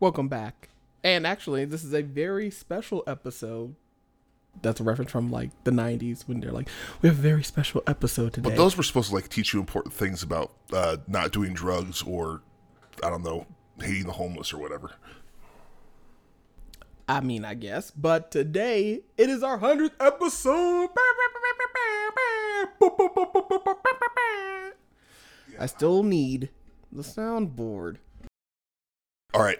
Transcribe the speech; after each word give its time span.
Welcome 0.00 0.28
back. 0.28 0.68
And 1.02 1.26
actually, 1.26 1.64
this 1.64 1.82
is 1.82 1.92
a 1.92 2.02
very 2.02 2.50
special 2.50 3.02
episode. 3.06 3.74
That's 4.62 4.80
a 4.80 4.84
reference 4.84 5.10
from 5.10 5.30
like 5.30 5.50
the 5.64 5.70
90s 5.72 6.28
when 6.28 6.40
they're 6.40 6.52
like, 6.52 6.68
we 7.02 7.08
have 7.08 7.18
a 7.18 7.22
very 7.22 7.42
special 7.42 7.82
episode 7.86 8.32
today. 8.32 8.50
But 8.50 8.56
those 8.56 8.76
were 8.76 8.82
supposed 8.84 9.08
to 9.08 9.14
like 9.14 9.28
teach 9.28 9.52
you 9.52 9.60
important 9.60 9.92
things 9.92 10.22
about 10.22 10.52
uh, 10.72 10.98
not 11.08 11.32
doing 11.32 11.52
drugs 11.52 12.02
or 12.02 12.42
I 13.02 13.10
don't 13.10 13.24
know, 13.24 13.46
hating 13.80 14.06
the 14.06 14.12
homeless 14.12 14.52
or 14.52 14.58
whatever. 14.58 14.92
I 17.08 17.20
mean, 17.20 17.44
I 17.44 17.54
guess. 17.54 17.90
But 17.90 18.30
today, 18.30 19.00
it 19.16 19.30
is 19.30 19.42
our 19.42 19.58
100th 19.58 19.92
episode. 19.98 20.90
I 25.58 25.66
still 25.66 26.04
need 26.04 26.50
the 26.92 27.02
soundboard. 27.02 27.96
All 29.34 29.42
right. 29.42 29.58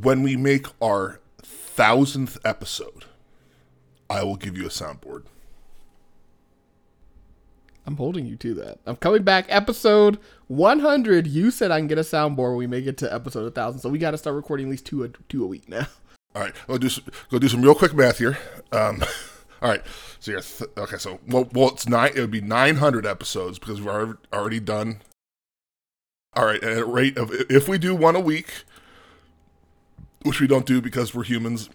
When 0.00 0.22
we 0.22 0.36
make 0.36 0.66
our 0.82 1.20
thousandth 1.42 2.38
episode, 2.44 3.04
I 4.08 4.22
will 4.22 4.36
give 4.36 4.56
you 4.56 4.66
a 4.66 4.70
soundboard. 4.70 5.24
I'm 7.86 7.96
holding 7.96 8.26
you 8.26 8.36
to 8.36 8.52
that. 8.54 8.80
I'm 8.84 8.96
coming 8.96 9.22
back. 9.22 9.46
Episode 9.48 10.18
100. 10.48 11.26
You 11.26 11.50
said 11.50 11.70
I 11.70 11.78
can 11.78 11.86
get 11.86 11.96
a 11.96 12.02
soundboard 12.02 12.50
when 12.50 12.56
we 12.56 12.66
make 12.66 12.86
it 12.86 12.98
to 12.98 13.12
episode 13.12 13.44
1000. 13.44 13.80
So 13.80 13.88
we 13.88 13.98
got 13.98 14.10
to 14.10 14.18
start 14.18 14.36
recording 14.36 14.66
at 14.66 14.70
least 14.70 14.84
two 14.84 15.04
a, 15.04 15.08
two 15.08 15.42
a 15.42 15.46
week 15.46 15.68
now. 15.68 15.86
All 16.34 16.42
right, 16.42 16.54
go 16.66 16.76
do 16.76 16.90
some, 16.90 17.04
go 17.30 17.38
do 17.38 17.48
some 17.48 17.62
real 17.62 17.74
quick 17.74 17.94
math 17.94 18.18
here. 18.18 18.36
Um, 18.70 19.02
all 19.62 19.70
right, 19.70 19.82
so 20.20 20.32
yeah, 20.32 20.40
th- 20.40 20.70
okay, 20.76 20.98
so 20.98 21.18
well, 21.26 21.48
well, 21.54 21.68
it's 21.68 21.88
nine. 21.88 22.12
It 22.14 22.20
would 22.20 22.30
be 22.30 22.42
nine 22.42 22.76
hundred 22.76 23.06
episodes 23.06 23.58
because 23.58 23.80
we've 23.80 23.88
already, 23.88 24.18
already 24.32 24.60
done. 24.60 25.00
All 26.34 26.44
right, 26.44 26.62
at 26.62 26.78
a 26.78 26.84
rate 26.84 27.16
of 27.16 27.32
if 27.50 27.66
we 27.66 27.78
do 27.78 27.94
one 27.94 28.14
a 28.14 28.20
week, 28.20 28.64
which 30.22 30.40
we 30.40 30.46
don't 30.46 30.66
do 30.66 30.80
because 30.80 31.14
we're 31.14 31.24
humans. 31.24 31.70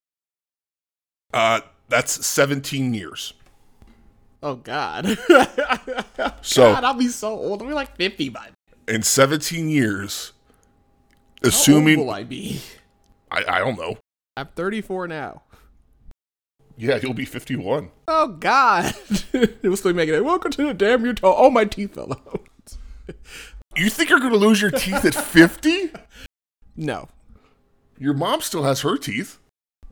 Uh, 1.34 1.62
that's 1.90 2.26
seventeen 2.26 2.94
years. 2.94 3.34
Oh 4.42 4.56
God. 4.56 5.18
So- 6.42 6.74
God, 6.74 6.84
I'll 6.84 6.94
be 6.94 7.08
so 7.08 7.30
old. 7.30 7.62
I'll 7.62 7.68
be 7.68 7.74
like 7.74 7.96
50 7.96 8.30
by 8.30 8.50
then. 8.86 8.96
In 8.96 9.04
seventeen 9.04 9.70
years, 9.70 10.34
How 11.42 11.50
assuming 11.50 12.00
will 12.00 12.12
I 12.12 12.24
be? 12.24 12.62
I, 13.32 13.44
I 13.48 13.60
don't 13.60 13.78
know. 13.80 13.98
I'm 14.38 14.48
34 14.48 15.08
now. 15.08 15.42
Yeah, 16.78 17.00
you'll 17.02 17.14
be 17.14 17.26
fifty-one. 17.26 17.92
Oh 18.08 18.28
God. 18.30 18.94
it 19.34 19.64
was 19.64 19.80
still 19.80 19.94
making 19.94 20.16
it. 20.16 20.26
Welcome 20.26 20.52
to 20.52 20.66
the 20.68 20.74
damn 20.74 21.06
You're 21.06 21.14
Tall. 21.14 21.36
Oh, 21.38 21.50
my 21.52 21.66
teeth 21.66 21.94
fell 21.96 22.12
out. 22.12 22.48
You 23.76 23.90
think 23.90 24.10
you're 24.10 24.20
going 24.20 24.32
to 24.34 24.38
lose 24.38 24.62
your 24.62 24.72
teeth 24.72 25.06
at 25.06 25.16
fifty? 25.16 25.92
No. 26.76 27.08
Your 27.98 28.14
mom 28.14 28.42
still 28.42 28.64
has 28.64 28.82
her 28.82 28.98
teeth. 28.98 29.38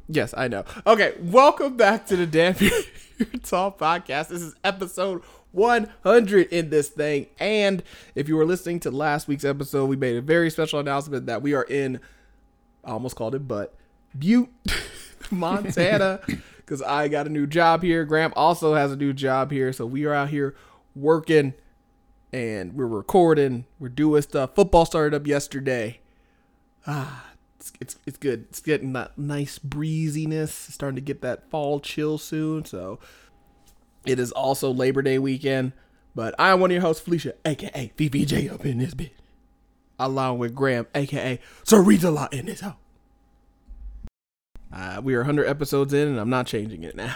Yes, 0.07 0.33
I 0.35 0.47
know. 0.47 0.65
Okay, 0.85 1.13
welcome 1.21 1.77
back 1.77 2.05
to 2.07 2.15
the 2.15 2.25
Damn 2.25 2.55
Tall 3.43 3.71
podcast. 3.71 4.29
This 4.29 4.41
is 4.41 4.55
episode 4.63 5.21
100 5.51 6.47
in 6.47 6.69
this 6.69 6.89
thing. 6.89 7.27
And 7.39 7.83
if 8.15 8.27
you 8.27 8.35
were 8.35 8.45
listening 8.45 8.79
to 8.81 8.91
last 8.91 9.27
week's 9.27 9.45
episode, 9.45 9.85
we 9.85 9.95
made 9.95 10.17
a 10.17 10.21
very 10.21 10.49
special 10.49 10.79
announcement 10.79 11.27
that 11.27 11.41
we 11.41 11.53
are 11.53 11.63
in, 11.63 11.99
I 12.83 12.91
almost 12.91 13.15
called 13.15 13.35
it, 13.35 13.47
but 13.47 13.75
Butte, 14.17 14.49
Montana, 15.31 16.21
because 16.57 16.81
I 16.81 17.07
got 17.07 17.27
a 17.27 17.29
new 17.29 17.45
job 17.45 17.83
here. 17.83 18.03
Graham 18.03 18.33
also 18.35 18.73
has 18.73 18.91
a 18.91 18.97
new 18.97 19.13
job 19.13 19.51
here. 19.51 19.71
So 19.71 19.85
we 19.85 20.05
are 20.05 20.13
out 20.13 20.29
here 20.29 20.55
working 20.95 21.53
and 22.33 22.73
we're 22.73 22.87
recording, 22.87 23.65
we're 23.79 23.89
doing 23.89 24.23
stuff. 24.23 24.55
Football 24.55 24.85
started 24.85 25.15
up 25.15 25.27
yesterday 25.27 25.99
ah, 26.87 27.30
it's, 27.61 27.73
it's 27.79 27.95
it's 28.07 28.17
good. 28.17 28.45
It's 28.49 28.59
getting 28.59 28.93
that 28.93 29.17
nice 29.17 29.59
breeziness. 29.59 30.65
It's 30.67 30.73
starting 30.73 30.95
to 30.95 31.01
get 31.01 31.21
that 31.21 31.49
fall 31.49 31.79
chill 31.79 32.17
soon. 32.17 32.65
So 32.65 32.99
it 34.05 34.19
is 34.19 34.31
also 34.31 34.71
Labor 34.71 35.01
Day 35.01 35.19
weekend. 35.19 35.73
But 36.15 36.35
I 36.39 36.49
am 36.49 36.59
one 36.59 36.71
of 36.71 36.73
your 36.73 36.81
hosts, 36.81 37.07
Felisha, 37.07 37.33
aka 37.45 37.91
VVJ 37.95 38.51
up 38.51 38.65
in 38.65 38.79
this 38.79 38.93
bit. 38.93 39.13
Along 39.99 40.39
with 40.39 40.55
Graham, 40.55 40.87
aka 40.95 41.39
Sir 41.63 41.81
Reads 41.81 42.03
a 42.03 42.11
lot 42.11 42.33
in 42.33 42.47
this 42.47 42.61
house. 42.61 42.75
Uh, 44.73 45.01
we 45.03 45.13
are 45.13 45.19
100 45.19 45.45
episodes 45.45 45.93
in, 45.93 46.07
and 46.07 46.19
I'm 46.19 46.29
not 46.29 46.47
changing 46.47 46.83
it 46.83 46.95
now. 46.95 47.15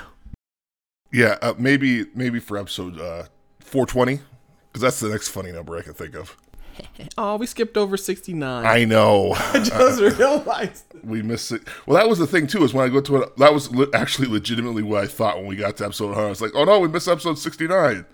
Yeah, 1.12 1.38
uh, 1.42 1.53
maybe 1.58 2.06
maybe 2.14 2.40
for 2.40 2.58
episode 2.58 3.00
uh, 3.00 3.24
420 3.62 4.19
because 4.68 4.81
that's 4.81 5.00
the 5.00 5.09
next 5.09 5.30
funny 5.30 5.52
number 5.52 5.75
I 5.78 5.81
can 5.81 5.94
think 5.94 6.16
of. 6.16 6.38
Oh, 7.18 7.38
we 7.38 7.46
skipped 7.46 7.78
over 7.78 7.96
69. 7.97 8.66
I 8.66 8.84
know 8.86 9.34
I 9.38 9.59
just 9.59 10.02
realized. 10.19 10.84
we 11.03 11.22
missed 11.22 11.52
it. 11.52 11.62
Well, 11.86 11.97
that 11.97 12.09
was 12.09 12.19
the 12.19 12.28
thing 12.28 12.47
too. 12.47 12.63
Is 12.63 12.74
when 12.74 12.86
I 12.86 12.90
go 12.91 13.00
to 13.02 13.18
it, 13.24 13.38
that 13.38 13.53
was 13.53 13.74
le- 13.74 13.88
actually 13.94 14.28
legitimately 14.28 14.84
what 14.84 15.03
I 15.03 15.08
thought 15.08 15.38
when 15.38 15.46
we 15.46 15.56
got 15.56 15.78
to 15.78 15.86
episode 15.86 16.08
100. 16.08 16.25
I 16.25 16.30
was 16.30 16.41
like, 16.41 16.52
oh 16.56 16.63
no, 16.66 16.80
we 16.80 16.88
missed 16.90 17.08
episode 17.08 17.38
69. 17.40 18.06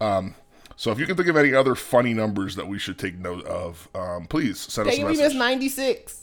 Um, 0.00 0.34
so 0.76 0.92
if 0.92 0.98
you 1.00 1.06
can 1.06 1.16
think 1.16 1.28
of 1.28 1.36
any 1.36 1.54
other 1.54 1.74
funny 1.74 2.14
numbers 2.14 2.54
that 2.56 2.68
we 2.68 2.78
should 2.78 2.98
take 2.98 3.18
note 3.18 3.44
of, 3.46 3.88
um, 3.94 4.26
please 4.26 4.60
send 4.60 4.88
us 4.88 4.94
Dang, 4.96 5.04
a 5.04 5.08
we 5.10 5.16
missed 5.16 5.34
96. 5.36 6.22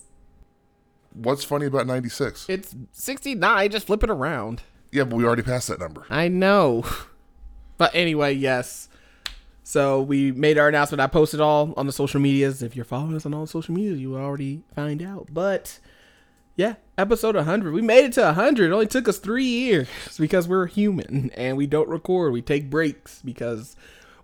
What's 1.14 1.44
funny 1.44 1.66
about 1.66 1.86
96? 1.88 2.48
It's 2.50 2.76
69. 2.94 3.70
Just 3.72 3.88
flip 3.88 4.04
it 4.04 4.10
around. 4.10 4.62
yeah, 4.92 5.04
but 5.04 5.16
we 5.18 5.26
already 5.26 5.42
passed 5.44 5.68
that 5.68 5.80
number. 5.80 6.06
I 6.10 6.28
know. 6.28 6.86
But 7.78 7.94
anyway, 7.96 8.34
yes. 8.34 8.88
So 9.64 10.02
we 10.02 10.32
made 10.32 10.58
our 10.58 10.68
announcement. 10.68 11.00
I 11.02 11.08
posted 11.08 11.40
all 11.40 11.74
on 11.78 11.86
the 11.86 11.94
social 11.94 12.20
medias. 12.20 12.62
If 12.62 12.76
you're 12.76 12.86
following 12.86 13.16
us 13.16 13.26
on 13.26 13.34
all 13.34 13.42
the 13.42 13.48
social 13.48 13.74
medias, 13.74 14.00
you 14.00 14.16
already 14.18 14.62
find 14.76 15.02
out. 15.02 15.30
But 15.32 15.80
yeah, 16.56 16.76
episode 16.98 17.36
100. 17.36 17.74
We 17.74 17.82
made 17.82 18.06
it 18.06 18.14
to 18.14 18.22
100. 18.24 18.70
It 18.70 18.74
only 18.74 18.88
took 18.88 19.08
us 19.08 19.18
three 19.20 19.46
years 19.46 19.88
because 20.20 20.48
we're 20.48 20.68
human 20.68 21.32
and 21.36 21.56
we 21.58 21.66
don't 21.68 21.88
record. 21.88 22.34
We 22.34 22.42
take 22.42 22.70
breaks 22.70 23.22
because 23.24 23.76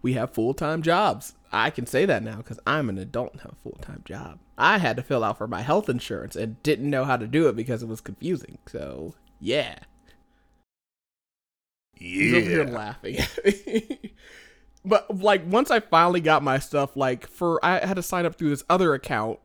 we 0.01 0.13
have 0.13 0.33
full 0.33 0.53
time 0.53 0.81
jobs. 0.81 1.33
I 1.51 1.69
can 1.71 1.87
say 1.87 2.05
that 2.05 2.21
now 2.21 2.37
because 2.37 2.59
I'm 2.67 2.89
an 2.89 2.97
adult 2.99 3.31
and 3.31 3.41
have 3.41 3.53
a 3.53 3.63
full 3.63 3.79
time 3.81 4.01
job. 4.05 4.39
I 4.57 4.77
had 4.77 4.97
to 4.97 5.03
fill 5.03 5.23
out 5.23 5.37
for 5.37 5.47
my 5.47 5.61
health 5.61 5.87
insurance 5.89 6.35
and 6.35 6.61
didn't 6.63 6.89
know 6.89 7.05
how 7.05 7.15
to 7.17 7.25
do 7.27 7.47
it 7.47 7.55
because 7.55 7.81
it 7.81 7.87
was 7.87 8.01
confusing. 8.01 8.57
So 8.67 9.15
yeah. 9.39 9.79
He's 11.95 12.33
over 12.33 12.45
here 12.49 12.67
Yeah. 12.67 12.71
laughing. 12.75 13.17
but 14.85 15.19
like 15.19 15.43
once 15.45 15.71
I 15.71 15.79
finally 15.79 16.21
got 16.21 16.43
my 16.43 16.59
stuff, 16.59 16.95
like 16.95 17.27
for 17.27 17.63
I 17.63 17.85
had 17.85 17.95
to 17.95 18.03
sign 18.03 18.25
up 18.25 18.35
through 18.35 18.49
this 18.49 18.63
other 18.69 18.93
account 18.93 19.39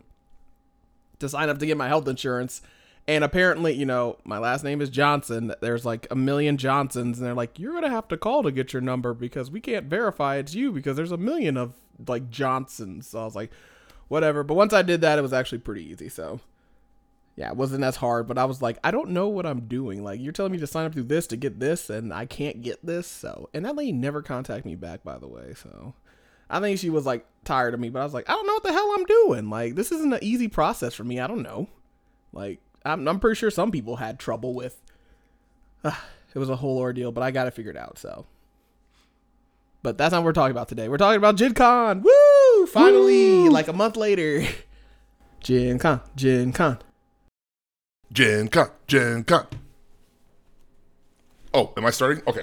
to 1.18 1.28
sign 1.28 1.48
up 1.48 1.58
to 1.58 1.66
get 1.66 1.76
my 1.76 1.88
health 1.88 2.08
insurance. 2.08 2.62
And 3.06 3.22
apparently, 3.22 3.74
you 3.74 3.84
know, 3.84 4.16
my 4.24 4.38
last 4.38 4.64
name 4.64 4.80
is 4.80 4.88
Johnson. 4.88 5.54
There's 5.60 5.84
like 5.84 6.06
a 6.10 6.16
million 6.16 6.56
Johnsons, 6.56 7.18
and 7.18 7.26
they're 7.26 7.34
like, 7.34 7.58
you're 7.58 7.74
gonna 7.74 7.90
have 7.90 8.08
to 8.08 8.16
call 8.16 8.42
to 8.42 8.50
get 8.50 8.72
your 8.72 8.80
number 8.80 9.12
because 9.12 9.50
we 9.50 9.60
can't 9.60 9.86
verify 9.86 10.36
it's 10.36 10.54
you 10.54 10.72
because 10.72 10.96
there's 10.96 11.12
a 11.12 11.18
million 11.18 11.56
of 11.58 11.74
like 12.08 12.30
Johnsons. 12.30 13.08
So 13.08 13.20
I 13.20 13.24
was 13.24 13.34
like, 13.34 13.50
whatever. 14.08 14.42
But 14.42 14.54
once 14.54 14.72
I 14.72 14.82
did 14.82 15.02
that, 15.02 15.18
it 15.18 15.22
was 15.22 15.34
actually 15.34 15.58
pretty 15.58 15.84
easy. 15.84 16.08
So 16.08 16.40
yeah, 17.36 17.48
it 17.48 17.56
wasn't 17.56 17.82
as 17.82 17.96
hard, 17.96 18.28
but 18.28 18.38
I 18.38 18.44
was 18.44 18.62
like, 18.62 18.78
I 18.84 18.92
don't 18.92 19.10
know 19.10 19.28
what 19.28 19.46
I'm 19.46 19.62
doing. 19.62 20.04
Like, 20.04 20.20
you're 20.20 20.32
telling 20.32 20.52
me 20.52 20.58
to 20.58 20.66
sign 20.66 20.86
up 20.86 20.92
through 20.92 21.04
this 21.04 21.26
to 21.28 21.36
get 21.36 21.58
this, 21.58 21.90
and 21.90 22.12
I 22.12 22.26
can't 22.26 22.62
get 22.62 22.84
this. 22.86 23.08
So, 23.08 23.48
and 23.52 23.64
that 23.64 23.74
lady 23.74 23.92
never 23.92 24.22
contacted 24.22 24.66
me 24.66 24.76
back, 24.76 25.02
by 25.02 25.18
the 25.18 25.26
way. 25.26 25.54
So, 25.54 25.94
I 26.48 26.60
think 26.60 26.78
she 26.78 26.90
was 26.90 27.06
like 27.06 27.26
tired 27.44 27.74
of 27.74 27.80
me, 27.80 27.90
but 27.90 28.00
I 28.00 28.04
was 28.04 28.14
like, 28.14 28.28
I 28.28 28.34
don't 28.34 28.46
know 28.46 28.54
what 28.54 28.62
the 28.62 28.72
hell 28.72 28.92
I'm 28.94 29.04
doing. 29.04 29.50
Like, 29.50 29.74
this 29.74 29.90
isn't 29.90 30.12
an 30.12 30.22
easy 30.22 30.46
process 30.46 30.94
for 30.94 31.02
me. 31.02 31.18
I 31.18 31.26
don't 31.26 31.42
know. 31.42 31.68
Like, 32.32 32.60
I'm, 32.84 33.06
I'm 33.08 33.18
pretty 33.18 33.36
sure 33.36 33.50
some 33.50 33.72
people 33.72 33.96
had 33.96 34.20
trouble 34.20 34.54
with. 34.54 34.80
it 35.84 36.38
was 36.38 36.50
a 36.50 36.56
whole 36.56 36.78
ordeal, 36.78 37.10
but 37.10 37.24
I 37.24 37.32
got 37.32 37.48
it 37.48 37.54
figured 37.54 37.76
out. 37.76 37.98
So, 37.98 38.26
but 39.82 39.98
that's 39.98 40.12
not 40.12 40.18
what 40.18 40.26
we're 40.26 40.32
talking 40.34 40.52
about 40.52 40.68
today. 40.68 40.88
We're 40.88 40.98
talking 40.98 41.18
about 41.18 41.34
Gen 41.34 41.54
Con. 41.54 42.02
Woo! 42.02 42.66
Finally, 42.66 43.48
like 43.48 43.66
a 43.66 43.72
month 43.72 43.96
later. 43.96 44.44
Gen 45.40 45.80
Con, 45.80 46.00
Gen 48.12 48.49
Con. 48.49 48.70
Gen 48.87 49.25
Con, 49.25 49.46
Oh, 51.52 51.73
am 51.76 51.87
I 51.87 51.90
starting? 51.90 52.23
Okay. 52.26 52.43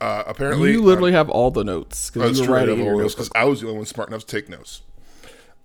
Uh, 0.00 0.24
apparently, 0.26 0.72
You 0.72 0.82
literally 0.82 1.12
have 1.12 1.30
all 1.30 1.50
the 1.50 1.64
notes 1.64 2.10
uh, 2.10 2.12
because 2.14 2.40
you 2.40 2.46
were 2.48 2.56
I 2.56 2.60
writing 2.60 2.86
all 2.86 2.98
notes. 2.98 3.14
'cause 3.14 3.30
I 3.34 3.44
was 3.44 3.60
the 3.60 3.68
only 3.68 3.78
one 3.78 3.86
smart 3.86 4.08
enough 4.08 4.22
to 4.22 4.26
take 4.26 4.48
notes. 4.48 4.82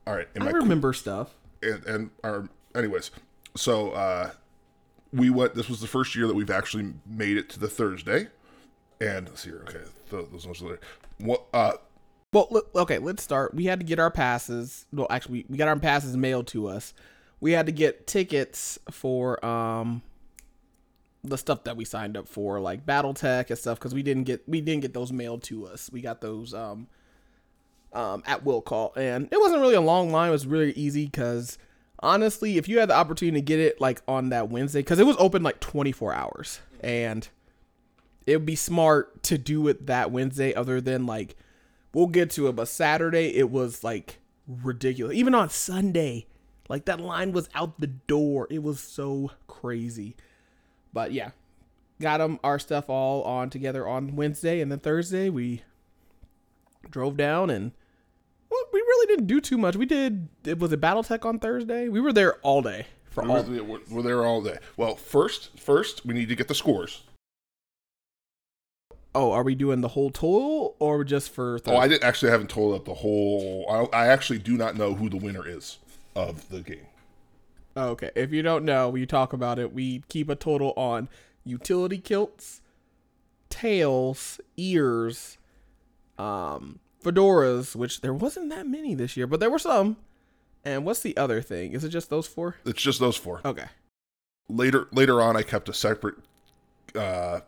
All 0.08 0.16
right. 0.16 0.28
I 0.36 0.44
my- 0.44 0.52
remember 0.52 0.94
stuff. 0.94 1.32
and, 1.62 1.84
and 1.86 2.10
our 2.24 2.48
anyways 2.74 3.12
so 3.56 3.92
uh 3.92 4.32
we 5.14 5.30
went 5.30 5.54
this 5.56 5.68
was 5.70 5.82
the 5.82 5.88
first 5.88 6.16
year 6.16 6.26
that 6.26 6.34
we've 6.34 6.50
actually 6.50 6.94
made 7.06 7.36
it 7.36 7.50
to 7.50 7.60
the 7.60 7.68
thursday 7.68 8.28
and 9.02 9.28
let's 9.28 9.42
see 9.42 9.50
here 9.50 9.60
okay 9.68 9.82
th- 10.10 10.26
those 10.32 10.48
ones 10.48 10.62
are 10.64 10.70
there 10.70 10.80
what 11.20 11.44
uh 11.54 11.74
Well, 12.32 12.64
okay, 12.78 12.98
let's 12.98 13.22
start. 13.22 13.54
We 13.54 13.66
had 13.66 13.80
to 13.82 13.86
get 13.86 14.00
our 14.00 14.10
passes. 14.10 14.86
Well, 14.94 15.06
actually, 15.10 15.46
we 15.50 15.58
got 15.58 15.68
our 15.68 15.76
passes 15.78 16.16
mailed 16.16 16.48
to 16.48 16.68
us. 16.68 16.94
We 17.42 17.52
had 17.52 17.66
to 17.66 17.72
get 17.72 18.08
tickets 18.08 18.80
for 18.90 19.44
um 19.46 20.02
the 21.24 21.38
stuff 21.38 21.66
that 21.66 21.78
we 21.78 21.86
signed 21.86 22.18
up 22.18 22.28
for, 22.28 22.60
like 22.60 22.86
BattleTech 22.86 23.50
and 23.50 23.60
stuff, 23.60 23.78
because 23.78 23.94
we 23.94 24.04
didn't 24.04 24.24
get 24.24 24.48
we 24.48 24.62
didn't 24.62 24.82
get 24.82 24.94
those 24.94 25.12
mailed 25.12 25.44
to 25.44 25.68
us. 25.68 25.90
We 25.92 26.02
got 26.02 26.22
those 26.22 26.54
um 26.54 26.88
um 27.94 28.24
at 28.26 28.46
will 28.46 28.62
call, 28.62 28.94
and 28.96 29.28
it 29.32 29.40
wasn't 29.40 29.62
really 29.62 29.76
a 29.76 29.82
long 29.82 30.12
line. 30.12 30.30
It 30.30 30.32
was 30.32 30.48
really 30.48 30.72
easy 30.72 31.06
because 31.06 31.58
honestly, 32.00 32.58
if 32.58 32.68
you 32.68 32.80
had 32.80 32.90
the 32.90 32.96
opportunity 32.96 33.40
to 33.40 33.46
get 33.46 33.60
it 33.60 33.82
like 33.82 34.02
on 34.08 34.30
that 34.30 34.50
Wednesday, 34.50 34.80
because 34.80 35.00
it 35.00 35.06
was 35.06 35.16
open 35.20 35.44
like 35.44 35.60
24 35.60 36.14
hours, 36.14 36.60
and 36.82 37.28
it 38.26 38.38
would 38.38 38.46
be 38.46 38.56
smart 38.56 39.24
to 39.24 39.38
do 39.38 39.68
it 39.68 39.88
that 39.88 40.12
Wednesday, 40.12 40.54
other 40.54 40.82
than 40.82 41.06
like 41.06 41.36
we'll 41.94 42.08
get 42.08 42.30
to 42.32 42.48
it, 42.48 42.56
but 42.56 42.68
Saturday 42.68 43.36
it 43.36 43.50
was 43.50 43.84
like 43.84 44.20
ridiculous. 44.48 45.16
Even 45.16 45.36
on 45.36 45.50
Sunday, 45.50 46.26
like 46.72 46.86
that 46.86 47.02
line 47.02 47.34
was 47.34 47.50
out 47.54 47.80
the 47.80 47.88
door. 47.88 48.48
It 48.50 48.64
was 48.64 48.80
so 48.80 49.32
crazy. 49.46 50.16
But 50.94 51.12
yeah, 51.12 51.32
got 52.00 52.20
them 52.20 52.40
our 52.46 52.58
stuff 52.58 52.90
all 52.90 53.24
on 53.24 53.50
together 53.50 53.86
on 53.86 54.16
Wednesday, 54.16 54.62
and 54.62 54.72
then 54.72 54.80
Thursday 54.80 55.30
we 55.30 55.64
drove 56.90 57.18
down 57.18 57.50
and 57.50 57.74
well, 58.50 58.62
we 58.72 58.80
really 58.80 59.08
didn't 59.08 59.28
do 59.28 59.42
too 59.42 59.58
much. 59.58 59.76
We 59.76 59.86
did. 59.86 60.30
It 60.46 60.60
was 60.60 60.72
it 60.72 60.80
BattleTech 60.80 61.26
on 61.26 61.40
Thursday. 61.40 61.90
We 61.90 62.00
were 62.00 62.14
there 62.14 62.36
all 62.36 62.62
day 62.62 62.88
for 63.10 63.28
all. 63.28 63.44
We're, 63.44 63.64
we're- 63.64 64.04
there 64.04 64.26
all 64.26 64.42
day. 64.42 64.58
Well, 64.78 64.96
first, 64.96 65.60
first 65.60 66.06
we 66.06 66.14
need 66.14 66.30
to 66.30 66.36
get 66.36 66.48
the 66.48 66.56
scores. 66.56 67.04
Oh, 69.14 69.34
are 69.34 69.44
we 69.44 69.56
doing 69.56 69.82
the 69.82 69.90
whole 69.90 70.10
total 70.10 70.78
or 70.80 71.04
just 71.04 71.32
for? 71.32 71.60
Thursday? 71.60 71.76
Oh, 71.78 71.80
I 71.82 71.90
didn't 71.90 72.06
actually 72.06 72.32
haven't 72.32 72.50
told 72.50 72.76
up 72.76 72.86
the 72.86 72.94
whole. 72.94 73.90
I, 73.94 74.04
I 74.04 74.08
actually 74.08 74.40
do 74.40 74.56
not 74.56 74.78
know 74.78 74.94
who 74.94 75.10
the 75.10 75.18
winner 75.18 75.46
is 75.46 75.80
of 76.16 76.50
the 76.50 76.62
game. 76.62 76.88
Okay, 77.76 78.12
if 78.16 78.32
you 78.32 78.42
don't 78.42 78.66
know, 78.66 78.90
we 78.90 79.06
talk 79.06 79.34
about 79.34 79.58
it. 79.58 79.74
We 79.74 80.04
keep 80.10 80.30
a 80.30 80.36
total 80.36 80.74
on 80.76 81.08
utility 81.46 81.98
kilts, 81.98 82.62
tails, 83.50 84.40
ears, 84.58 85.38
um, 86.18 86.80
fedoras, 87.04 87.76
which 87.76 88.02
there 88.02 88.14
wasn't 88.14 88.50
that 88.50 88.68
many 88.68 88.94
this 88.94 89.16
year, 89.16 89.28
but 89.28 89.40
there 89.40 89.50
were 89.50 89.60
some. 89.60 89.98
And 90.64 90.86
what's 90.86 91.02
the 91.02 91.18
other 91.18 91.42
thing? 91.42 91.74
Is 91.74 91.84
it 91.84 91.90
just 91.90 92.10
those 92.10 92.28
four? 92.28 92.58
It's 92.66 92.82
just 92.82 93.00
those 93.00 93.18
four. 93.18 93.42
Okay. 93.44 93.66
Later, 94.48 94.88
later 94.92 95.22
on, 95.22 95.36
I 95.36 95.42
kept 95.42 95.70
a 95.70 95.74
separate 95.74 96.16
uh, 96.94 97.40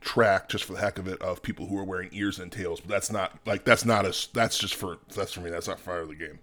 track 0.00 0.48
just 0.48 0.64
for 0.64 0.74
the 0.74 0.80
heck 0.80 0.98
of 0.98 1.06
it 1.06 1.20
of 1.22 1.42
people 1.42 1.66
who 1.66 1.78
are 1.78 1.84
wearing 1.84 2.10
ears 2.12 2.38
and 2.38 2.50
tails. 2.50 2.80
But 2.80 2.90
that's 2.90 3.10
not 3.10 3.38
like 3.46 3.64
that's 3.64 3.84
not 3.84 4.04
as 4.04 4.28
that's 4.34 4.58
just 4.58 4.74
for 4.74 4.98
that's 5.14 5.32
for 5.32 5.40
me. 5.40 5.50
That's 5.50 5.68
not 5.68 5.80
fire 5.80 6.00
of 6.00 6.08
the 6.08 6.14
game. 6.14 6.40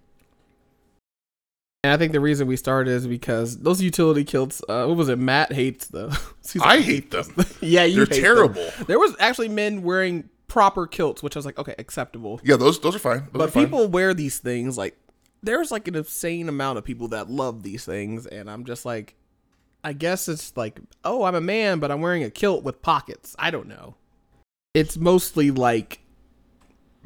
And 1.87 1.93
I 1.93 1.97
think 1.97 2.11
the 2.11 2.19
reason 2.19 2.47
we 2.47 2.57
started 2.57 2.91
is 2.91 3.07
because 3.07 3.59
those 3.59 3.81
utility 3.81 4.25
kilts. 4.25 4.61
Uh, 4.67 4.83
what 4.87 4.97
was 4.97 5.07
it? 5.07 5.17
Matt 5.17 5.53
hates 5.53 5.87
them. 5.87 6.11
I 6.61 6.81
hate 6.81 7.11
them. 7.11 7.33
yeah, 7.61 7.85
you 7.85 8.03
They're 8.05 8.05
hate 8.07 8.11
them. 8.15 8.21
terrible. 8.23 8.71
There 8.87 8.99
was 8.99 9.15
actually 9.21 9.47
men 9.47 9.83
wearing 9.83 10.29
proper 10.49 10.85
kilts, 10.85 11.23
which 11.23 11.37
I 11.37 11.39
was 11.39 11.45
like, 11.45 11.57
okay, 11.57 11.75
acceptable. 11.79 12.41
Yeah, 12.43 12.57
those 12.57 12.77
those 12.81 12.93
are 12.97 12.99
fine. 12.99 13.19
Those 13.19 13.27
are 13.27 13.37
But 13.37 13.53
fine. 13.53 13.63
people 13.67 13.87
wear 13.87 14.13
these 14.13 14.37
things 14.39 14.77
like 14.77 14.97
there's 15.41 15.71
like 15.71 15.87
an 15.87 15.95
insane 15.95 16.49
amount 16.49 16.77
of 16.77 16.83
people 16.83 17.07
that 17.09 17.29
love 17.29 17.63
these 17.63 17.85
things, 17.85 18.25
and 18.27 18.49
I'm 18.51 18.65
just 18.65 18.83
like, 18.83 19.15
I 19.81 19.93
guess 19.93 20.27
it's 20.27 20.57
like, 20.57 20.81
oh, 21.05 21.23
I'm 21.23 21.35
a 21.35 21.41
man, 21.41 21.79
but 21.79 21.89
I'm 21.89 22.01
wearing 22.01 22.25
a 22.25 22.29
kilt 22.29 22.63
with 22.63 22.81
pockets. 22.81 23.33
I 23.39 23.49
don't 23.49 23.69
know. 23.69 23.95
It's 24.73 24.97
mostly 24.97 25.51
like 25.51 25.99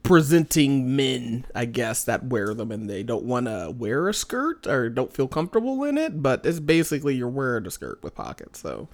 presenting 0.04 0.96
men, 0.96 1.46
I 1.54 1.66
guess, 1.66 2.04
that 2.04 2.26
wear 2.26 2.54
them 2.54 2.72
and 2.72 2.90
they 2.90 3.04
don't 3.04 3.26
want 3.26 3.46
to 3.46 3.74
wear 3.76 4.08
a 4.10 4.14
skirt 4.14 4.68
or 4.68 4.90
don't 4.90 5.14
feel 5.14 5.28
comfortable 5.28 5.84
in 5.84 5.98
it, 5.98 6.22
but 6.22 6.46
it's 6.46 6.60
basically 6.60 7.16
you're 7.16 7.30
wearing 7.30 7.68
a 7.68 7.72
skirt 7.72 8.02
with 8.04 8.16
pockets, 8.16 8.60
so 8.60 8.88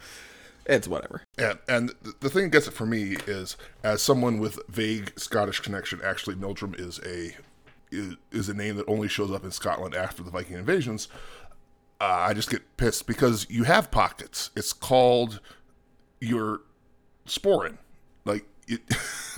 it's 0.66 0.88
whatever. 0.88 1.24
And 1.38 1.60
and 1.68 1.94
the 2.20 2.30
thing 2.30 2.44
that 2.44 2.52
gets 2.52 2.68
it 2.68 2.74
for 2.74 2.86
me 2.86 3.18
is 3.26 3.58
as 3.84 4.02
someone 4.02 4.40
with 4.40 4.60
vague 4.68 5.18
Scottish 5.18 5.62
connection, 5.62 6.02
actually 6.04 6.36
Meldrum 6.36 6.76
is 6.78 7.00
a 7.06 7.36
is, 7.90 8.50
a 8.50 8.54
name 8.54 8.76
that 8.76 8.86
only 8.88 9.08
shows 9.08 9.32
up 9.32 9.46
in 9.46 9.52
Scotland 9.52 9.96
after 9.96 10.22
the 10.22 10.30
Viking 10.30 10.58
invasions. 10.58 11.08
Uh, 12.00 12.26
I 12.28 12.34
just 12.34 12.50
get 12.50 12.62
pissed 12.78 13.08
because 13.08 13.48
you 13.50 13.64
have 13.64 13.92
pockets. 13.92 14.52
It's 14.56 14.74
called 14.74 15.40
your 16.20 16.62
sporran. 17.26 17.78
Like 18.26 18.46
it, 18.68 18.82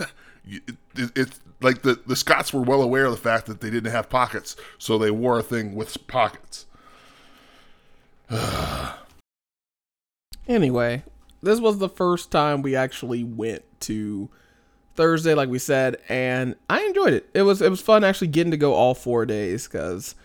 it, 0.44 0.76
it, 0.96 1.10
it's 1.14 1.40
like 1.60 1.82
the 1.82 2.00
the 2.06 2.16
Scots 2.16 2.52
were 2.52 2.62
well 2.62 2.82
aware 2.82 3.06
of 3.06 3.12
the 3.12 3.18
fact 3.18 3.46
that 3.46 3.60
they 3.60 3.70
didn't 3.70 3.92
have 3.92 4.08
pockets, 4.08 4.56
so 4.78 4.98
they 4.98 5.10
wore 5.10 5.38
a 5.38 5.42
thing 5.42 5.74
with 5.74 6.06
pockets. 6.06 6.66
Anyway, 10.48 11.04
this 11.42 11.60
was 11.60 11.78
the 11.78 11.88
first 11.88 12.32
time 12.32 12.60
we 12.60 12.74
actually 12.74 13.22
went 13.22 13.62
to 13.78 14.28
Thursday, 14.96 15.32
like 15.32 15.48
we 15.48 15.60
said, 15.60 15.96
and 16.08 16.56
I 16.68 16.82
enjoyed 16.82 17.12
it. 17.12 17.30
It 17.34 17.42
was 17.42 17.62
it 17.62 17.70
was 17.70 17.80
fun 17.80 18.02
actually 18.02 18.28
getting 18.28 18.50
to 18.50 18.56
go 18.56 18.74
all 18.74 18.94
four 18.94 19.24
days 19.26 19.68
because 19.68 20.16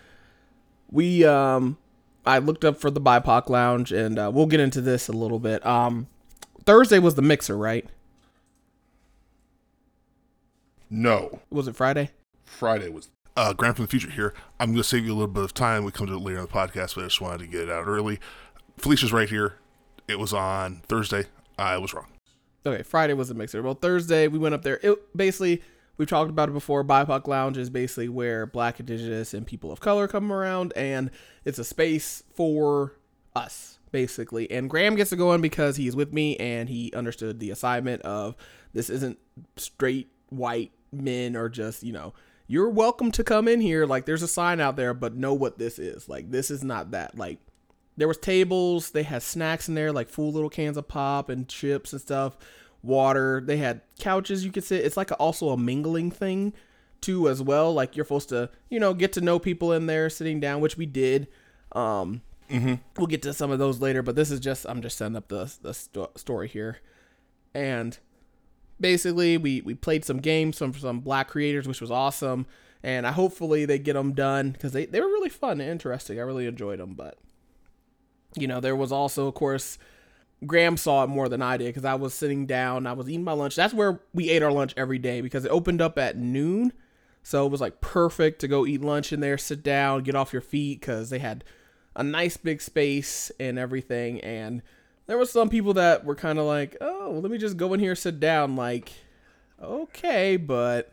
we 0.90 1.24
um 1.24 1.78
I 2.26 2.38
looked 2.38 2.64
up 2.64 2.76
for 2.80 2.90
the 2.90 3.00
BIPOC 3.00 3.48
lounge 3.48 3.92
and 3.92 4.18
uh, 4.18 4.30
we'll 4.34 4.46
get 4.46 4.58
into 4.58 4.80
this 4.80 5.06
a 5.08 5.12
little 5.12 5.38
bit. 5.38 5.64
Um, 5.64 6.08
Thursday 6.64 6.98
was 6.98 7.14
the 7.14 7.22
mixer, 7.22 7.56
right? 7.56 7.88
No, 10.90 11.40
Was 11.50 11.68
it 11.68 11.76
Friday? 11.76 12.10
Friday 12.44 12.88
was. 12.88 13.10
Uh, 13.36 13.52
Graham 13.52 13.74
from 13.74 13.84
the 13.84 13.90
future 13.90 14.10
here. 14.10 14.32
I'm 14.58 14.68
going 14.68 14.78
to 14.78 14.84
save 14.84 15.04
you 15.04 15.12
a 15.12 15.14
little 15.14 15.26
bit 15.26 15.44
of 15.44 15.52
time. 15.52 15.84
We 15.84 15.92
come 15.92 16.06
to 16.06 16.14
it 16.14 16.18
later 16.20 16.38
in 16.38 16.44
the 16.44 16.50
podcast, 16.50 16.94
but 16.94 17.02
I 17.02 17.08
just 17.08 17.20
wanted 17.20 17.40
to 17.40 17.46
get 17.46 17.62
it 17.62 17.70
out 17.70 17.86
early. 17.86 18.18
Felisha's 18.78 19.12
right 19.12 19.28
here. 19.28 19.54
It 20.08 20.18
was 20.18 20.32
on 20.32 20.82
Thursday. 20.88 21.24
I 21.58 21.76
was 21.78 21.92
wrong. 21.92 22.06
Okay, 22.64 22.82
Friday 22.82 23.12
was 23.14 23.28
the 23.28 23.34
mixer. 23.34 23.62
Well, 23.62 23.74
Thursday 23.74 24.28
we 24.28 24.38
went 24.38 24.54
up 24.54 24.62
there. 24.62 24.80
It 24.82 25.14
basically 25.16 25.62
we've 25.98 26.08
talked 26.08 26.30
about 26.30 26.48
it 26.48 26.52
before. 26.52 26.82
BIPOC 26.82 27.26
Lounge 27.26 27.58
is 27.58 27.68
basically 27.68 28.08
where 28.08 28.46
Black, 28.46 28.80
Indigenous, 28.80 29.34
and 29.34 29.46
people 29.46 29.70
of 29.70 29.80
color 29.80 30.08
come 30.08 30.32
around, 30.32 30.72
and 30.76 31.10
it's 31.44 31.58
a 31.58 31.64
space 31.64 32.22
for 32.34 32.94
us 33.34 33.78
basically. 33.92 34.50
And 34.50 34.68
Graham 34.68 34.94
gets 34.94 35.10
to 35.10 35.16
go 35.16 35.32
in 35.32 35.40
because 35.40 35.76
he's 35.76 35.96
with 35.96 36.12
me 36.12 36.36
and 36.36 36.68
he 36.68 36.92
understood 36.92 37.40
the 37.40 37.50
assignment 37.50 38.02
of 38.02 38.36
this 38.72 38.90
isn't 38.90 39.18
straight 39.56 40.10
white 40.28 40.72
men 40.92 41.36
are 41.36 41.48
just 41.48 41.82
you 41.82 41.92
know 41.92 42.14
you're 42.48 42.70
welcome 42.70 43.10
to 43.12 43.24
come 43.24 43.48
in 43.48 43.60
here. 43.60 43.86
Like 43.86 44.06
there's 44.06 44.22
a 44.22 44.28
sign 44.28 44.60
out 44.60 44.76
there, 44.76 44.94
but 44.94 45.16
know 45.16 45.34
what 45.34 45.58
this 45.58 45.78
is. 45.78 46.08
Like 46.08 46.30
this 46.30 46.50
is 46.50 46.62
not 46.62 46.92
that. 46.92 47.18
Like 47.18 47.40
there 47.96 48.08
was 48.08 48.18
tables 48.18 48.90
they 48.90 49.02
had 49.02 49.22
snacks 49.22 49.68
in 49.68 49.74
there 49.74 49.92
like 49.92 50.08
full 50.08 50.32
little 50.32 50.50
cans 50.50 50.76
of 50.76 50.86
pop 50.86 51.28
and 51.28 51.48
chips 51.48 51.92
and 51.92 52.00
stuff 52.00 52.36
water 52.82 53.42
they 53.44 53.56
had 53.56 53.80
couches 53.98 54.44
you 54.44 54.52
could 54.52 54.62
sit 54.64 54.84
it's 54.84 54.96
like 54.96 55.10
a, 55.10 55.14
also 55.14 55.48
a 55.48 55.56
mingling 55.56 56.10
thing 56.10 56.52
too 57.00 57.28
as 57.28 57.42
well 57.42 57.72
like 57.72 57.96
you're 57.96 58.04
supposed 58.04 58.28
to 58.28 58.48
you 58.68 58.78
know 58.78 58.94
get 58.94 59.12
to 59.12 59.20
know 59.20 59.38
people 59.38 59.72
in 59.72 59.86
there 59.86 60.08
sitting 60.08 60.40
down 60.40 60.60
which 60.60 60.76
we 60.76 60.86
did 60.86 61.26
um 61.72 62.20
we'll 62.96 63.06
get 63.06 63.22
to 63.22 63.32
some 63.32 63.50
of 63.50 63.58
those 63.58 63.80
later 63.80 64.02
but 64.02 64.14
this 64.14 64.30
is 64.30 64.38
just 64.38 64.66
i'm 64.68 64.80
just 64.82 64.96
setting 64.96 65.16
up 65.16 65.28
the, 65.28 65.52
the 65.62 65.74
sto- 65.74 66.12
story 66.14 66.48
here 66.48 66.78
and 67.54 67.98
basically 68.80 69.36
we 69.38 69.60
we 69.62 69.74
played 69.74 70.04
some 70.04 70.18
games 70.18 70.58
from 70.58 70.72
some 70.74 71.00
black 71.00 71.28
creators 71.28 71.66
which 71.66 71.80
was 71.80 71.90
awesome 71.90 72.46
and 72.82 73.06
i 73.06 73.12
hopefully 73.12 73.64
they 73.64 73.78
get 73.78 73.94
them 73.94 74.12
done 74.12 74.50
because 74.50 74.72
they, 74.72 74.86
they 74.86 75.00
were 75.00 75.06
really 75.06 75.28
fun 75.28 75.60
and 75.60 75.70
interesting 75.70 76.18
i 76.18 76.22
really 76.22 76.46
enjoyed 76.46 76.78
them 76.78 76.94
but 76.94 77.18
you 78.36 78.46
know, 78.46 78.60
there 78.60 78.76
was 78.76 78.92
also, 78.92 79.26
of 79.26 79.34
course, 79.34 79.78
Graham 80.46 80.76
saw 80.76 81.04
it 81.04 81.08
more 81.08 81.28
than 81.28 81.42
I 81.42 81.56
did 81.56 81.68
because 81.68 81.84
I 81.84 81.94
was 81.94 82.14
sitting 82.14 82.46
down, 82.46 82.86
I 82.86 82.92
was 82.92 83.08
eating 83.08 83.24
my 83.24 83.32
lunch. 83.32 83.56
That's 83.56 83.74
where 83.74 84.00
we 84.12 84.30
ate 84.30 84.42
our 84.42 84.52
lunch 84.52 84.74
every 84.76 84.98
day 84.98 85.20
because 85.20 85.44
it 85.44 85.50
opened 85.50 85.80
up 85.80 85.98
at 85.98 86.16
noon. 86.16 86.72
So 87.22 87.46
it 87.46 87.50
was 87.50 87.60
like 87.60 87.80
perfect 87.80 88.40
to 88.40 88.48
go 88.48 88.66
eat 88.66 88.82
lunch 88.82 89.12
in 89.12 89.20
there, 89.20 89.38
sit 89.38 89.62
down, 89.62 90.02
get 90.02 90.14
off 90.14 90.32
your 90.32 90.42
feet 90.42 90.80
because 90.80 91.10
they 91.10 91.18
had 91.18 91.42
a 91.96 92.04
nice 92.04 92.36
big 92.36 92.60
space 92.60 93.32
and 93.40 93.58
everything. 93.58 94.20
And 94.20 94.62
there 95.06 95.18
was 95.18 95.30
some 95.30 95.48
people 95.48 95.74
that 95.74 96.04
were 96.04 96.14
kind 96.14 96.38
of 96.38 96.46
like, 96.46 96.76
oh, 96.80 97.18
let 97.22 97.30
me 97.30 97.38
just 97.38 97.56
go 97.56 97.72
in 97.74 97.80
here, 97.80 97.94
sit 97.94 98.20
down. 98.20 98.56
Like, 98.56 98.92
okay, 99.62 100.36
but 100.36 100.92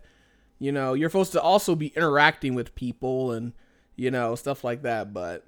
you 0.59 0.71
know, 0.71 0.93
you're 0.93 1.09
supposed 1.09 1.31
to 1.33 1.41
also 1.41 1.75
be 1.75 1.87
interacting 1.87 2.55
with 2.55 2.73
people 2.75 3.31
and 3.31 3.53
you 3.95 4.11
know 4.11 4.35
stuff 4.35 4.63
like 4.63 4.83
that. 4.83 5.13
But 5.13 5.45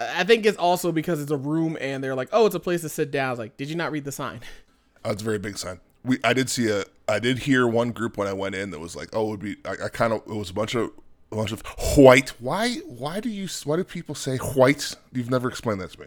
I 0.00 0.20
I 0.20 0.24
think 0.24 0.46
it's 0.46 0.58
also 0.58 0.92
because 0.92 1.20
it's 1.20 1.32
a 1.32 1.36
room 1.36 1.76
and 1.80 2.02
they're 2.02 2.14
like, 2.14 2.28
oh, 2.32 2.46
it's 2.46 2.54
a 2.54 2.60
place 2.60 2.82
to 2.82 2.88
sit 2.88 3.10
down. 3.10 3.28
I 3.28 3.30
was 3.30 3.38
like, 3.38 3.56
did 3.56 3.68
you 3.68 3.76
not 3.76 3.92
read 3.92 4.04
the 4.04 4.12
sign? 4.12 4.40
That's 5.02 5.22
a 5.22 5.24
very 5.24 5.38
big 5.38 5.58
sign. 5.58 5.80
We 6.04 6.18
I 6.22 6.32
did 6.32 6.48
see 6.48 6.70
a 6.70 6.84
I 7.08 7.18
did 7.18 7.40
hear 7.40 7.66
one 7.66 7.90
group 7.90 8.16
when 8.16 8.28
I 8.28 8.32
went 8.32 8.54
in 8.54 8.70
that 8.70 8.78
was 8.78 8.94
like, 8.94 9.08
oh, 9.12 9.26
it 9.26 9.30
would 9.30 9.40
be 9.40 9.56
I, 9.64 9.86
I 9.86 9.88
kind 9.88 10.12
of 10.12 10.22
it 10.26 10.34
was 10.34 10.50
a 10.50 10.54
bunch 10.54 10.74
of 10.74 10.90
a 11.32 11.36
bunch 11.36 11.52
of 11.52 11.62
white. 11.96 12.30
Why 12.38 12.76
why 12.86 13.20
do 13.20 13.28
you 13.28 13.48
why 13.64 13.76
do 13.76 13.84
people 13.84 14.14
say 14.14 14.36
white? 14.36 14.94
You've 15.12 15.30
never 15.30 15.48
explained 15.48 15.80
that 15.80 15.92
to 15.92 16.00
me. 16.00 16.06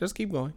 Just 0.00 0.14
keep 0.14 0.32
going. 0.32 0.54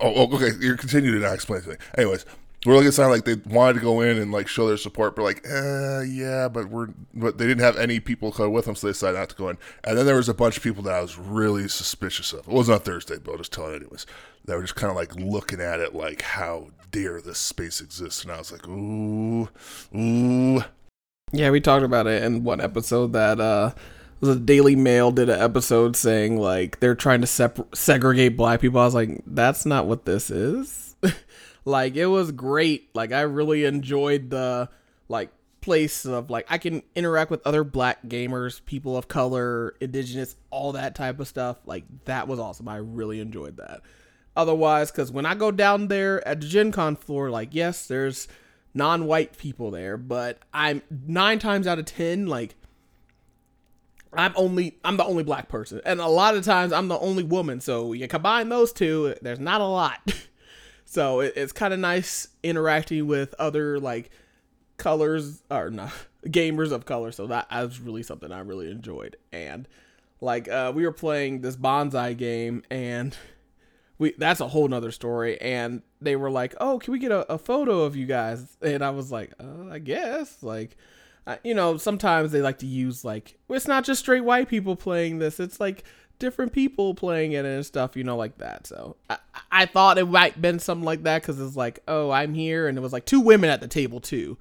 Oh, 0.00 0.12
oh, 0.14 0.34
okay. 0.36 0.52
You're 0.60 0.76
continuing 0.76 1.20
to 1.20 1.26
not 1.26 1.34
explain 1.34 1.62
me. 1.68 1.74
Anyways, 1.98 2.24
we're 2.64 2.74
looking 2.74 2.88
at 2.88 2.94
sound 2.94 3.10
like 3.10 3.24
they 3.24 3.34
wanted 3.52 3.74
to 3.74 3.80
go 3.80 4.00
in 4.00 4.18
and 4.18 4.30
like 4.30 4.46
show 4.46 4.68
their 4.68 4.76
support, 4.76 5.16
but 5.16 5.22
like, 5.22 5.44
uh, 5.50 6.00
yeah, 6.00 6.48
but 6.48 6.68
we're 6.68 6.88
but 7.12 7.36
they 7.36 7.46
didn't 7.46 7.62
have 7.62 7.76
any 7.76 7.98
people 7.98 8.30
with 8.30 8.64
them, 8.64 8.76
so 8.76 8.86
they 8.86 8.92
decided 8.92 9.18
not 9.18 9.28
to 9.30 9.36
go 9.36 9.48
in. 9.48 9.58
And 9.84 9.98
then 9.98 10.06
there 10.06 10.16
was 10.16 10.28
a 10.28 10.34
bunch 10.34 10.56
of 10.56 10.62
people 10.62 10.82
that 10.84 10.94
I 10.94 11.02
was 11.02 11.18
really 11.18 11.66
suspicious 11.68 12.32
of. 12.32 12.40
It 12.40 12.48
wasn't 12.48 12.76
on 12.76 12.82
Thursday, 12.82 13.18
but 13.18 13.32
I'll 13.32 13.38
just 13.38 13.52
tell 13.52 13.68
you 13.68 13.76
anyways. 13.76 14.06
That 14.44 14.56
were 14.56 14.62
just 14.62 14.76
kind 14.76 14.90
of 14.90 14.96
like 14.96 15.14
looking 15.16 15.60
at 15.60 15.80
it 15.80 15.94
like, 15.94 16.22
how 16.22 16.68
dare 16.90 17.20
this 17.20 17.38
space 17.38 17.80
exist? 17.80 18.22
And 18.22 18.32
I 18.32 18.38
was 18.38 18.52
like, 18.52 18.66
ooh, 18.68 19.48
ooh. 19.94 20.64
Yeah, 21.32 21.50
we 21.50 21.60
talked 21.60 21.84
about 21.84 22.06
it 22.06 22.22
in 22.22 22.44
one 22.44 22.60
episode 22.60 23.12
that 23.12 23.40
uh 23.40 23.72
the 24.22 24.36
Daily 24.36 24.76
Mail 24.76 25.10
did 25.10 25.28
an 25.28 25.40
episode 25.40 25.96
saying 25.96 26.38
like 26.38 26.78
they're 26.78 26.94
trying 26.94 27.22
to 27.22 27.26
sep- 27.26 27.74
segregate 27.74 28.36
black 28.36 28.60
people. 28.60 28.80
I 28.80 28.84
was 28.84 28.94
like, 28.94 29.20
that's 29.26 29.66
not 29.66 29.86
what 29.86 30.04
this 30.04 30.30
is. 30.30 30.94
like 31.64 31.96
it 31.96 32.06
was 32.06 32.30
great. 32.30 32.94
Like 32.94 33.10
I 33.10 33.22
really 33.22 33.64
enjoyed 33.64 34.30
the 34.30 34.68
like 35.08 35.30
place 35.60 36.06
of 36.06 36.30
like 36.30 36.46
I 36.48 36.58
can 36.58 36.84
interact 36.94 37.32
with 37.32 37.44
other 37.44 37.64
black 37.64 38.04
gamers, 38.06 38.64
people 38.64 38.96
of 38.96 39.08
color, 39.08 39.74
indigenous, 39.80 40.36
all 40.50 40.70
that 40.72 40.94
type 40.94 41.18
of 41.18 41.26
stuff. 41.26 41.56
Like 41.66 41.84
that 42.04 42.28
was 42.28 42.38
awesome. 42.38 42.68
I 42.68 42.76
really 42.76 43.18
enjoyed 43.18 43.56
that. 43.56 43.80
Otherwise, 44.36 44.92
because 44.92 45.10
when 45.10 45.26
I 45.26 45.34
go 45.34 45.50
down 45.50 45.88
there 45.88 46.26
at 46.26 46.40
the 46.40 46.46
Gen 46.46 46.70
Con 46.70 46.94
floor, 46.94 47.28
like 47.28 47.48
yes, 47.50 47.88
there's 47.88 48.28
non-white 48.72 49.36
people 49.36 49.72
there, 49.72 49.96
but 49.96 50.38
I'm 50.54 50.80
nine 51.08 51.40
times 51.40 51.66
out 51.66 51.80
of 51.80 51.86
ten 51.86 52.28
like 52.28 52.54
I'm 54.14 54.32
only 54.36 54.78
I'm 54.84 54.96
the 54.96 55.04
only 55.04 55.24
black 55.24 55.48
person, 55.48 55.80
and 55.84 56.00
a 56.00 56.06
lot 56.06 56.36
of 56.36 56.44
times 56.44 56.72
I'm 56.72 56.88
the 56.88 56.98
only 56.98 57.22
woman. 57.22 57.60
So 57.60 57.92
you 57.92 58.06
combine 58.08 58.48
those 58.48 58.72
two, 58.72 59.14
there's 59.22 59.40
not 59.40 59.60
a 59.60 59.66
lot. 59.66 60.00
so 60.84 61.20
it, 61.20 61.32
it's 61.36 61.52
kind 61.52 61.72
of 61.72 61.80
nice 61.80 62.28
interacting 62.42 63.06
with 63.06 63.34
other 63.38 63.80
like 63.80 64.10
colors 64.76 65.42
or 65.50 65.70
not 65.70 65.92
gamers 66.26 66.72
of 66.72 66.84
color. 66.84 67.12
So 67.12 67.26
that, 67.28 67.50
was 67.50 67.80
really 67.80 68.02
something 68.02 68.32
I 68.32 68.40
really 68.40 68.70
enjoyed. 68.70 69.16
And 69.32 69.66
like 70.20 70.48
uh, 70.48 70.72
we 70.74 70.84
were 70.84 70.92
playing 70.92 71.40
this 71.40 71.56
bonsai 71.56 72.16
game, 72.16 72.62
and 72.70 73.16
we 73.98 74.12
that's 74.18 74.40
a 74.40 74.48
whole 74.48 74.68
nother 74.68 74.92
story. 74.92 75.40
And 75.40 75.82
they 76.00 76.16
were 76.16 76.30
like, 76.30 76.54
"Oh, 76.60 76.78
can 76.78 76.92
we 76.92 76.98
get 76.98 77.12
a, 77.12 77.32
a 77.32 77.38
photo 77.38 77.80
of 77.82 77.96
you 77.96 78.06
guys?" 78.06 78.58
And 78.60 78.84
I 78.84 78.90
was 78.90 79.10
like, 79.10 79.32
uh, 79.40 79.70
"I 79.70 79.78
guess." 79.78 80.42
Like 80.42 80.76
uh, 81.26 81.36
you 81.44 81.54
know, 81.54 81.76
sometimes 81.76 82.32
they 82.32 82.42
like 82.42 82.58
to 82.58 82.66
use 82.66 83.04
like 83.04 83.38
it's 83.48 83.68
not 83.68 83.84
just 83.84 84.00
straight 84.00 84.24
white 84.24 84.48
people 84.48 84.76
playing 84.76 85.18
this; 85.18 85.38
it's 85.38 85.60
like 85.60 85.84
different 86.18 86.52
people 86.52 86.94
playing 86.94 87.32
it 87.32 87.44
and 87.44 87.64
stuff, 87.64 87.96
you 87.96 88.04
know, 88.04 88.16
like 88.16 88.38
that. 88.38 88.66
So 88.66 88.96
I, 89.08 89.18
I 89.50 89.66
thought 89.66 89.98
it 89.98 90.08
might 90.08 90.40
been 90.40 90.58
something 90.58 90.84
like 90.84 91.02
that 91.04 91.22
because 91.22 91.40
it's 91.40 91.56
like, 91.56 91.80
oh, 91.86 92.10
I'm 92.10 92.34
here, 92.34 92.66
and 92.68 92.76
it 92.76 92.80
was 92.80 92.92
like 92.92 93.04
two 93.04 93.20
women 93.20 93.50
at 93.50 93.60
the 93.60 93.68
table 93.68 94.00
too. 94.00 94.36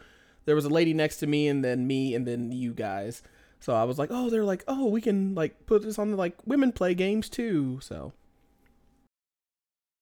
There 0.46 0.56
was 0.56 0.66
a 0.66 0.70
lady 0.70 0.94
next 0.94 1.18
to 1.18 1.28
me, 1.28 1.48
and 1.48 1.64
then 1.64 1.86
me, 1.86 2.16
and 2.16 2.26
then 2.26 2.52
you 2.52 2.74
guys. 2.74 3.22
So 3.60 3.76
I 3.76 3.84
was 3.84 4.00
like, 4.00 4.10
oh, 4.12 4.32
they're 4.32 4.44
like, 4.44 4.64
oh, 4.68 4.88
we 4.88 5.02
can 5.02 5.36
like 5.36 5.68
put 5.68 5.84
this 5.84 6.00
on 6.00 6.12
the 6.12 6.18
like 6.18 6.36
women 6.46 6.72
play 6.72 6.96
games 6.96 7.30
too. 7.30 7.80
So 7.82 8.14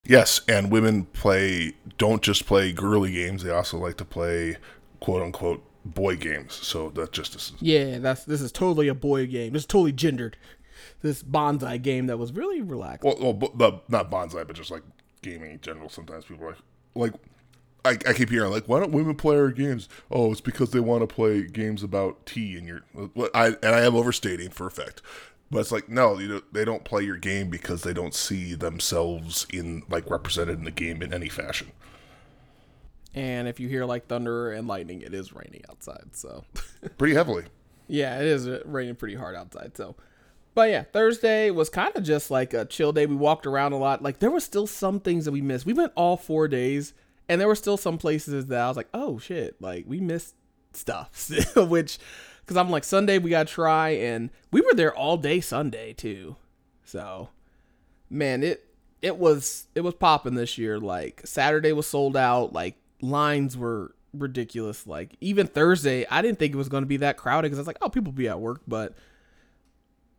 Yes, 0.06 0.42
and 0.48 0.72
women 0.72 1.06
play 1.06 1.74
don't 1.98 2.22
just 2.22 2.46
play 2.46 2.72
girly 2.72 3.12
games; 3.12 3.44
they 3.44 3.52
also 3.52 3.78
like 3.78 3.98
to 3.98 4.06
play 4.06 4.58
quote 5.00 5.22
unquote 5.22 5.64
boy 5.86 6.16
games. 6.16 6.54
So 6.54 6.90
that 6.92 7.12
just 7.12 7.36
is 7.36 7.54
yeah, 7.60 8.00
that's 8.00 8.26
this 8.26 8.42
is 8.42 8.52
totally 8.52 8.88
a 8.88 8.96
boy 8.96 9.28
game. 9.28 9.54
This 9.54 9.64
is 9.64 9.68
totally 9.68 9.92
gendered. 9.92 10.38
This 11.02 11.24
bonsai 11.24 11.82
game 11.82 12.08
that 12.08 12.18
was 12.18 12.32
really 12.34 12.62
relaxed. 12.62 13.04
well, 13.04 13.18
well 13.20 13.52
the, 13.56 13.82
not 13.88 14.12
bonsai, 14.12 14.46
but 14.46 14.56
just 14.56 14.72
like 14.72 14.84
gaming 15.22 15.52
in 15.52 15.62
general. 15.62 15.90
Sometimes 15.90 16.26
people 16.26 16.46
are 16.46 16.56
like, 16.96 17.14
like 17.14 17.14
I, 17.86 18.10
I 18.10 18.14
keep 18.14 18.30
hearing 18.30 18.52
like, 18.52 18.68
why 18.68 18.80
don't 18.80 18.92
women 18.92 19.16
play 19.16 19.38
our 19.38 19.52
games? 19.52 19.88
Oh, 20.12 20.32
it's 20.32 20.42
because 20.42 20.72
they 20.72 20.80
want 20.80 21.02
to 21.02 21.08
play 21.08 21.44
games 21.44 21.84
about 21.84 22.26
tea 22.26 22.58
and 22.58 22.68
your. 22.68 22.82
I 23.34 23.48
and 23.48 23.76
I 23.76 23.82
am 23.82 23.96
overstating 23.96 24.50
for 24.50 24.68
effect, 24.68 25.02
but 25.50 25.60
it's 25.60 25.72
like 25.72 25.90
no, 25.90 26.20
you 26.20 26.28
know, 26.28 26.42
they 26.52 26.66
don't 26.66 26.84
play 26.84 27.04
your 27.04 27.18
game 27.18 27.50
because 27.50 27.84
they 27.84 27.94
don't 27.94 28.14
see 28.14 28.54
themselves 28.56 29.48
in 29.54 29.84
like 29.90 30.10
represented 30.10 30.58
in 30.60 30.66
the 30.66 30.72
game 30.72 31.02
in 31.02 31.14
any 31.14 31.30
fashion. 31.30 31.72
And 33.14 33.48
if 33.48 33.60
you 33.60 33.68
hear 33.68 33.86
like 33.86 34.08
thunder 34.08 34.52
and 34.52 34.68
lightning, 34.68 35.02
it 35.02 35.14
is 35.14 35.34
raining 35.34 35.64
outside. 35.70 36.10
So 36.16 36.44
Pretty 36.98 37.16
heavily. 37.16 37.46
yeah, 37.88 38.20
it 38.20 38.26
is 38.28 38.48
uh, 38.48 38.62
raining 38.66 38.96
pretty 38.96 39.16
hard 39.16 39.36
outside. 39.36 39.76
So, 39.76 39.96
but 40.54 40.70
yeah, 40.70 40.84
Thursday 40.84 41.50
was 41.50 41.70
kind 41.70 41.96
of 41.96 42.04
just 42.04 42.30
like 42.30 42.54
a 42.54 42.66
chill 42.66 42.92
day. 42.92 43.06
We 43.08 43.16
walked 43.16 43.48
around 43.48 43.74
a 43.74 43.78
lot. 43.78 44.04
Like 44.04 44.20
there 44.20 44.30
were 44.32 44.40
still 44.40 44.68
some 44.68 45.00
things 45.00 45.26
that 45.26 45.32
we 45.32 45.42
missed. 45.42 45.66
We 45.66 45.74
went 45.74 45.92
all 45.96 46.18
four 46.18 46.48
days, 46.48 46.94
and 47.28 47.42
there 47.42 47.48
were 47.48 47.56
still 47.56 47.78
some 47.78 47.98
places 47.98 48.46
that 48.48 48.60
I 48.62 48.68
was 48.68 48.78
like, 48.78 48.90
oh 48.94 49.18
shit, 49.18 49.60
like 49.62 49.86
we 49.88 50.00
missed 50.00 50.36
stuff. 50.74 51.32
Which, 51.56 51.98
because 52.42 52.58
I'm 52.58 52.70
like 52.70 52.84
Sunday 52.84 53.18
we 53.18 53.32
gotta 53.32 53.52
try, 53.52 53.90
and 53.90 54.30
we 54.52 54.62
were 54.62 54.74
there 54.76 54.94
all 54.94 55.18
day 55.18 55.40
Sunday 55.40 55.94
too. 55.94 56.36
So, 56.86 57.30
man, 58.10 58.44
it 58.44 58.66
it 59.02 59.18
was 59.18 59.68
it 59.74 59.82
was 59.82 59.96
popping 59.96 60.36
this 60.36 60.58
year. 60.60 60.80
Like 60.80 61.22
Saturday 61.26 61.72
was 61.72 61.88
sold 61.88 62.16
out. 62.18 62.54
Like 62.54 62.76
lines 63.02 63.58
were 63.58 63.96
ridiculous. 64.14 64.88
Like 64.88 65.16
even 65.22 65.48
Thursday, 65.48 66.06
I 66.10 66.22
didn't 66.22 66.40
think 66.40 66.54
it 66.54 66.58
was 66.58 66.70
going 66.70 66.84
to 66.84 66.88
be 66.88 66.98
that 66.98 67.18
crowded 67.18 67.48
because 67.48 67.60
I 67.60 67.62
was 67.62 67.68
like, 67.68 67.78
oh, 67.82 67.90
people 67.90 68.12
be 68.12 68.28
at 68.28 68.40
work, 68.40 68.62
but 68.68 68.94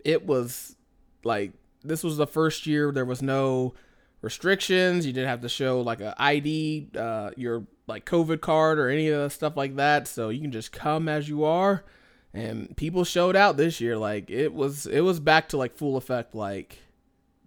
it 0.05 0.27
was 0.27 0.77
like 1.25 1.53
this 1.85 2.03
was 2.03 2.17
the 2.17 2.27
first 2.27 2.67
year 2.67 2.93
there 2.93 3.05
was 3.05 3.23
no 3.23 3.75
restrictions. 4.23 5.07
You 5.07 5.13
didn't 5.13 5.29
have 5.29 5.43
to 5.43 5.49
show 5.49 5.81
like 5.81 6.01
a 6.01 6.15
ID, 6.19 6.89
uh, 6.97 7.31
your 7.37 7.67
like 7.87 8.05
COVID 8.07 8.41
card 8.41 8.79
or 8.79 8.89
any 8.89 9.09
of 9.09 9.23
the 9.23 9.31
stuff 9.31 9.57
like 9.57 9.77
that. 9.77 10.07
So 10.07 10.29
you 10.29 10.41
can 10.41 10.53
just 10.53 10.73
come 10.73 11.09
as 11.09 11.29
you 11.29 11.45
are. 11.45 11.85
And 12.33 12.77
people 12.77 13.05
showed 13.05 13.35
out 13.35 13.57
this 13.57 13.81
year. 13.81 13.97
Like 13.97 14.31
it 14.31 14.55
was, 14.55 14.87
it 14.87 15.01
was 15.01 15.21
back 15.21 15.49
to 15.51 15.57
like 15.57 15.75
full 15.75 15.97
effect. 15.97 16.35
Like 16.35 16.79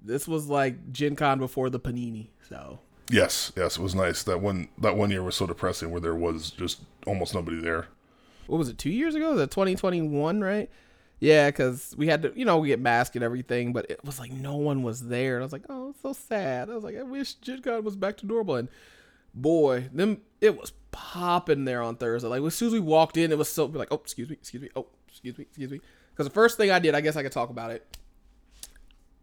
this 0.03 0.27
was 0.27 0.47
like 0.47 0.91
Gen 0.91 1.15
Con 1.15 1.39
before 1.39 1.69
the 1.69 1.79
Panini. 1.79 2.27
So 2.49 2.79
Yes, 3.09 3.51
yes, 3.55 3.77
it 3.77 3.81
was 3.81 3.95
nice. 3.95 4.23
That 4.23 4.41
one 4.41 4.69
that 4.77 4.95
one 4.95 5.11
year 5.11 5.23
was 5.23 5.35
so 5.35 5.45
depressing 5.45 5.91
where 5.91 6.01
there 6.01 6.15
was 6.15 6.51
just 6.51 6.81
almost 7.05 7.33
nobody 7.33 7.59
there. 7.59 7.87
what 8.47 8.57
was 8.57 8.69
it 8.69 8.77
two 8.77 8.89
years 8.89 9.15
ago? 9.15 9.31
Was 9.31 9.41
it 9.41 9.51
2021, 9.51 10.41
right? 10.41 10.69
Yeah, 11.19 11.49
because 11.49 11.95
we 11.97 12.07
had 12.07 12.21
to, 12.23 12.33
you 12.35 12.43
know, 12.43 12.57
we 12.57 12.67
get 12.67 12.81
masked 12.81 13.15
and 13.15 13.23
everything, 13.23 13.71
but 13.71 13.89
it 13.89 14.03
was 14.03 14.19
like 14.19 14.31
no 14.31 14.57
one 14.57 14.83
was 14.83 15.07
there. 15.07 15.35
And 15.35 15.43
I 15.43 15.45
was 15.45 15.53
like, 15.53 15.63
oh, 15.69 15.93
so 16.01 16.11
sad. 16.11 16.69
I 16.69 16.75
was 16.75 16.83
like, 16.83 16.97
I 16.97 17.03
wish 17.03 17.35
Gen 17.35 17.61
Con 17.61 17.83
was 17.85 17.95
back 17.95 18.17
to 18.17 18.25
normal. 18.25 18.55
And 18.55 18.67
boy, 19.33 19.89
them 19.93 20.21
it 20.41 20.59
was 20.59 20.73
popping 20.91 21.65
there 21.65 21.81
on 21.81 21.95
Thursday. 21.95 22.27
Like 22.27 22.41
as 22.41 22.55
soon 22.55 22.67
as 22.67 22.73
we 22.73 22.79
walked 22.79 23.15
in, 23.17 23.31
it 23.31 23.37
was 23.37 23.49
so 23.49 23.65
like, 23.65 23.87
oh, 23.91 23.95
excuse 23.95 24.29
me, 24.29 24.33
excuse 24.33 24.63
me, 24.63 24.69
oh, 24.75 24.87
excuse 25.07 25.37
me, 25.37 25.43
excuse 25.43 25.71
me. 25.71 25.81
Because 26.11 26.27
the 26.27 26.33
first 26.33 26.57
thing 26.57 26.71
I 26.71 26.79
did, 26.79 26.93
I 26.93 27.01
guess 27.01 27.15
I 27.15 27.23
could 27.23 27.31
talk 27.31 27.49
about 27.49 27.71
it. 27.71 27.97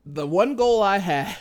The 0.06 0.26
one 0.26 0.56
goal 0.56 0.82
I 0.82 0.98
had, 0.98 1.36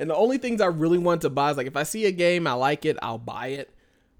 and 0.00 0.08
the 0.08 0.16
only 0.16 0.38
things 0.38 0.62
I 0.62 0.66
really 0.66 0.96
wanted 0.96 1.20
to 1.22 1.30
buy 1.30 1.50
is 1.50 1.58
like 1.58 1.66
if 1.66 1.76
I 1.76 1.82
see 1.82 2.06
a 2.06 2.10
game 2.10 2.46
I 2.46 2.54
like 2.54 2.86
it, 2.86 2.96
I'll 3.02 3.18
buy 3.18 3.48
it. 3.48 3.72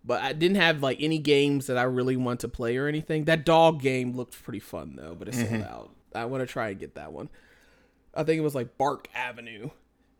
But 0.04 0.22
I 0.22 0.34
didn't 0.34 0.58
have 0.58 0.82
like 0.82 0.98
any 1.00 1.18
games 1.18 1.66
that 1.66 1.78
I 1.78 1.82
really 1.82 2.16
want 2.16 2.40
to 2.40 2.48
play 2.48 2.76
or 2.76 2.86
anything. 2.86 3.24
That 3.24 3.44
dog 3.46 3.80
game 3.80 4.14
looked 4.14 4.42
pretty 4.42 4.60
fun 4.60 4.94
though, 4.96 5.16
but 5.18 5.28
it's 5.28 5.38
sold 5.38 5.50
mm-hmm. 5.50 5.62
out. 5.62 5.90
I 6.14 6.26
want 6.26 6.42
to 6.42 6.46
try 6.46 6.68
and 6.68 6.78
get 6.78 6.96
that 6.96 7.12
one. 7.12 7.30
I 8.14 8.24
think 8.24 8.38
it 8.38 8.42
was 8.42 8.54
like 8.54 8.76
Bark 8.76 9.08
Avenue, 9.14 9.70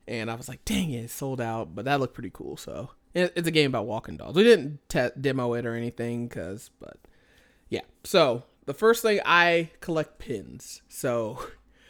and 0.09 0.31
I 0.31 0.35
was 0.35 0.49
like, 0.49 0.65
dang 0.65 0.93
it, 0.93 1.05
it's 1.05 1.13
sold 1.13 1.41
out. 1.41 1.75
But 1.75 1.85
that 1.85 2.01
looked 2.01 2.15
pretty 2.15 2.31
cool. 2.33 2.57
So 2.57 2.91
it's 3.15 3.49
a 3.49 3.51
game 3.51 3.71
about 3.71 3.87
walking 3.87 4.17
dogs. 4.17 4.37
We 4.37 4.45
didn't 4.45 4.81
te- 4.89 5.21
demo 5.21 5.53
it 5.55 5.67
or 5.67 5.75
anything, 5.75 6.29
cause 6.31 6.71
but 6.81 6.97
yeah. 7.69 7.83
So 8.05 8.45
the 8.65 8.75
first 8.75 9.03
thing 9.03 9.21
I 9.27 9.71
collect 9.81 10.19
pins. 10.19 10.81
So 10.89 11.39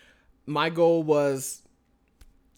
my 0.47 0.71
goal 0.71 1.03
was 1.05 1.63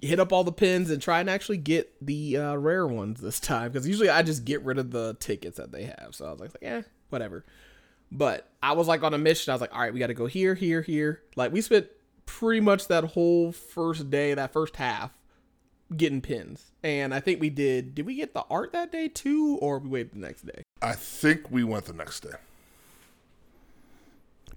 hit 0.02 0.18
up 0.18 0.32
all 0.32 0.42
the 0.42 0.52
pins 0.52 0.90
and 0.90 1.00
try 1.00 1.20
and 1.20 1.30
actually 1.30 1.56
get 1.56 1.94
the 2.04 2.36
uh, 2.36 2.56
rare 2.56 2.86
ones 2.86 3.20
this 3.20 3.40
time 3.40 3.70
because 3.70 3.86
usually 3.86 4.10
I 4.10 4.22
just 4.22 4.44
get 4.44 4.62
rid 4.62 4.78
of 4.78 4.90
the 4.90 5.16
tickets 5.20 5.56
that 5.56 5.72
they 5.72 5.84
have. 5.84 6.08
So 6.10 6.26
I 6.26 6.32
was 6.32 6.40
like, 6.40 6.56
eh, 6.60 6.82
whatever. 7.08 7.44
But 8.10 8.50
I 8.62 8.72
was 8.72 8.88
like 8.88 9.02
on 9.02 9.14
a 9.14 9.18
mission. 9.18 9.52
I 9.52 9.54
was 9.54 9.60
like, 9.60 9.72
all 9.72 9.80
right, 9.80 9.94
we 9.94 10.00
got 10.00 10.08
to 10.08 10.14
go 10.14 10.26
here, 10.26 10.54
here, 10.54 10.82
here. 10.82 11.22
Like 11.36 11.52
we 11.52 11.60
spent 11.60 11.86
pretty 12.26 12.60
much 12.60 12.88
that 12.88 13.04
whole 13.04 13.52
first 13.52 14.10
day, 14.10 14.34
that 14.34 14.52
first 14.52 14.76
half, 14.76 15.12
getting 15.96 16.20
pins. 16.20 16.72
And 16.82 17.14
I 17.14 17.20
think 17.20 17.40
we 17.40 17.48
did. 17.48 17.94
Did 17.94 18.04
we 18.04 18.16
get 18.16 18.34
the 18.34 18.44
art 18.50 18.72
that 18.72 18.90
day 18.90 19.08
too, 19.08 19.58
or 19.62 19.78
we 19.78 19.88
waited 19.88 20.12
the 20.14 20.18
next 20.18 20.42
day? 20.42 20.62
I 20.82 20.92
think 20.92 21.50
we 21.50 21.62
went 21.64 21.84
the 21.86 21.92
next 21.92 22.20
day. 22.20 22.34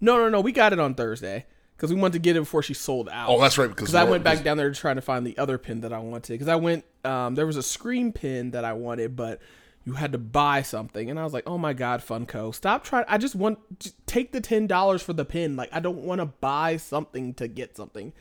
No, 0.01 0.17
no, 0.17 0.27
no. 0.27 0.41
We 0.41 0.51
got 0.51 0.73
it 0.73 0.79
on 0.79 0.95
Thursday 0.95 1.45
because 1.75 1.93
we 1.93 1.99
wanted 1.99 2.13
to 2.13 2.19
get 2.19 2.35
it 2.35 2.41
before 2.41 2.63
she 2.63 2.73
sold 2.73 3.09
out. 3.09 3.29
Oh, 3.29 3.39
that's 3.39 3.57
right. 3.57 3.69
Because 3.69 3.95
I 3.95 4.03
went 4.03 4.23
back 4.23 4.43
down 4.43 4.57
there 4.57 4.71
trying 4.71 4.95
to 4.95 5.01
find 5.01 5.25
the 5.25 5.37
other 5.37 5.57
pin 5.57 5.81
that 5.81 5.91
I 5.91 5.99
wanted. 5.99 6.33
Because 6.33 6.47
I 6.47 6.55
went, 6.55 6.85
um, 7.03 7.35
there 7.35 7.45
was 7.45 7.57
a 7.57 7.63
screen 7.63 8.11
pin 8.11 8.51
that 8.51 8.63
I 8.63 8.73
wanted, 8.73 9.15
but 9.15 9.41
you 9.85 9.93
had 9.93 10.13
to 10.13 10.17
buy 10.17 10.63
something, 10.63 11.09
and 11.11 11.19
I 11.19 11.23
was 11.23 11.33
like, 11.33 11.43
oh 11.45 11.59
my 11.59 11.73
god, 11.73 12.01
Funko, 12.01 12.53
stop 12.53 12.83
trying. 12.83 13.05
I 13.07 13.19
just 13.19 13.35
want 13.35 13.79
just 13.79 13.95
take 14.07 14.31
the 14.31 14.41
ten 14.41 14.65
dollars 14.65 15.03
for 15.03 15.13
the 15.13 15.25
pin. 15.25 15.55
Like 15.55 15.69
I 15.71 15.79
don't 15.79 15.99
want 15.99 16.19
to 16.21 16.25
buy 16.25 16.77
something 16.77 17.35
to 17.35 17.47
get 17.47 17.77
something, 17.77 18.11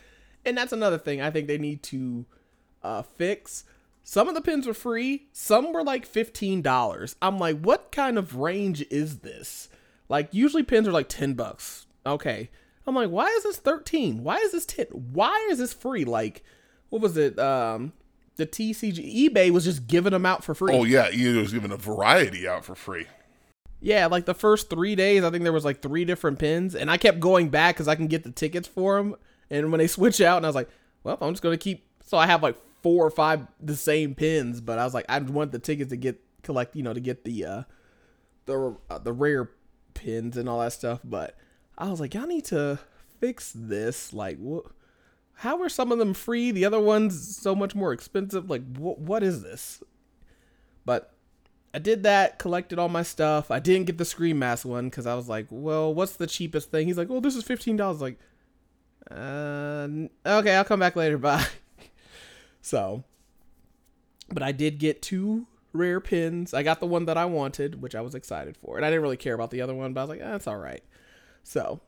and 0.45 0.59
that's 0.59 0.75
another 0.75 0.99
thing 0.99 1.23
I 1.23 1.31
think 1.31 1.49
they 1.49 1.57
need 1.57 1.83
to 1.85 2.27
uh, 2.83 3.03
fix. 3.03 3.65
Some 4.03 4.29
of 4.29 4.35
the 4.35 4.43
pins 4.43 4.67
were 4.67 4.75
free, 4.75 5.29
some 5.33 5.73
were 5.73 5.83
like 5.83 6.05
fifteen 6.05 6.61
dollars. 6.61 7.17
I'm 7.23 7.39
like, 7.39 7.59
what 7.61 7.91
kind 7.91 8.19
of 8.19 8.37
range 8.37 8.85
is 8.91 9.21
this? 9.21 9.71
Like 10.11 10.29
usually 10.33 10.65
pins 10.65 10.87
are 10.87 10.93
like 10.93 11.09
ten 11.09 11.33
bucks. 11.33 11.87
Okay. 12.05 12.51
I'm 12.87 12.95
like, 12.95 13.11
why 13.11 13.29
is 13.29 13.45
this 13.45 13.57
13? 13.57 14.23
Why 14.23 14.37
is 14.39 14.53
this 14.53 14.67
10? 14.67 14.87
Why 14.87 15.49
is 15.51 15.59
this 15.59 15.73
free? 15.73 16.05
Like, 16.05 16.43
what 16.91 17.01
was 17.01 17.17
it? 17.17 17.39
Um, 17.39 17.93
the 18.37 18.47
TCG 18.47 19.31
eBay 19.31 19.51
was 19.51 19.65
just 19.65 19.87
giving 19.87 20.13
them 20.13 20.27
out 20.27 20.45
for 20.45 20.55
free. 20.55 20.75
Oh 20.75 20.85
yeah, 20.85 21.11
he 21.11 21.29
was 21.29 21.53
giving 21.53 21.71
a 21.71 21.77
variety 21.77 22.49
out 22.49 22.65
for 22.65 22.75
free. 22.75 23.07
Yeah, 23.81 24.07
like 24.07 24.25
the 24.25 24.35
first 24.35 24.71
three 24.71 24.95
days, 24.95 25.25
I 25.25 25.31
think 25.31 25.45
there 25.45 25.53
was 25.53 25.65
like 25.65 25.83
three 25.83 26.05
different 26.05 26.39
pins, 26.39 26.75
and 26.75 26.91
I 26.91 26.97
kept 26.97 27.21
going 27.21 27.49
back 27.49 27.77
because 27.77 27.87
I 27.87 27.95
can 27.95 28.07
get 28.07 28.25
the 28.25 28.33
tickets 28.33 28.67
for 28.67 28.97
them. 28.97 29.17
And 29.51 29.71
when 29.71 29.79
they 29.79 29.87
switch 29.89 30.21
out, 30.21 30.39
and 30.39 30.47
I 30.47 30.49
was 30.49 30.57
like, 30.57 30.69
well, 31.03 31.19
I'm 31.21 31.33
just 31.33 31.43
gonna 31.43 31.57
keep. 31.57 31.87
So 32.05 32.19
I 32.19 32.27
have 32.27 32.43
like 32.43 32.57
four 32.83 33.07
or 33.07 33.11
five 33.11 33.47
the 33.61 33.77
same 33.77 34.15
pins, 34.15 34.61
but 34.61 34.79
I 34.79 34.85
was 34.85 34.95
like, 34.95 35.07
I 35.09 35.19
want 35.19 35.53
the 35.53 35.59
tickets 35.59 35.91
to 35.91 35.97
get 35.97 36.21
collect, 36.43 36.77
you 36.77 36.83
know, 36.83 36.93
to 36.93 37.01
get 37.01 37.25
the 37.25 37.45
uh 37.45 37.63
the 38.47 38.77
uh, 38.91 38.99
the 38.99 39.13
rare 39.13 39.51
pins 39.95 40.37
and 40.37 40.49
all 40.49 40.61
that 40.61 40.73
stuff. 40.73 41.01
But 41.05 41.37
I 41.77 41.91
was 41.91 42.01
like, 42.01 42.15
y'all 42.15 42.27
need 42.27 42.45
to 42.47 42.79
fix 43.21 43.53
this. 43.55 44.13
Like, 44.13 44.39
what? 44.39 44.67
How 45.39 45.61
are 45.61 45.69
some 45.69 45.91
of 45.91 45.99
them 45.99 46.15
free? 46.15 46.51
The 46.51 46.65
other 46.65 46.79
ones 46.79 47.37
so 47.37 47.55
much 47.55 47.75
more 47.75 47.93
expensive. 47.93 48.49
Like, 48.49 48.63
what? 48.77 49.23
Is 49.23 49.43
this? 49.43 49.83
But 50.85 51.13
I 51.73 51.79
did 51.79 52.05
that, 52.05 52.39
collected 52.39 52.79
all 52.79 52.89
my 52.89 53.03
stuff. 53.03 53.51
I 53.51 53.59
didn't 53.59 53.87
get 53.87 53.99
the 53.99 54.05
Scream 54.05 54.39
Mask 54.39 54.65
one 54.65 54.89
because 54.89 55.07
I 55.07 55.15
was 55.15 55.29
like, 55.29 55.47
well, 55.51 55.93
what's 55.93 56.17
the 56.17 56.27
cheapest 56.29 56.71
thing? 56.71 56.87
He's 56.87 56.97
like, 56.97 57.09
well, 57.09 57.21
this 57.21 57.35
is 57.35 57.43
fifteen 57.43 57.77
dollars. 57.77 58.01
Like, 58.01 58.19
uh, 59.11 59.89
okay, 60.25 60.55
I'll 60.55 60.65
come 60.65 60.81
back 60.81 60.95
later. 60.95 61.19
Bye. 61.19 61.47
so, 62.63 63.03
but 64.29 64.43
I 64.43 64.53
did 64.53 64.79
get 64.79 65.03
two 65.03 65.47
rare 65.73 66.01
pins. 66.01 66.55
I 66.55 66.63
got 66.63 66.79
the 66.79 66.87
one 66.87 67.07
that 67.07 67.19
I 67.19 67.25
wanted, 67.25 67.83
which 67.83 67.97
I 67.97 68.01
was 68.01 68.15
excited 68.15 68.57
for, 68.57 68.77
and 68.77 68.87
I 68.87 68.91
didn't 68.91 69.03
really 69.03 69.17
care 69.17 69.35
about 69.35 69.51
the 69.51 69.61
other 69.61 69.75
one, 69.75 69.93
but 69.93 70.01
I 70.01 70.05
was 70.05 70.11
like, 70.11 70.21
eh, 70.21 70.31
that's 70.31 70.47
all 70.47 70.59
right. 70.59 70.85
So, 71.45 71.81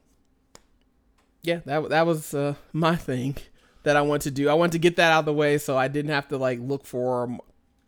yeah, 1.42 1.60
that 1.64 1.88
that 1.88 2.06
was 2.06 2.34
uh, 2.34 2.54
my 2.72 2.94
thing 2.94 3.36
that 3.82 3.96
I 3.96 4.02
wanted 4.02 4.22
to 4.22 4.30
do. 4.30 4.48
I 4.48 4.54
wanted 4.54 4.72
to 4.72 4.78
get 4.78 4.96
that 4.96 5.12
out 5.12 5.20
of 5.20 5.24
the 5.24 5.32
way 5.32 5.58
so 5.58 5.76
I 5.76 5.88
didn't 5.88 6.10
have 6.10 6.28
to 6.28 6.36
like 6.36 6.58
look 6.60 6.84
for 6.86 7.38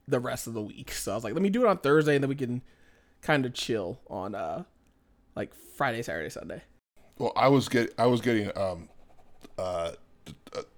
the 0.06 0.18
rest 0.18 0.46
of 0.46 0.54
the 0.54 0.62
week. 0.62 0.92
So 0.92 1.12
I 1.12 1.14
was 1.14 1.24
like, 1.24 1.34
let 1.34 1.42
me 1.42 1.50
do 1.50 1.64
it 1.64 1.68
on 1.68 1.78
Thursday, 1.78 2.14
and 2.14 2.24
then 2.24 2.28
we 2.28 2.34
can 2.34 2.62
kind 3.20 3.44
of 3.44 3.52
chill 3.52 4.00
on 4.08 4.34
uh 4.34 4.64
like 5.36 5.54
Friday, 5.76 6.02
Saturday, 6.02 6.30
Sunday. 6.30 6.62
Well, 7.18 7.32
I 7.36 7.48
was 7.48 7.68
get 7.68 7.92
I 7.98 8.06
was 8.06 8.20
getting 8.20 8.56
um 8.56 8.88
uh 9.58 9.92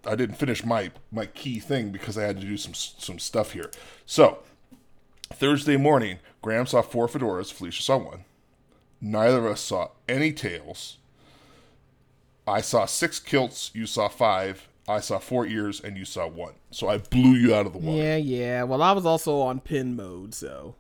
I 0.07 0.15
didn't 0.17 0.37
finish 0.37 0.65
my 0.65 0.91
my 1.13 1.27
key 1.27 1.59
thing 1.61 1.91
because 1.91 2.17
I 2.19 2.23
had 2.23 2.41
to 2.41 2.47
do 2.47 2.57
some 2.57 2.75
some 2.75 3.19
stuff 3.19 3.53
here. 3.53 3.71
So 4.07 4.39
Thursday 5.33 5.77
morning, 5.77 6.19
Graham 6.43 6.67
saw 6.67 6.83
four 6.83 7.09
fedoras. 7.09 7.53
Felisha 7.53 7.83
saw 7.83 7.99
one. 7.99 8.25
Neither 9.01 9.39
of 9.39 9.53
us 9.53 9.61
saw 9.61 9.89
any 10.09 10.33
tails. 10.33 10.99
I 12.47 12.61
saw 12.61 12.85
six 12.87 13.19
kilts. 13.19 13.71
You 13.75 13.87
saw 13.87 14.09
five. 14.09 14.69
I 14.89 15.01
saw 15.01 15.19
four 15.19 15.47
ears, 15.47 15.81
and 15.81 15.97
you 15.97 16.05
saw 16.05 16.27
one. 16.27 16.55
So 16.71 16.89
I 16.89 16.99
blew 16.99 17.35
you 17.35 17.55
out 17.55 17.67
of 17.67 17.73
the 17.73 17.79
water. 17.79 17.97
Yeah, 18.03 18.17
yeah. 18.17 18.63
Well, 18.65 18.83
I 18.83 18.93
was 18.93 19.07
also 19.07 19.41
on 19.41 19.61
pin 19.61 19.95
mode, 19.95 20.35
so 20.35 20.75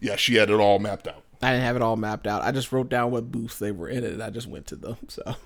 Yeah, 0.00 0.16
she 0.16 0.36
had 0.36 0.50
it 0.50 0.58
all 0.60 0.78
mapped 0.78 1.06
out. 1.06 1.22
I 1.42 1.52
didn't 1.52 1.64
have 1.64 1.76
it 1.76 1.82
all 1.82 1.96
mapped 1.96 2.26
out. 2.26 2.42
I 2.42 2.52
just 2.52 2.72
wrote 2.72 2.88
down 2.88 3.10
what 3.10 3.30
booths 3.30 3.58
they 3.58 3.70
were 3.70 3.88
in, 3.88 4.02
and 4.04 4.22
I 4.22 4.30
just 4.30 4.46
went 4.46 4.66
to 4.68 4.76
them. 4.76 4.96
So 5.08 5.36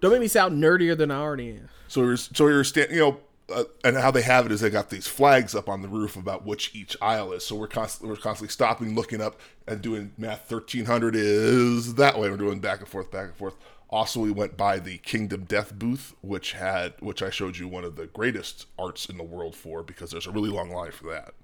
don't 0.00 0.12
make 0.12 0.20
me 0.20 0.28
sound 0.28 0.62
nerdier 0.62 0.96
than 0.96 1.10
I 1.10 1.16
already 1.16 1.50
am. 1.50 1.68
So 1.88 2.02
we 2.02 2.06
were, 2.08 2.16
so 2.16 2.44
we 2.44 2.52
were 2.52 2.64
standing, 2.64 2.96
you 2.96 3.02
know, 3.02 3.20
uh, 3.52 3.64
and 3.82 3.96
how 3.96 4.10
they 4.10 4.22
have 4.22 4.46
it 4.46 4.52
is 4.52 4.60
they 4.60 4.70
got 4.70 4.90
these 4.90 5.06
flags 5.06 5.54
up 5.54 5.68
on 5.68 5.82
the 5.82 5.88
roof 5.88 6.16
about 6.16 6.46
which 6.46 6.74
each 6.74 6.96
aisle 7.02 7.32
is. 7.32 7.44
So 7.44 7.56
we're 7.56 7.66
constantly 7.66 8.08
we're 8.08 8.20
constantly 8.20 8.52
stopping, 8.52 8.94
looking 8.94 9.20
up, 9.20 9.38
and 9.66 9.82
doing 9.82 10.12
math. 10.16 10.48
Thirteen 10.48 10.86
hundred 10.86 11.14
is 11.14 11.94
that 11.94 12.18
way. 12.18 12.30
We're 12.30 12.36
doing 12.36 12.60
back 12.60 12.80
and 12.80 12.88
forth, 12.88 13.10
back 13.10 13.26
and 13.26 13.36
forth. 13.36 13.54
Also, 13.90 14.18
we 14.18 14.30
went 14.30 14.56
by 14.56 14.78
the 14.78 14.98
Kingdom 14.98 15.44
Death 15.44 15.78
booth, 15.78 16.14
which 16.22 16.52
had 16.52 16.94
which 17.00 17.22
I 17.22 17.30
showed 17.30 17.58
you 17.58 17.68
one 17.68 17.84
of 17.84 17.96
the 17.96 18.06
greatest 18.06 18.66
arts 18.78 19.06
in 19.06 19.18
the 19.18 19.24
world 19.24 19.54
for 19.54 19.82
because 19.82 20.10
there's 20.10 20.26
a 20.26 20.32
really 20.32 20.50
long 20.50 20.70
line 20.70 20.92
for 20.92 21.10
that. 21.10 21.34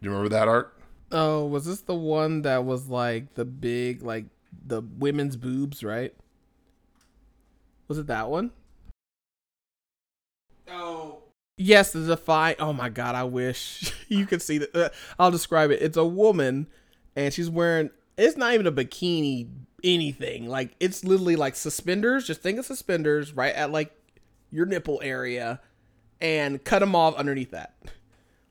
Do 0.00 0.08
you 0.08 0.10
remember 0.10 0.30
that 0.30 0.48
art? 0.48 0.74
Oh, 1.10 1.44
was 1.44 1.66
this 1.66 1.80
the 1.80 1.94
one 1.94 2.42
that 2.42 2.64
was 2.64 2.88
like 2.88 3.34
the 3.34 3.44
big, 3.44 4.02
like 4.02 4.26
the 4.66 4.80
women's 4.80 5.36
boobs, 5.36 5.84
right? 5.84 6.14
Was 7.88 7.98
it 7.98 8.06
that 8.06 8.30
one? 8.30 8.52
Oh. 10.72 11.18
Yes, 11.56 11.92
the 11.92 12.00
Defy. 12.00 12.56
Oh 12.58 12.72
my 12.72 12.88
god, 12.88 13.14
I 13.14 13.24
wish 13.24 13.92
you 14.08 14.26
could 14.26 14.42
see 14.42 14.58
that. 14.58 14.74
Uh, 14.74 14.88
I'll 15.18 15.30
describe 15.30 15.70
it. 15.70 15.82
It's 15.82 15.96
a 15.96 16.04
woman, 16.04 16.66
and 17.14 17.32
she's 17.32 17.50
wearing. 17.50 17.90
It's 18.16 18.36
not 18.36 18.54
even 18.54 18.66
a 18.66 18.72
bikini, 18.72 19.48
anything. 19.84 20.48
Like 20.48 20.74
it's 20.80 21.04
literally 21.04 21.36
like 21.36 21.54
suspenders. 21.54 22.26
Just 22.26 22.42
think 22.42 22.58
of 22.58 22.64
suspenders 22.64 23.34
right 23.34 23.54
at 23.54 23.70
like 23.70 23.94
your 24.50 24.66
nipple 24.66 25.00
area, 25.02 25.60
and 26.20 26.62
cut 26.64 26.80
them 26.80 26.94
off 26.94 27.14
underneath 27.16 27.50
that. 27.50 27.74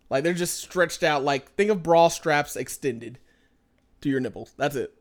Like 0.09 0.23
they're 0.23 0.33
just 0.33 0.59
stretched 0.59 1.03
out. 1.03 1.23
Like 1.23 1.53
think 1.55 1.71
of 1.71 1.81
bra 1.81 2.09
straps 2.09 2.55
extended 2.55 3.17
to 4.01 4.09
your 4.09 4.19
nipples. 4.19 4.53
That's 4.57 4.75
it. 4.75 4.93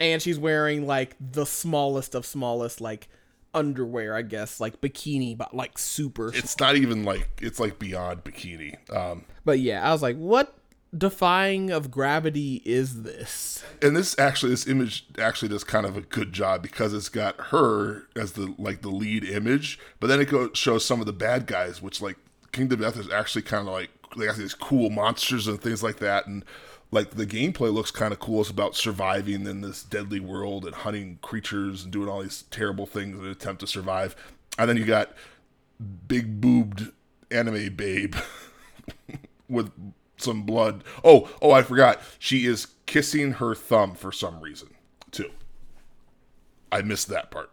And 0.00 0.20
she's 0.20 0.38
wearing 0.38 0.86
like 0.86 1.14
the 1.20 1.46
smallest 1.46 2.14
of 2.14 2.26
smallest 2.26 2.80
like 2.80 3.08
underwear, 3.54 4.14
I 4.14 4.22
guess, 4.22 4.60
like 4.60 4.80
bikini, 4.80 5.36
but 5.36 5.54
like 5.54 5.78
super. 5.78 6.28
It's 6.34 6.58
not 6.58 6.76
even 6.76 7.04
like 7.04 7.28
it's 7.40 7.60
like 7.60 7.78
beyond 7.78 8.24
bikini. 8.24 8.76
Um, 8.94 9.24
But 9.44 9.60
yeah, 9.60 9.88
I 9.88 9.92
was 9.92 10.02
like, 10.02 10.16
what 10.16 10.54
defying 10.96 11.70
of 11.72 11.90
gravity 11.90 12.62
is 12.64 13.02
this? 13.02 13.64
and 13.82 13.96
this 13.96 14.16
actually 14.18 14.50
this 14.50 14.68
image 14.68 15.06
actually 15.18 15.48
does 15.48 15.64
kind 15.64 15.84
of 15.84 15.96
a 15.96 16.00
good 16.00 16.32
job 16.32 16.62
because 16.62 16.94
it's 16.94 17.08
got 17.08 17.34
her 17.50 18.04
as 18.14 18.32
the 18.32 18.54
like 18.58 18.82
the 18.82 18.88
lead 18.90 19.24
image 19.24 19.76
but 19.98 20.06
then 20.06 20.20
it 20.20 20.26
goes 20.28 20.50
shows 20.54 20.84
some 20.84 21.00
of 21.00 21.06
the 21.06 21.12
bad 21.12 21.48
guys 21.48 21.82
which 21.82 22.00
like 22.00 22.16
kingdom 22.52 22.80
death 22.80 22.96
is 22.96 23.10
actually 23.10 23.42
kind 23.42 23.66
of 23.66 23.74
like 23.74 23.90
they 24.16 24.26
got 24.26 24.36
these 24.36 24.54
cool 24.54 24.88
monsters 24.88 25.48
and 25.48 25.60
things 25.60 25.82
like 25.82 25.96
that 25.96 26.28
and 26.28 26.44
like 26.90 27.10
the 27.12 27.26
gameplay 27.26 27.72
looks 27.72 27.90
kind 27.90 28.12
of 28.12 28.20
cool 28.20 28.40
it's 28.40 28.50
about 28.50 28.76
surviving 28.76 29.46
in 29.46 29.60
this 29.60 29.82
deadly 29.82 30.20
world 30.20 30.64
and 30.64 30.74
hunting 30.74 31.18
creatures 31.22 31.82
and 31.82 31.92
doing 31.92 32.08
all 32.08 32.22
these 32.22 32.42
terrible 32.50 32.86
things 32.86 33.18
in 33.18 33.24
an 33.24 33.30
attempt 33.30 33.60
to 33.60 33.66
survive 33.66 34.14
and 34.58 34.68
then 34.68 34.76
you 34.76 34.84
got 34.84 35.12
big 36.06 36.40
boobed 36.40 36.92
anime 37.30 37.74
babe 37.74 38.14
with 39.48 39.70
some 40.16 40.42
blood. 40.42 40.84
Oh, 41.02 41.28
oh, 41.42 41.52
I 41.52 41.62
forgot. 41.62 42.00
She 42.18 42.46
is 42.46 42.66
kissing 42.86 43.32
her 43.32 43.54
thumb 43.54 43.94
for 43.94 44.12
some 44.12 44.40
reason, 44.40 44.74
too. 45.10 45.30
I 46.72 46.82
missed 46.82 47.08
that 47.08 47.30
part. 47.30 47.50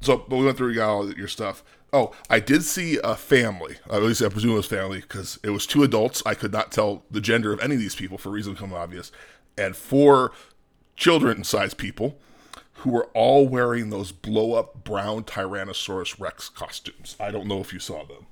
So, 0.00 0.16
but 0.16 0.36
we 0.36 0.44
went 0.44 0.56
through, 0.56 0.68
we 0.68 0.74
got 0.74 0.90
all 0.90 1.12
your 1.12 1.28
stuff. 1.28 1.62
Oh, 1.94 2.12
I 2.30 2.40
did 2.40 2.62
see 2.62 2.98
a 3.04 3.14
family. 3.14 3.76
At 3.90 4.02
least 4.02 4.22
I 4.22 4.28
presume 4.30 4.52
it 4.52 4.56
was 4.56 4.66
family 4.66 5.00
because 5.02 5.38
it 5.42 5.50
was 5.50 5.66
two 5.66 5.82
adults. 5.82 6.22
I 6.24 6.34
could 6.34 6.52
not 6.52 6.72
tell 6.72 7.04
the 7.10 7.20
gender 7.20 7.52
of 7.52 7.60
any 7.60 7.74
of 7.74 7.80
these 7.80 7.94
people 7.94 8.16
for 8.16 8.30
reasons 8.30 8.56
become 8.56 8.72
obvious, 8.72 9.12
and 9.58 9.76
four 9.76 10.32
children-sized 10.96 11.76
people 11.76 12.18
who 12.76 12.90
were 12.90 13.06
all 13.14 13.46
wearing 13.46 13.90
those 13.90 14.10
blow-up 14.10 14.84
brown 14.84 15.24
Tyrannosaurus 15.24 16.18
Rex 16.18 16.48
costumes. 16.48 17.14
I 17.20 17.30
don't 17.30 17.46
know 17.46 17.60
if 17.60 17.72
you 17.72 17.78
saw 17.78 18.04
them, 18.04 18.26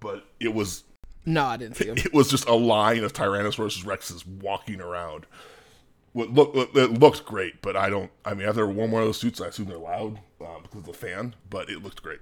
but 0.00 0.26
it 0.40 0.52
was 0.54 0.84
No, 1.24 1.44
I 1.44 1.56
didn't 1.56 1.76
see 1.76 1.86
him. 1.88 1.96
it 1.98 2.12
was 2.12 2.28
just 2.30 2.48
a 2.48 2.54
line 2.54 3.04
of 3.04 3.12
Tyrannosaurus 3.12 3.84
Rexes 3.84 4.26
walking 4.26 4.80
around. 4.80 5.26
What 6.12 6.30
look 6.30 6.54
it 6.76 6.98
looked 6.98 7.24
great, 7.24 7.62
but 7.62 7.76
I 7.76 7.90
don't. 7.90 8.10
I 8.24 8.34
mean, 8.34 8.48
I've 8.48 8.56
never 8.56 8.68
worn 8.68 8.90
one 8.90 9.02
of 9.02 9.08
those 9.08 9.18
suits. 9.18 9.40
I 9.40 9.48
assume 9.48 9.66
they're 9.66 9.78
loud 9.78 10.20
the 10.80 10.92
fan, 10.92 11.34
but 11.48 11.68
it 11.68 11.82
looked 11.82 12.02
great. 12.02 12.20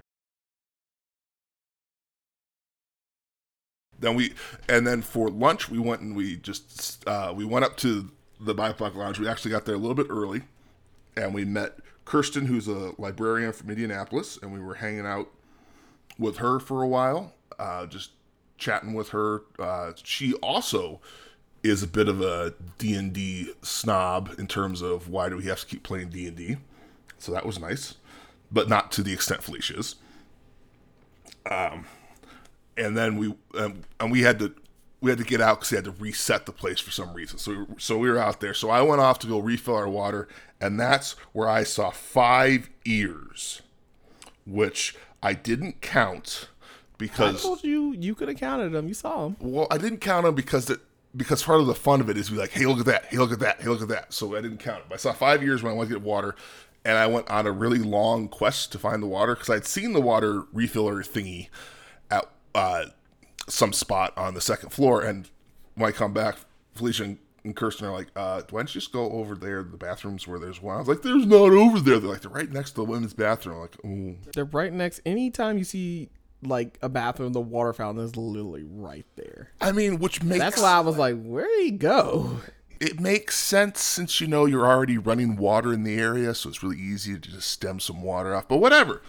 Then 3.98 4.16
we, 4.16 4.34
and 4.68 4.86
then 4.86 5.00
for 5.00 5.30
lunch, 5.30 5.70
we 5.70 5.78
went 5.78 6.00
and 6.00 6.16
we 6.16 6.36
just 6.36 7.06
uh, 7.06 7.32
we 7.34 7.44
went 7.44 7.64
up 7.64 7.76
to 7.78 8.10
the 8.40 8.54
BIPOC 8.54 8.94
Lounge. 8.96 9.18
We 9.18 9.28
actually 9.28 9.52
got 9.52 9.64
there 9.64 9.76
a 9.76 9.78
little 9.78 9.94
bit 9.94 10.08
early, 10.10 10.42
and 11.16 11.32
we 11.32 11.44
met 11.44 11.78
Kirsten, 12.04 12.46
who's 12.46 12.66
a 12.66 12.92
librarian 12.98 13.52
from 13.52 13.70
Indianapolis, 13.70 14.38
and 14.42 14.52
we 14.52 14.60
were 14.60 14.74
hanging 14.74 15.06
out 15.06 15.28
with 16.18 16.38
her 16.38 16.58
for 16.58 16.82
a 16.82 16.88
while, 16.88 17.34
uh, 17.58 17.86
just 17.86 18.10
chatting 18.58 18.92
with 18.94 19.10
her. 19.10 19.42
Uh, 19.58 19.92
she 20.02 20.34
also 20.34 21.00
is 21.62 21.82
a 21.82 21.86
bit 21.86 22.08
of 22.08 22.20
a 22.20 22.54
D&D 22.78 23.52
snob 23.62 24.34
in 24.38 24.46
terms 24.48 24.82
of 24.82 25.08
why 25.08 25.28
do 25.28 25.36
we 25.36 25.44
have 25.44 25.60
to 25.60 25.66
keep 25.66 25.82
playing 25.82 26.08
D&D. 26.08 26.56
So 27.18 27.30
that 27.32 27.46
was 27.46 27.58
nice, 27.60 27.94
but 28.52 28.68
not 28.68 28.92
to 28.92 29.02
the 29.02 29.12
extent 29.12 29.40
Felisha 29.40 29.78
is. 29.78 29.96
Um, 31.50 31.86
and 32.76 32.96
then 32.96 33.16
we 33.16 33.34
um, 33.58 33.82
and 33.98 34.12
we 34.12 34.22
had 34.22 34.38
to 34.38 34.54
we 35.00 35.10
had 35.10 35.18
to 35.18 35.24
get 35.24 35.40
out 35.40 35.58
because 35.58 35.72
we 35.72 35.76
had 35.76 35.84
to 35.84 35.90
reset 35.92 36.46
the 36.46 36.52
place 36.52 36.78
for 36.78 36.90
some 36.90 37.12
reason. 37.12 37.38
So 37.38 37.52
we, 37.52 37.74
so 37.78 37.98
we 37.98 38.08
were 38.08 38.18
out 38.18 38.40
there. 38.40 38.54
So 38.54 38.70
I 38.70 38.82
went 38.82 39.00
off 39.00 39.18
to 39.20 39.26
go 39.26 39.38
refill 39.40 39.74
our 39.74 39.88
water, 39.88 40.28
and 40.60 40.78
that's 40.78 41.12
where 41.32 41.48
I 41.48 41.64
saw 41.64 41.90
five 41.90 42.70
ears, 42.84 43.62
which 44.46 44.94
I 45.22 45.34
didn't 45.34 45.80
count 45.80 46.48
because 46.98 47.44
I 47.44 47.48
told 47.48 47.64
you 47.64 47.92
you 47.92 48.14
could 48.14 48.28
have 48.28 48.38
counted 48.38 48.70
them. 48.70 48.86
You 48.86 48.94
saw 48.94 49.24
them. 49.24 49.36
well, 49.40 49.66
I 49.70 49.78
didn't 49.78 49.98
count 49.98 50.24
them 50.24 50.34
because 50.34 50.70
it 50.70 50.80
because 51.16 51.42
part 51.42 51.60
of 51.60 51.66
the 51.66 51.74
fun 51.74 52.00
of 52.00 52.08
it 52.08 52.16
is 52.16 52.30
be 52.30 52.36
like, 52.36 52.50
hey, 52.50 52.66
look 52.66 52.78
at 52.78 52.86
that, 52.86 53.06
hey, 53.06 53.18
look 53.18 53.32
at 53.32 53.40
that, 53.40 53.60
hey, 53.60 53.68
look 53.68 53.82
at 53.82 53.88
that. 53.88 54.14
So 54.14 54.36
I 54.36 54.40
didn't 54.40 54.58
count 54.58 54.82
them. 54.84 54.92
I 54.92 54.96
saw 54.96 55.12
five 55.12 55.42
years 55.42 55.62
when 55.62 55.72
I 55.72 55.76
went 55.76 55.90
to 55.90 55.96
get 55.96 56.02
water, 56.02 56.34
and 56.84 56.98
I 56.98 57.06
went 57.06 57.30
on 57.30 57.46
a 57.46 57.52
really 57.52 57.78
long 57.78 58.28
quest 58.28 58.72
to 58.72 58.78
find 58.78 59.02
the 59.02 59.06
water 59.06 59.34
because 59.34 59.50
I'd 59.50 59.66
seen 59.66 59.92
the 59.92 60.00
water 60.00 60.42
refiller 60.54 61.06
thingy 61.06 61.48
at 62.10 62.28
uh, 62.54 62.86
some 63.48 63.72
spot 63.72 64.12
on 64.16 64.34
the 64.34 64.40
second 64.40 64.70
floor, 64.70 65.02
and 65.02 65.28
when 65.74 65.88
I 65.88 65.92
come 65.92 66.12
back 66.12 66.36
Felisha 66.76 67.04
and, 67.04 67.18
and 67.44 67.56
Kirsten 67.56 67.86
are 67.86 67.92
like, 67.92 68.08
uh, 68.16 68.42
why 68.50 68.60
don't 68.60 68.74
you 68.74 68.80
just 68.80 68.92
go 68.92 69.10
over 69.12 69.34
there, 69.34 69.62
the 69.62 69.76
bathrooms 69.76 70.26
where 70.26 70.38
there's 70.38 70.62
one? 70.62 70.76
I 70.76 70.78
was 70.78 70.88
like, 70.88 71.02
there's 71.02 71.26
not 71.26 71.52
over 71.52 71.80
there. 71.80 71.98
They're 71.98 72.10
like, 72.10 72.22
they're 72.22 72.30
right 72.30 72.50
next 72.50 72.70
to 72.70 72.76
the 72.76 72.84
women's 72.84 73.14
bathroom. 73.14 73.56
I'm 73.56 73.62
like, 73.62 73.84
ooh. 73.84 74.16
They're 74.34 74.44
right 74.44 74.72
next. 74.72 75.00
Anytime 75.04 75.58
you 75.58 75.64
see 75.64 76.08
like 76.42 76.78
a 76.82 76.88
bathroom, 76.88 77.32
the 77.32 77.40
water 77.40 77.72
fountain 77.72 78.04
is 78.04 78.16
literally 78.16 78.64
right 78.64 79.06
there. 79.16 79.50
I 79.60 79.72
mean, 79.72 79.98
which 79.98 80.22
makes 80.22 80.38
That's 80.38 80.60
why 80.60 80.72
I 80.72 80.80
was 80.80 80.96
like, 80.96 81.20
where 81.22 81.46
did 81.46 81.64
he 81.64 81.70
go? 81.72 82.40
It 82.82 82.98
makes 82.98 83.38
sense 83.38 83.80
since 83.80 84.20
you 84.20 84.26
know 84.26 84.44
you're 84.44 84.66
already 84.66 84.98
running 84.98 85.36
water 85.36 85.72
in 85.72 85.84
the 85.84 85.94
area, 85.94 86.34
so 86.34 86.48
it's 86.48 86.64
really 86.64 86.78
easy 86.78 87.14
to 87.14 87.20
just 87.20 87.48
stem 87.48 87.78
some 87.78 88.02
water 88.02 88.34
off. 88.34 88.48
But 88.48 88.56
whatever. 88.56 89.02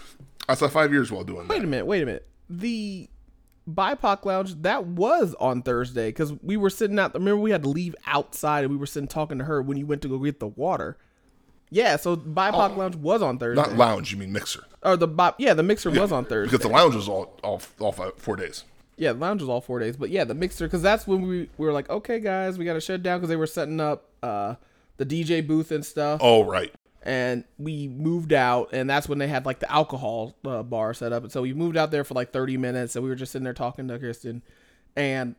I 0.47 0.53
saw 0.53 0.67
five 0.67 0.91
years 0.91 1.11
while 1.11 1.23
doing 1.23 1.47
that. 1.47 1.49
Wait 1.49 1.63
a 1.63 1.67
minute, 1.67 1.87
wait 1.87 2.03
a 2.03 2.05
minute. 2.05 2.27
The 2.47 3.09
BIPOC 3.67 4.25
lounge 4.25 4.61
that 4.61 4.85
was 4.85 5.33
on 5.39 5.63
Thursday 5.63 6.09
because 6.09 6.33
we 6.43 6.55
were 6.55 6.69
sitting 6.69 6.99
out. 6.99 7.15
Remember, 7.15 7.41
we 7.41 7.49
had 7.49 7.63
to 7.63 7.69
leave 7.69 7.95
outside 8.05 8.63
and 8.63 8.71
we 8.71 8.77
were 8.77 8.85
sitting 8.85 9.07
talking 9.07 9.39
to 9.39 9.45
her 9.45 9.59
when 9.59 9.77
you 9.77 9.87
went 9.87 10.03
to 10.03 10.07
go 10.07 10.19
get 10.19 10.39
the 10.39 10.47
water. 10.47 10.97
Yeah, 11.71 11.95
so 11.95 12.15
BIPOC 12.15 12.75
oh. 12.75 12.79
lounge 12.79 12.95
was 12.97 13.23
on 13.23 13.39
Thursday. 13.39 13.59
Not 13.59 13.75
lounge, 13.75 14.11
you 14.11 14.19
mean 14.19 14.31
mixer. 14.31 14.65
or 14.83 14.97
the 14.97 15.07
Bop, 15.07 15.39
yeah, 15.39 15.55
the 15.55 15.63
mixer 15.63 15.89
was 15.89 16.11
on 16.11 16.25
Thursday. 16.25 16.51
Because 16.51 16.63
the 16.63 16.71
lounge 16.71 16.93
was 16.93 17.09
all 17.09 17.39
all, 17.43 17.59
all 17.79 17.91
five, 17.91 18.11
four 18.17 18.35
days. 18.35 18.65
Yeah, 18.97 19.13
the 19.13 19.19
lounge 19.19 19.41
was 19.41 19.49
all 19.49 19.61
four 19.61 19.79
days, 19.79 19.97
but 19.97 20.09
yeah, 20.09 20.23
the 20.23 20.35
mixer 20.35 20.65
because 20.67 20.81
that's 20.81 21.07
when 21.07 21.21
we, 21.23 21.49
we 21.57 21.65
were 21.65 21.73
like, 21.73 21.89
okay, 21.89 22.19
guys, 22.19 22.57
we 22.57 22.65
got 22.65 22.73
to 22.73 22.81
shut 22.81 23.01
down 23.03 23.19
because 23.19 23.29
they 23.29 23.35
were 23.35 23.47
setting 23.47 23.79
up 23.79 24.09
uh 24.21 24.55
the 24.97 25.05
DJ 25.05 25.45
booth 25.45 25.71
and 25.71 25.83
stuff, 25.85 26.19
Oh, 26.23 26.43
right. 26.43 26.71
and 27.01 27.43
we 27.57 27.87
moved 27.87 28.31
out, 28.33 28.69
and 28.73 28.87
that's 28.89 29.09
when 29.09 29.17
they 29.17 29.27
had 29.27 29.45
like 29.45 29.59
the 29.59 29.71
alcohol 29.71 30.35
uh, 30.45 30.61
bar 30.61 30.93
set 30.93 31.11
up, 31.11 31.23
and 31.23 31.31
so 31.31 31.41
we 31.41 31.53
moved 31.53 31.75
out 31.77 31.89
there 31.89 32.03
for 32.03 32.13
like 32.13 32.31
thirty 32.31 32.55
minutes, 32.57 32.95
and 32.95 33.03
we 33.03 33.09
were 33.09 33.15
just 33.15 33.31
sitting 33.31 33.43
there 33.43 33.53
talking 33.53 33.87
to 33.87 33.97
Kirsten, 33.97 34.43
and 34.95 35.35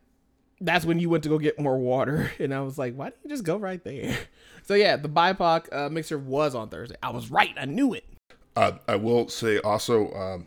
that's 0.61 0.85
when 0.85 0.99
you 0.99 1.09
went 1.11 1.23
to 1.25 1.29
go 1.29 1.39
get 1.39 1.59
more 1.61 1.79
water, 1.79 2.33
and 2.41 2.53
I 2.53 2.61
was 2.63 2.77
like, 2.79 2.95
why 2.97 3.11
didn't 3.11 3.25
you 3.25 3.31
just 3.31 3.45
go 3.45 3.57
right 3.57 3.83
there? 3.85 4.17
So 4.67 4.73
yeah, 4.73 4.97
the 4.97 5.11
BIPOC 5.11 5.67
uh, 5.75 5.89
mixer 5.91 6.17
was 6.17 6.55
on 6.55 6.71
Thursday. 6.71 6.97
I 7.03 7.11
was 7.11 7.31
right, 7.31 7.53
I 7.61 7.67
knew 7.67 7.93
it. 7.93 8.05
Uh, 8.57 8.73
I 8.89 8.97
will 8.97 9.29
say 9.29 9.59
also, 9.59 10.11
um, 10.15 10.47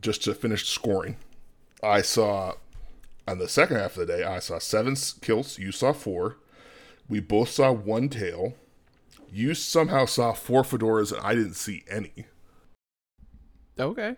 just 0.00 0.24
to 0.24 0.32
finish 0.34 0.66
scoring, 0.66 1.16
I 1.82 2.02
saw 2.02 2.54
on 3.26 3.38
the 3.38 3.48
second 3.48 3.76
half 3.76 3.96
of 3.96 4.06
the 4.06 4.12
day, 4.18 4.24
I 4.24 4.38
saw 4.40 4.58
seven 4.58 4.96
kills. 5.20 5.58
You 5.58 5.72
saw 5.72 5.92
four. 5.92 6.36
We 7.08 7.20
both 7.20 7.48
saw 7.50 7.72
one 7.72 8.08
tail. 8.08 8.54
You 9.32 9.54
somehow 9.54 10.06
saw 10.06 10.32
four 10.32 10.62
fedoras, 10.62 11.12
and 11.12 11.20
I 11.24 11.34
didn't 11.34 11.54
see 11.54 11.84
any. 11.88 12.26
Okay, 13.78 14.16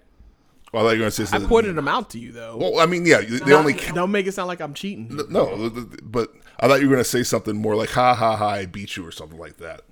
Well, 0.73 0.85
I 0.87 0.89
thought 0.89 0.93
you 0.95 0.99
were 0.99 1.03
going 1.05 1.11
to 1.13 1.27
say 1.27 1.37
I 1.37 1.41
pointed 1.47 1.77
them 1.77 1.87
out 1.87 2.11
to 2.11 2.19
you 2.19 2.33
though. 2.33 2.57
Well, 2.57 2.81
I 2.81 2.87
mean, 2.87 3.07
yeah, 3.07 3.21
they 3.21 3.53
only. 3.53 3.75
ca- 3.75 3.93
don't 3.93 4.11
make 4.11 4.27
it 4.27 4.33
sound 4.33 4.49
like 4.49 4.61
I'm 4.61 4.75
cheating. 4.75 5.21
No, 5.29 5.71
but 6.03 6.33
I 6.59 6.67
thought 6.67 6.81
you 6.81 6.89
were 6.89 6.95
going 6.95 7.05
to 7.05 7.09
say 7.09 7.23
something 7.23 7.55
more 7.57 7.77
like 7.77 7.91
"ha 7.91 8.15
ha 8.15 8.35
ha, 8.37 8.49
I 8.49 8.67
beat 8.67 8.97
you" 8.97 9.07
or 9.07 9.13
something 9.13 9.39
like 9.39 9.59
that. 9.59 9.83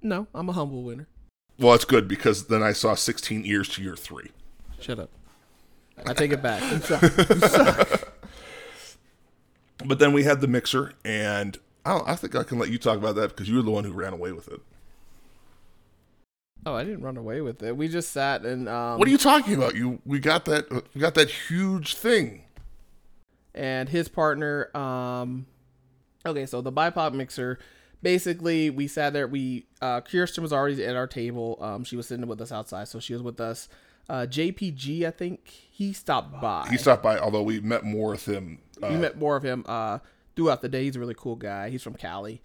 No, 0.00 0.28
I'm 0.34 0.48
a 0.48 0.52
humble 0.52 0.82
winner. 0.82 1.08
Well, 1.58 1.72
that's 1.72 1.84
good 1.84 2.06
because 2.06 2.46
then 2.46 2.62
I 2.62 2.72
saw 2.72 2.94
16 2.94 3.44
ears 3.44 3.68
to 3.70 3.82
your 3.82 3.96
three. 3.96 4.30
Shut 4.80 4.98
up. 4.98 5.10
I 6.04 6.12
take 6.12 6.32
it 6.32 6.42
back. 6.42 6.62
You 6.72 6.78
suck. 6.80 7.02
You 7.02 7.38
suck. 7.48 8.12
But 9.84 9.98
then 9.98 10.12
we 10.12 10.24
had 10.24 10.40
the 10.40 10.48
mixer, 10.48 10.92
and 11.04 11.56
I, 11.84 11.90
don't, 11.94 12.08
I 12.08 12.16
think 12.16 12.34
I 12.34 12.42
can 12.42 12.58
let 12.58 12.70
you 12.70 12.78
talk 12.78 12.98
about 12.98 13.14
that 13.16 13.28
because 13.30 13.48
you 13.48 13.56
were 13.56 13.62
the 13.62 13.70
one 13.70 13.84
who 13.84 13.92
ran 13.92 14.12
away 14.12 14.32
with 14.32 14.48
it. 14.48 14.60
Oh, 16.64 16.74
I 16.74 16.82
didn't 16.82 17.02
run 17.02 17.16
away 17.16 17.40
with 17.40 17.62
it. 17.62 17.76
We 17.76 17.86
just 17.86 18.10
sat 18.10 18.44
and 18.44 18.68
um, 18.68 18.98
What 18.98 19.06
are 19.06 19.10
you 19.10 19.18
talking 19.18 19.54
about? 19.54 19.76
You 19.76 20.00
we 20.04 20.18
got 20.18 20.46
that 20.46 20.68
we 20.94 21.00
got 21.00 21.14
that 21.14 21.30
huge 21.30 21.94
thing. 21.94 22.42
and 23.54 23.88
his 23.88 24.08
partner. 24.08 24.76
Um, 24.76 25.46
okay, 26.26 26.44
so 26.46 26.60
the 26.60 26.72
BIPOC 26.72 27.12
mixer. 27.12 27.58
Basically, 28.02 28.68
we 28.70 28.88
sat 28.88 29.12
there. 29.12 29.28
We 29.28 29.66
uh, 29.80 30.00
Kirsten 30.00 30.42
was 30.42 30.52
already 30.52 30.84
at 30.84 30.96
our 30.96 31.06
table. 31.06 31.56
Um, 31.60 31.84
she 31.84 31.96
was 31.96 32.08
sitting 32.08 32.26
with 32.26 32.40
us 32.40 32.50
outside, 32.50 32.88
so 32.88 32.98
she 32.98 33.12
was 33.12 33.22
with 33.22 33.40
us. 33.40 33.68
Uh, 34.08 34.26
JPG, 34.28 35.04
I 35.04 35.10
think 35.10 35.48
he 35.48 35.92
stopped 35.92 36.40
by. 36.40 36.66
He 36.70 36.76
stopped 36.76 37.02
by, 37.02 37.18
although 37.18 37.42
we 37.42 37.60
met 37.60 37.84
more 37.84 38.14
of 38.14 38.24
him. 38.24 38.60
Uh, 38.82 38.88
we 38.90 38.96
met 38.96 39.18
more 39.18 39.36
of 39.36 39.42
him 39.42 39.64
uh, 39.66 39.98
throughout 40.36 40.62
the 40.62 40.68
day. 40.68 40.84
He's 40.84 40.96
a 40.96 41.00
really 41.00 41.14
cool 41.16 41.36
guy. 41.36 41.70
He's 41.70 41.82
from 41.82 41.94
Cali. 41.94 42.40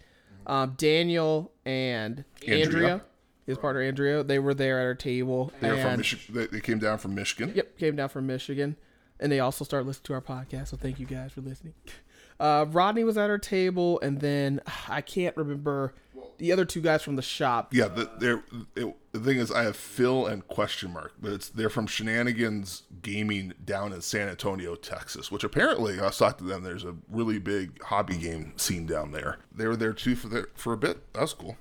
Um, 0.46 0.74
Daniel 0.76 1.52
and 1.64 2.24
Andrea. 2.40 2.64
Andrea. 2.64 3.02
his 3.46 3.58
partner 3.58 3.80
Andrea, 3.82 4.24
they 4.24 4.40
were 4.40 4.54
there 4.54 4.80
at 4.80 4.84
our 4.84 4.94
table. 4.94 5.52
they, 5.60 5.70
were 5.70 5.76
from 5.76 5.86
and- 5.92 6.18
they, 6.30 6.46
they 6.46 6.60
came 6.60 6.78
down 6.80 6.98
from 6.98 7.14
Michigan. 7.14 7.52
Yep, 7.54 7.78
came 7.78 7.94
down 7.94 8.08
from 8.08 8.26
Michigan, 8.26 8.76
and 9.20 9.30
they 9.30 9.38
also 9.38 9.64
started 9.64 9.86
listening 9.86 10.04
to 10.04 10.14
our 10.14 10.20
podcast. 10.20 10.68
So 10.68 10.76
thank 10.76 10.98
you 10.98 11.06
guys 11.06 11.32
for 11.32 11.40
listening. 11.40 11.74
Uh, 12.40 12.64
Rodney 12.70 13.04
was 13.04 13.16
at 13.16 13.30
our 13.30 13.38
table, 13.38 14.00
and 14.00 14.18
then 14.18 14.60
I 14.88 15.00
can't 15.00 15.36
remember 15.36 15.94
the 16.38 16.52
other 16.52 16.64
two 16.64 16.80
guys 16.80 17.02
from 17.02 17.16
the 17.16 17.22
shop. 17.22 17.72
Yeah, 17.74 17.88
the, 17.88 18.10
they're, 18.18 18.44
it, 18.76 18.94
the 19.12 19.20
thing 19.20 19.38
is, 19.38 19.50
I 19.50 19.62
have 19.64 19.76
Phil 19.76 20.26
and 20.26 20.46
question 20.48 20.92
mark, 20.92 21.14
but 21.20 21.32
it's 21.32 21.48
they're 21.48 21.70
from 21.70 21.86
Shenanigans 21.86 22.82
Gaming 23.02 23.52
down 23.64 23.92
in 23.92 24.00
San 24.00 24.28
Antonio, 24.28 24.74
Texas. 24.74 25.30
Which 25.30 25.44
apparently, 25.44 26.00
I 26.00 26.10
talking 26.10 26.46
to 26.46 26.52
them. 26.52 26.62
There's 26.62 26.84
a 26.84 26.96
really 27.10 27.38
big 27.38 27.82
hobby 27.82 28.16
game 28.16 28.52
scene 28.56 28.86
down 28.86 29.12
there. 29.12 29.38
They 29.54 29.66
were 29.66 29.76
there 29.76 29.92
too 29.92 30.16
for 30.16 30.28
the, 30.28 30.46
for 30.54 30.72
a 30.72 30.78
bit. 30.78 31.12
That 31.14 31.22
was 31.22 31.34
cool. 31.34 31.56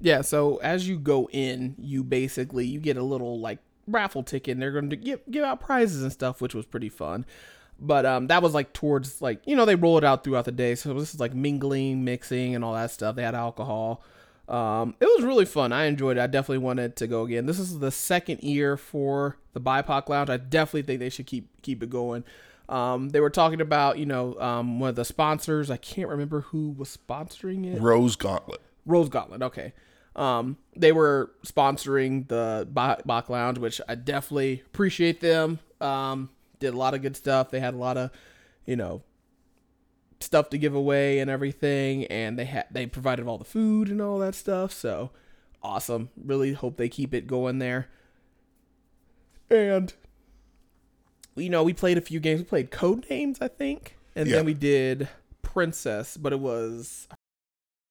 Yeah, 0.00 0.20
so 0.20 0.56
as 0.58 0.88
you 0.88 0.98
go 0.98 1.28
in, 1.32 1.74
you 1.78 2.04
basically 2.04 2.66
you 2.66 2.80
get 2.80 2.96
a 2.96 3.02
little 3.02 3.40
like 3.40 3.58
raffle 3.86 4.22
ticket, 4.22 4.52
and 4.52 4.62
they're 4.62 4.72
going 4.72 4.90
to 4.90 4.96
give 4.96 5.20
give 5.30 5.44
out 5.44 5.60
prizes 5.60 6.02
and 6.02 6.12
stuff, 6.12 6.40
which 6.40 6.54
was 6.54 6.66
pretty 6.66 6.88
fun. 6.88 7.26
But 7.80 8.06
um, 8.06 8.26
that 8.26 8.42
was 8.42 8.54
like 8.54 8.72
towards 8.72 9.22
like 9.22 9.40
you 9.46 9.54
know 9.54 9.64
they 9.64 9.76
roll 9.76 9.98
it 9.98 10.04
out 10.04 10.24
throughout 10.24 10.44
the 10.44 10.52
day, 10.52 10.74
so 10.74 10.92
this 10.94 11.14
is 11.14 11.20
like 11.20 11.34
mingling, 11.34 12.04
mixing, 12.04 12.54
and 12.54 12.64
all 12.64 12.74
that 12.74 12.90
stuff. 12.90 13.16
They 13.16 13.22
had 13.22 13.34
alcohol. 13.34 14.02
Um, 14.48 14.94
it 14.98 15.04
was 15.04 15.24
really 15.24 15.44
fun. 15.44 15.72
I 15.72 15.84
enjoyed 15.84 16.16
it. 16.16 16.20
I 16.20 16.26
definitely 16.26 16.58
wanted 16.58 16.96
to 16.96 17.06
go 17.06 17.22
again. 17.22 17.46
This 17.46 17.58
is 17.58 17.78
the 17.78 17.90
second 17.90 18.42
year 18.42 18.76
for 18.76 19.36
the 19.52 19.60
BIPOC 19.60 20.08
Lounge. 20.08 20.30
I 20.30 20.38
definitely 20.38 20.82
think 20.82 21.00
they 21.00 21.10
should 21.10 21.26
keep 21.26 21.48
keep 21.62 21.82
it 21.82 21.90
going. 21.90 22.24
Um, 22.68 23.10
they 23.10 23.20
were 23.20 23.30
talking 23.30 23.60
about 23.60 23.98
you 23.98 24.06
know 24.06 24.38
um, 24.40 24.80
one 24.80 24.90
of 24.90 24.96
the 24.96 25.04
sponsors. 25.04 25.70
I 25.70 25.76
can't 25.76 26.08
remember 26.08 26.40
who 26.40 26.70
was 26.70 26.96
sponsoring 26.96 27.66
it. 27.66 27.80
Rose 27.80 28.16
Gauntlet. 28.16 28.60
Rose 28.86 29.08
Gauntlet. 29.08 29.42
Okay. 29.42 29.72
Um, 30.16 30.56
they 30.74 30.90
were 30.90 31.30
sponsoring 31.46 32.26
the 32.26 32.66
Ba- 32.68 33.02
BIPOC 33.06 33.28
Lounge, 33.28 33.58
which 33.58 33.80
I 33.88 33.94
definitely 33.94 34.64
appreciate 34.66 35.20
them. 35.20 35.60
Um, 35.80 36.30
did 36.60 36.74
a 36.74 36.76
lot 36.76 36.94
of 36.94 37.02
good 37.02 37.16
stuff. 37.16 37.50
They 37.50 37.60
had 37.60 37.74
a 37.74 37.78
lot 37.78 37.96
of, 37.96 38.10
you 38.66 38.76
know, 38.76 39.02
stuff 40.20 40.50
to 40.50 40.58
give 40.58 40.74
away 40.74 41.18
and 41.20 41.30
everything, 41.30 42.04
and 42.06 42.38
they 42.38 42.44
had 42.44 42.66
they 42.70 42.86
provided 42.86 43.26
all 43.26 43.38
the 43.38 43.44
food 43.44 43.88
and 43.88 44.00
all 44.02 44.18
that 44.18 44.34
stuff. 44.34 44.72
So 44.72 45.10
awesome. 45.62 46.10
Really 46.22 46.52
hope 46.52 46.76
they 46.76 46.88
keep 46.88 47.14
it 47.14 47.26
going 47.26 47.58
there. 47.58 47.88
And 49.50 49.92
you 51.36 51.48
know, 51.50 51.62
we 51.62 51.72
played 51.72 51.96
a 51.98 52.00
few 52.00 52.18
games. 52.20 52.40
We 52.40 52.44
played 52.44 52.70
Code 52.70 53.06
Names, 53.08 53.38
I 53.40 53.48
think, 53.48 53.96
and 54.16 54.28
Yeah. 54.28 54.36
then 54.36 54.44
we 54.46 54.54
did 54.54 55.08
Princess, 55.42 56.16
but 56.16 56.32
it 56.32 56.40
was 56.40 57.06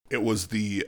It 0.10 0.24
was 0.24 0.48
the 0.48 0.86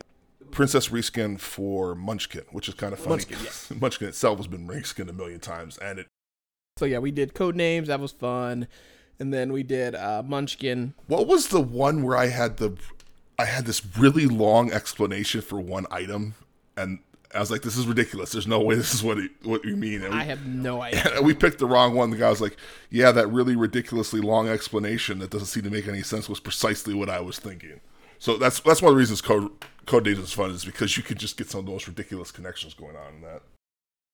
Princess 0.52 0.88
reskin 0.90 1.40
for 1.40 1.94
Munchkin, 1.96 2.44
which 2.52 2.68
is 2.68 2.74
kind 2.76 2.94
of 2.94 3.00
funny. 3.00 3.12
Munchkin, 3.18 3.38
yes. 3.44 3.72
Munchkin 3.82 4.08
itself 4.08 4.38
has 4.40 4.48
been 4.48 4.68
reskinned 4.68 5.10
a 5.10 5.14
million 5.14 5.40
times, 5.40 5.78
and 5.78 6.00
it 6.00 6.08
So 6.80 6.86
yeah, 6.86 7.00
we 7.00 7.12
did 7.12 7.34
code 7.34 7.56
names. 7.58 7.90
That 7.90 8.00
was 8.00 8.14
fun, 8.14 8.68
and 9.20 9.34
then 9.34 9.52
we 9.52 9.64
did 9.64 9.96
uh, 9.96 10.24
Munchkin. 10.26 10.94
What 11.08 11.28
was 11.28 11.50
the 11.50 11.60
one 11.60 12.04
where 12.04 12.16
I 12.16 12.28
had 12.28 12.56
the 12.56 12.78
I 13.38 13.46
had 13.46 13.66
this 13.66 13.82
really 13.98 14.26
long 14.26 14.72
explanation 14.72 15.42
for 15.42 15.60
one 15.60 15.86
item 15.92 16.36
and 16.76 17.00
I 17.36 17.40
was 17.42 17.52
like, 17.52 17.62
"This 17.62 17.78
is 17.78 17.86
ridiculous. 17.86 18.32
There's 18.32 18.48
no 18.48 18.62
way 18.62 18.76
this 18.76 18.94
is 18.94 19.04
what 19.04 19.18
it, 19.18 19.32
what 19.44 19.66
you 19.66 19.76
mean." 19.76 20.04
And 20.04 20.14
we, 20.14 20.20
I 20.22 20.24
have 20.24 20.46
no 20.46 20.82
idea. 20.88 21.18
and 21.18 21.26
we 21.26 21.34
picked 21.34 21.60
the 21.60 21.66
wrong 21.68 21.96
one. 21.96 22.10
The 22.12 22.18
guy 22.18 22.30
was 22.30 22.42
like, 22.42 22.56
"Yeah, 22.90 23.12
that 23.12 23.28
really 23.28 23.58
ridiculously 23.58 24.22
long 24.22 24.48
explanation 24.48 25.20
that 25.20 25.30
doesn't 25.30 25.48
seem 25.48 25.64
to 25.64 25.70
make 25.70 25.88
any 25.88 26.02
sense 26.02 26.30
was 26.30 26.40
precisely 26.40 26.94
what 26.94 27.10
I 27.10 27.20
was 27.20 27.38
thinking." 27.40 27.82
So 28.18 28.38
that's 28.38 28.62
that's 28.62 28.82
one 28.82 28.92
of 28.92 28.96
the 28.96 29.00
reasons 29.00 29.22
code 29.22 29.52
code 29.86 30.06
names 30.06 30.20
is 30.20 30.34
fun 30.34 30.52
is 30.52 30.66
because 30.66 30.96
you 30.98 31.04
could 31.04 31.20
just 31.20 31.38
get 31.38 31.50
some 31.50 31.60
of 31.60 31.66
the 31.66 31.72
most 31.72 31.88
ridiculous 31.88 32.32
connections 32.32 32.74
going 32.74 32.96
on 32.96 33.16
in 33.16 33.22
that. 33.22 33.42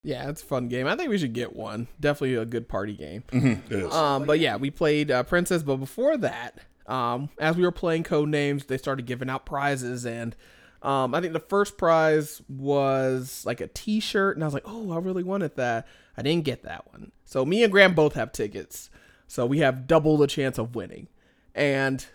Yeah, 0.06 0.30
it's 0.30 0.44
a 0.44 0.46
fun 0.46 0.68
game. 0.68 0.86
I 0.86 0.96
think 0.96 1.10
we 1.10 1.18
should 1.18 1.34
get 1.34 1.56
one. 1.56 1.88
Definitely 2.00 2.36
a 2.36 2.46
good 2.46 2.70
party 2.70 2.94
game. 2.94 3.24
It 3.34 3.72
is. 3.72 3.92
Um, 3.92 4.26
but 4.26 4.40
yeah, 4.40 4.56
we 4.56 4.70
played 4.70 5.10
uh, 5.10 5.24
Princess. 5.24 5.64
But 5.64 5.78
before 5.78 6.16
that, 6.18 6.60
um, 6.86 7.30
as 7.40 7.56
we 7.56 7.64
were 7.64 7.72
playing 7.72 8.04
code 8.04 8.30
names, 8.30 8.66
they 8.66 8.78
started 8.78 9.08
giving 9.08 9.32
out 9.32 9.48
prizes, 9.48 10.06
and 10.06 10.36
um, 10.84 11.16
I 11.16 11.22
think 11.22 11.34
the 11.34 11.40
first 11.40 11.80
prize 11.80 12.44
was 12.48 13.44
like 13.48 13.62
a 13.62 13.68
T-shirt, 13.68 14.38
and 14.38 14.44
I 14.44 14.48
was 14.48 14.54
like, 14.54 14.68
oh, 14.68 14.92
I 14.92 14.98
really 14.98 15.24
wanted 15.24 15.56
that. 15.56 15.88
I 16.16 16.22
didn't 16.22 16.46
get 16.46 16.62
that 16.64 16.88
one. 16.92 17.12
So 17.26 17.44
me 17.44 17.64
and 17.64 17.72
Graham 17.72 17.96
both 17.96 18.14
have 18.14 18.32
tickets, 18.32 18.92
so 19.28 19.48
we 19.48 19.58
have 19.60 19.88
double 19.88 20.18
the 20.18 20.28
chance 20.28 20.60
of 20.60 20.76
winning. 20.76 21.08
And 21.56 22.06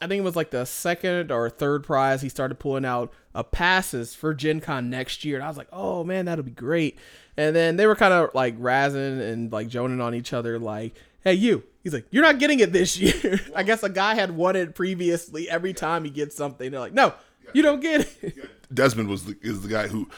I 0.00 0.06
think 0.06 0.20
it 0.20 0.24
was 0.24 0.36
like 0.36 0.50
the 0.50 0.64
second 0.64 1.32
or 1.32 1.50
third 1.50 1.84
prize. 1.84 2.22
He 2.22 2.28
started 2.28 2.58
pulling 2.58 2.84
out 2.84 3.12
uh, 3.34 3.42
passes 3.42 4.14
for 4.14 4.34
Gen 4.34 4.60
Con 4.60 4.90
next 4.90 5.24
year, 5.24 5.36
and 5.36 5.44
I 5.44 5.48
was 5.48 5.56
like, 5.56 5.68
oh 5.72 6.04
man, 6.04 6.26
that'll 6.26 6.44
be 6.44 6.50
great. 6.50 6.98
And 7.36 7.54
then 7.54 7.76
they 7.76 7.86
were 7.86 7.96
kind 7.96 8.12
of 8.12 8.30
like 8.34 8.58
razzing 8.58 9.20
and 9.20 9.52
like 9.52 9.68
joning 9.68 10.00
on 10.00 10.14
each 10.14 10.32
other, 10.32 10.58
like, 10.58 10.94
hey, 11.22 11.34
you. 11.34 11.64
He's 11.82 11.92
like, 11.94 12.06
you're 12.10 12.22
not 12.22 12.38
getting 12.38 12.60
it 12.60 12.72
this 12.72 12.96
year. 13.00 13.40
I 13.54 13.62
guess 13.62 13.82
a 13.82 13.88
guy 13.88 14.14
had 14.14 14.32
won 14.36 14.56
it 14.56 14.74
previously. 14.74 15.48
Every 15.48 15.72
time 15.72 16.04
he 16.04 16.10
gets 16.10 16.36
something, 16.36 16.70
they're 16.70 16.80
like, 16.80 16.92
no, 16.92 17.14
you 17.52 17.62
don't 17.62 17.80
get 17.80 18.08
it. 18.22 18.50
Desmond 18.74 19.08
was 19.08 19.24
the, 19.24 19.36
is 19.40 19.62
the 19.62 19.68
guy 19.68 19.88
who 19.88 20.08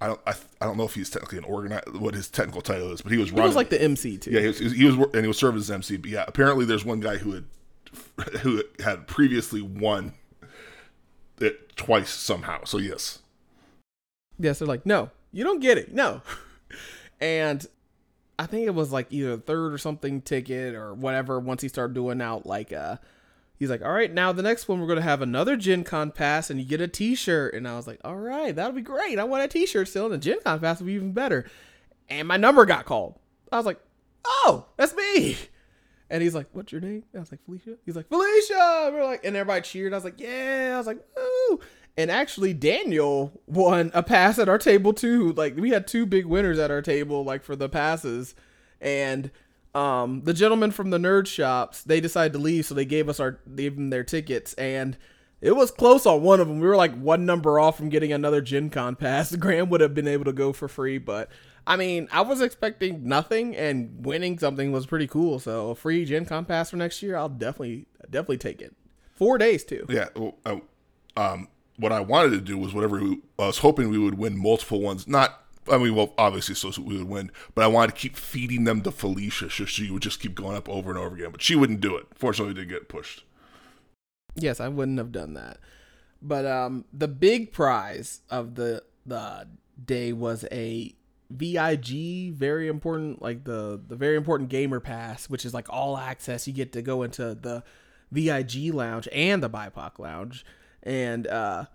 I 0.00 0.06
don't 0.06 0.20
I, 0.26 0.34
I 0.60 0.66
don't 0.66 0.76
know 0.76 0.84
if 0.84 0.94
he's 0.94 1.10
technically 1.10 1.38
an 1.38 1.44
organizer 1.44 1.82
what 1.98 2.14
his 2.14 2.28
technical 2.28 2.62
title 2.62 2.92
is, 2.92 3.02
but 3.02 3.12
he 3.12 3.18
was 3.18 3.30
He 3.30 3.40
was 3.40 3.56
like 3.56 3.70
the 3.70 3.82
MC 3.82 4.16
too. 4.16 4.30
yeah, 4.30 4.40
he 4.40 4.46
was, 4.46 4.58
he 4.58 4.84
was 4.84 4.94
and 5.12 5.22
he 5.22 5.28
was 5.28 5.38
serving 5.38 5.58
as 5.60 5.70
MC. 5.70 5.96
But 5.96 6.10
yeah, 6.10 6.24
apparently 6.26 6.64
there's 6.64 6.84
one 6.84 7.00
guy 7.00 7.16
who 7.16 7.32
had 7.32 7.44
who 8.40 8.62
had 8.80 9.06
previously 9.06 9.62
won 9.62 10.14
it 11.40 11.76
twice 11.76 12.10
somehow. 12.10 12.64
So 12.64 12.78
yes, 12.78 13.20
Yes, 14.38 14.58
they're 14.60 14.68
like, 14.68 14.86
no, 14.86 15.10
you 15.32 15.44
don't 15.44 15.60
get 15.60 15.78
it. 15.78 15.92
No. 15.92 16.22
and 17.20 17.66
I 18.38 18.46
think 18.46 18.66
it 18.66 18.74
was 18.74 18.92
like 18.92 19.08
either 19.10 19.32
a 19.32 19.36
third 19.38 19.72
or 19.72 19.78
something 19.78 20.22
ticket 20.22 20.74
or 20.74 20.94
whatever. 20.94 21.40
Once 21.40 21.62
he 21.62 21.68
started 21.68 21.94
doing 21.94 22.22
out, 22.22 22.46
like, 22.46 22.72
uh, 22.72 22.96
he's 23.58 23.70
like, 23.70 23.82
all 23.82 23.92
right, 23.92 24.12
now 24.12 24.32
the 24.32 24.42
next 24.42 24.68
one, 24.68 24.80
we're 24.80 24.86
going 24.86 24.98
to 24.98 25.02
have 25.02 25.22
another 25.22 25.56
Gen 25.56 25.82
Con 25.82 26.12
pass 26.12 26.50
and 26.50 26.60
you 26.60 26.66
get 26.66 26.80
a 26.80 26.88
t 26.88 27.14
shirt. 27.14 27.54
And 27.54 27.66
I 27.66 27.74
was 27.74 27.86
like, 27.86 28.00
all 28.04 28.16
right, 28.16 28.54
that'll 28.54 28.72
be 28.72 28.80
great. 28.80 29.18
I 29.18 29.24
want 29.24 29.44
a 29.44 29.48
t 29.48 29.66
shirt 29.66 29.88
still. 29.88 30.04
And 30.04 30.14
the 30.14 30.18
Gen 30.18 30.38
Con 30.44 30.60
pass 30.60 30.78
will 30.78 30.86
be 30.86 30.92
even 30.92 31.12
better. 31.12 31.44
And 32.08 32.28
my 32.28 32.36
number 32.36 32.64
got 32.64 32.86
called. 32.86 33.18
I 33.50 33.56
was 33.56 33.66
like, 33.66 33.80
oh, 34.24 34.66
that's 34.76 34.94
me. 34.94 35.36
And 36.10 36.22
he's 36.22 36.34
like, 36.34 36.46
"What's 36.52 36.72
your 36.72 36.80
name?" 36.80 37.04
I 37.14 37.18
was 37.18 37.30
like, 37.30 37.40
"Felisha." 37.48 37.76
He's 37.84 37.96
like, 37.96 38.08
"Felisha." 38.08 38.86
And 38.86 38.94
we're 38.94 39.04
like, 39.04 39.24
and 39.24 39.36
everybody 39.36 39.62
cheered. 39.62 39.92
I 39.92 39.96
was 39.96 40.04
like, 40.04 40.20
"Yeah." 40.20 40.72
I 40.74 40.78
was 40.78 40.86
like, 40.86 41.04
"Woo!" 41.16 41.60
And 41.96 42.10
actually, 42.10 42.54
Daniel 42.54 43.40
won 43.46 43.90
a 43.92 44.02
pass 44.02 44.38
at 44.38 44.48
our 44.48 44.58
table 44.58 44.92
too. 44.92 45.32
Like 45.32 45.56
we 45.56 45.70
had 45.70 45.86
two 45.86 46.06
big 46.06 46.26
winners 46.26 46.58
at 46.58 46.70
our 46.70 46.82
table, 46.82 47.24
like 47.24 47.42
for 47.42 47.56
the 47.56 47.68
passes. 47.68 48.34
And 48.80 49.30
um, 49.74 50.22
the 50.22 50.32
gentleman 50.32 50.70
from 50.70 50.90
the 50.90 50.98
nerd 50.98 51.26
shops, 51.26 51.82
they 51.82 52.00
decided 52.00 52.32
to 52.32 52.38
leave, 52.38 52.66
so 52.66 52.74
they 52.74 52.84
gave 52.84 53.08
us 53.08 53.20
our, 53.20 53.40
gave 53.54 53.76
them 53.76 53.90
their 53.90 54.04
tickets, 54.04 54.54
and 54.54 54.96
it 55.40 55.54
was 55.54 55.70
close 55.70 56.06
on 56.06 56.22
one 56.22 56.40
of 56.40 56.48
them. 56.48 56.60
We 56.60 56.66
were 56.66 56.76
like 56.76 56.96
one 56.98 57.26
number 57.26 57.60
off 57.60 57.76
from 57.76 57.88
getting 57.88 58.12
another 58.12 58.40
Gen 58.40 58.70
Con 58.70 58.96
pass. 58.96 59.34
Graham 59.36 59.68
would 59.70 59.80
have 59.80 59.94
been 59.94 60.08
able 60.08 60.24
to 60.24 60.32
go 60.32 60.52
for 60.52 60.68
free, 60.68 60.98
but 60.98 61.30
I 61.68 61.76
mean, 61.76 62.08
I 62.10 62.22
was 62.22 62.40
expecting 62.40 63.06
nothing, 63.06 63.54
and 63.54 64.04
winning 64.04 64.38
something 64.38 64.72
was 64.72 64.86
pretty 64.86 65.06
cool. 65.06 65.38
So 65.38 65.70
a 65.70 65.74
free 65.74 66.06
Gen 66.06 66.24
Con 66.24 66.46
pass 66.46 66.70
for 66.70 66.78
next 66.78 67.02
year, 67.02 67.14
I'll 67.14 67.28
definitely 67.28 67.86
definitely 68.10 68.38
take 68.38 68.62
it. 68.62 68.74
Four 69.14 69.36
days 69.36 69.64
too. 69.64 69.84
yeah. 69.88 70.06
well, 70.16 70.38
uh, 70.46 70.56
um, 71.16 71.48
what 71.76 71.92
I 71.92 72.00
wanted 72.00 72.30
to 72.30 72.40
do 72.40 72.56
was 72.56 72.72
whatever 72.72 73.00
we, 73.00 73.20
I 73.38 73.46
was 73.46 73.58
hoping 73.58 73.90
we 73.90 73.98
would 73.98 74.16
win 74.16 74.40
multiple 74.40 74.80
ones. 74.80 75.06
Not 75.06 75.44
I 75.70 75.76
mean, 75.76 75.94
well, 75.94 76.14
obviously, 76.16 76.54
so 76.54 76.70
we 76.80 76.96
would 76.96 77.08
win, 77.08 77.30
but 77.54 77.64
I 77.64 77.66
wanted 77.66 77.94
to 77.94 78.00
keep 78.00 78.16
feeding 78.16 78.64
them 78.64 78.80
to 78.82 78.90
Felisha, 78.90 79.50
so 79.50 79.66
she 79.66 79.90
would 79.90 80.02
just 80.02 80.20
keep 80.20 80.34
going 80.34 80.56
up 80.56 80.70
over 80.70 80.88
and 80.88 80.98
over 80.98 81.14
again. 81.14 81.30
But 81.30 81.42
she 81.42 81.54
wouldn't 81.54 81.82
do 81.82 81.96
it. 81.96 82.06
Fortunately, 82.14 82.54
we 82.54 82.60
did 82.60 82.70
get 82.70 82.88
pushed. 82.88 83.24
Yes, 84.34 84.58
I 84.58 84.68
wouldn't 84.68 84.96
have 84.96 85.12
done 85.12 85.34
that. 85.34 85.58
But 86.22 86.46
um, 86.46 86.86
the 86.92 87.08
big 87.08 87.52
prize 87.52 88.22
of 88.30 88.54
the 88.54 88.82
the 89.04 89.48
day 89.84 90.12
was 90.12 90.44
a 90.50 90.94
VIG, 91.30 92.32
very 92.32 92.68
important, 92.68 93.20
like 93.20 93.44
the 93.44 93.80
the 93.86 93.96
very 93.96 94.16
important 94.16 94.48
gamer 94.48 94.80
pass, 94.80 95.28
which 95.28 95.44
is 95.44 95.52
like 95.52 95.68
all 95.68 95.98
access. 95.98 96.46
You 96.46 96.54
get 96.54 96.72
to 96.72 96.82
go 96.82 97.02
into 97.02 97.34
the 97.34 97.62
VIG 98.10 98.72
lounge 98.72 99.08
and 99.12 99.42
the 99.42 99.50
BIPOC 99.50 99.98
lounge, 99.98 100.44
and 100.82 101.26
uh, 101.26 101.66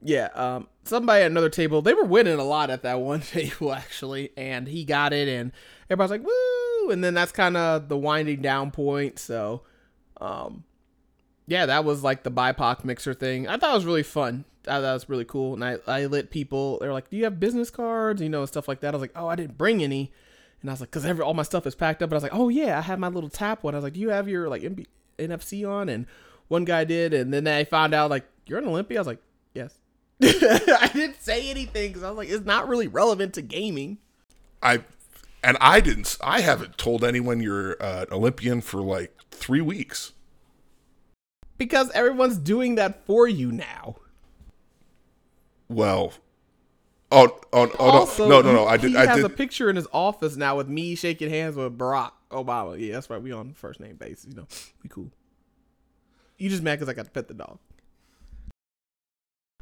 yeah, 0.00 0.28
um, 0.34 0.68
somebody 0.84 1.22
at 1.22 1.30
another 1.30 1.48
table, 1.48 1.82
they 1.82 1.94
were 1.94 2.04
winning 2.04 2.38
a 2.38 2.44
lot 2.44 2.70
at 2.70 2.82
that 2.82 3.00
one 3.00 3.20
table 3.22 3.72
actually, 3.72 4.30
and 4.36 4.68
he 4.68 4.84
got 4.84 5.12
it, 5.12 5.28
and 5.28 5.50
everybody's 5.90 6.10
like 6.10 6.22
woo, 6.22 6.90
and 6.90 7.02
then 7.02 7.14
that's 7.14 7.32
kind 7.32 7.56
of 7.56 7.88
the 7.88 7.98
winding 7.98 8.42
down 8.42 8.70
point. 8.70 9.18
So, 9.18 9.62
um, 10.20 10.62
yeah, 11.48 11.66
that 11.66 11.84
was 11.84 12.04
like 12.04 12.22
the 12.22 12.30
BIPOC 12.30 12.84
mixer 12.84 13.12
thing. 13.12 13.48
I 13.48 13.56
thought 13.56 13.72
it 13.72 13.74
was 13.74 13.86
really 13.86 14.04
fun. 14.04 14.44
I 14.66 14.72
thought 14.72 14.80
that 14.80 14.92
was 14.92 15.08
really 15.08 15.24
cool. 15.24 15.54
And 15.54 15.64
I, 15.64 15.78
I 15.86 16.06
lit 16.06 16.30
people. 16.30 16.78
They 16.78 16.86
were 16.86 16.92
like, 16.92 17.10
"Do 17.10 17.16
you 17.16 17.24
have 17.24 17.40
business 17.40 17.70
cards?" 17.70 18.22
You 18.22 18.28
know, 18.28 18.46
stuff 18.46 18.68
like 18.68 18.80
that. 18.80 18.94
I 18.94 18.96
was 18.96 19.02
like, 19.02 19.12
"Oh, 19.16 19.28
I 19.28 19.36
didn't 19.36 19.58
bring 19.58 19.82
any." 19.82 20.12
And 20.60 20.70
I 20.70 20.72
was 20.72 20.80
like, 20.80 20.90
"Cause 20.90 21.04
every 21.04 21.22
all 21.22 21.34
my 21.34 21.42
stuff 21.42 21.66
is 21.66 21.74
packed 21.74 22.02
up." 22.02 22.08
And 22.08 22.14
I 22.14 22.16
was 22.16 22.22
like, 22.22 22.34
"Oh 22.34 22.48
yeah, 22.48 22.78
I 22.78 22.80
have 22.80 22.98
my 22.98 23.08
little 23.08 23.30
tap 23.30 23.62
one." 23.62 23.74
I 23.74 23.78
was 23.78 23.84
like, 23.84 23.92
"Do 23.92 24.00
you 24.00 24.10
have 24.10 24.28
your 24.28 24.48
like 24.48 24.62
MB- 24.62 24.86
NFC 25.18 25.68
on?" 25.68 25.88
And 25.88 26.06
one 26.48 26.64
guy 26.64 26.84
did. 26.84 27.14
And 27.14 27.32
then 27.32 27.46
I 27.46 27.64
found 27.64 27.94
out 27.94 28.10
like 28.10 28.24
you're 28.46 28.58
an 28.58 28.66
Olympia. 28.66 28.98
I 28.98 29.00
was 29.00 29.06
like, 29.06 29.22
"Yes." 29.54 29.74
I 30.22 30.90
didn't 30.92 31.22
say 31.22 31.50
anything 31.50 31.88
because 31.88 32.02
I 32.02 32.08
was 32.08 32.16
like, 32.18 32.28
"It's 32.28 32.46
not 32.46 32.68
really 32.68 32.88
relevant 32.88 33.34
to 33.34 33.42
gaming." 33.42 33.98
I 34.62 34.82
and 35.44 35.58
I 35.60 35.80
didn't. 35.80 36.16
I 36.22 36.40
haven't 36.40 36.78
told 36.78 37.04
anyone 37.04 37.40
you're 37.40 37.80
uh, 37.80 38.06
an 38.08 38.12
Olympian 38.12 38.62
for 38.62 38.80
like 38.80 39.14
three 39.30 39.60
weeks. 39.60 40.12
Because 41.58 41.90
everyone's 41.92 42.38
doing 42.38 42.74
that 42.76 43.04
for 43.06 43.28
you 43.28 43.52
now. 43.52 43.96
Well, 45.68 46.12
oh, 47.10 47.40
oh, 47.52 47.70
oh 47.78 47.90
also, 47.90 48.28
no, 48.28 48.40
no, 48.40 48.52
no, 48.52 48.56
no. 48.56 48.66
I 48.66 48.76
he 48.76 48.88
did. 48.88 48.96
I 48.96 49.06
has 49.06 49.16
did. 49.16 49.24
a 49.24 49.30
picture 49.30 49.70
in 49.70 49.76
his 49.76 49.86
office 49.92 50.36
now 50.36 50.56
with 50.56 50.68
me 50.68 50.94
shaking 50.94 51.30
hands 51.30 51.56
with 51.56 51.76
Barack 51.78 52.12
Obama. 52.30 52.78
Yeah, 52.78 52.94
that's 52.94 53.08
right. 53.10 53.22
We 53.22 53.32
on 53.32 53.54
first 53.54 53.80
name 53.80 53.96
basis. 53.96 54.26
You 54.28 54.36
know, 54.36 54.46
we 54.82 54.88
cool. 54.88 55.10
You 56.38 56.50
just 56.50 56.62
mad 56.62 56.76
because 56.76 56.88
I 56.88 56.94
got 56.94 57.06
to 57.06 57.10
pet 57.10 57.28
the 57.28 57.34
dog. 57.34 57.58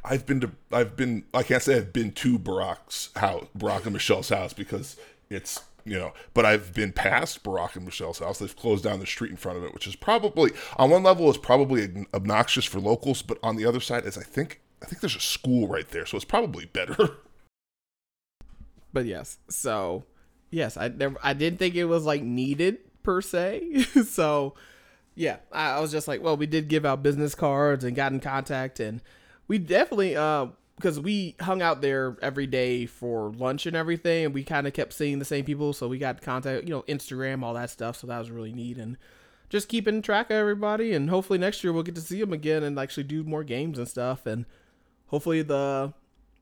I've 0.04 0.26
been 0.26 0.40
to. 0.40 0.50
I've 0.72 0.96
been. 0.96 1.24
I 1.32 1.42
can't 1.42 1.62
say 1.62 1.76
I've 1.76 1.92
been 1.92 2.12
to 2.12 2.38
Barack's 2.38 3.10
house, 3.16 3.46
Barack 3.56 3.84
and 3.84 3.92
Michelle's 3.92 4.30
house, 4.30 4.52
because 4.52 4.96
it's 5.30 5.60
you 5.84 5.98
know. 5.98 6.12
But 6.34 6.44
I've 6.44 6.74
been 6.74 6.92
past 6.92 7.44
Barack 7.44 7.76
and 7.76 7.84
Michelle's 7.84 8.18
house. 8.18 8.38
They've 8.38 8.56
closed 8.56 8.82
down 8.82 8.98
the 8.98 9.06
street 9.06 9.30
in 9.30 9.36
front 9.36 9.58
of 9.58 9.64
it, 9.64 9.74
which 9.74 9.86
is 9.86 9.94
probably 9.94 10.50
on 10.76 10.90
one 10.90 11.04
level 11.04 11.30
is 11.30 11.38
probably 11.38 12.06
obnoxious 12.12 12.64
for 12.64 12.80
locals, 12.80 13.22
but 13.22 13.38
on 13.42 13.56
the 13.56 13.64
other 13.64 13.80
side 13.80 14.04
is 14.04 14.18
I 14.18 14.22
think 14.22 14.62
I 14.83 14.87
think 14.87 15.01
there's 15.01 15.16
a 15.16 15.21
school 15.21 15.68
right 15.68 15.88
there, 15.88 16.05
so 16.05 16.16
it's 16.16 16.25
probably 16.25 16.66
better. 16.66 16.97
But 18.92 19.07
yes, 19.07 19.38
so 19.49 20.05
yes, 20.51 20.77
I 20.77 20.88
never, 20.88 21.16
I 21.23 21.33
didn't 21.33 21.59
think 21.59 21.75
it 21.75 21.85
was 21.87 22.05
like 22.05 22.23
needed 22.23 22.79
per 23.03 23.23
se. 23.23 23.83
so 24.07 24.55
yeah, 25.14 25.38
I, 25.51 25.73
I 25.73 25.81
was 25.81 25.92
just 25.92 26.09
like, 26.09 26.23
well, 26.23 26.37
we 26.37 26.47
did 26.47 26.68
give 26.68 26.85
out 26.85 27.03
business 27.03 27.35
cards 27.35 27.85
and 27.85 27.97
got 27.97 28.12
in 28.12 28.21
contact, 28.21 28.81
and 28.81 29.01
we 29.49 29.59
definitely 29.59 30.16
uh 30.16 30.49
because 30.77 30.99
we 30.99 31.37
hung 31.40 31.62
out 31.62 31.81
there 31.81 32.16
every 32.23 32.47
day 32.47 32.87
for 32.87 33.31
lunch 33.33 33.66
and 33.66 33.77
everything, 33.77 34.27
and 34.27 34.35
we 34.35 34.45
kind 34.45 34.66
of 34.66 34.73
kept 34.73 34.92
seeing 34.92 35.18
the 35.18 35.25
same 35.25 35.45
people, 35.45 35.73
so 35.73 35.88
we 35.88 35.99
got 35.99 36.21
contact, 36.23 36.64
you 36.64 36.71
know, 36.71 36.83
Instagram, 36.83 37.42
all 37.42 37.55
that 37.55 37.71
stuff. 37.71 37.97
So 37.97 38.07
that 38.09 38.18
was 38.18 38.31
really 38.31 38.53
neat, 38.53 38.77
and 38.79 38.97
just 39.49 39.68
keeping 39.68 40.03
track 40.03 40.27
of 40.27 40.37
everybody, 40.37 40.92
and 40.92 41.09
hopefully 41.09 41.38
next 41.38 41.62
year 41.62 41.73
we'll 41.73 41.83
get 41.83 41.95
to 41.95 42.01
see 42.01 42.21
them 42.21 42.33
again 42.33 42.62
and 42.62 42.79
actually 42.79 43.05
do 43.05 43.23
more 43.23 43.45
games 43.45 43.79
and 43.79 43.88
stuff, 43.88 44.27
and 44.27 44.45
hopefully 45.12 45.42
the 45.42 45.92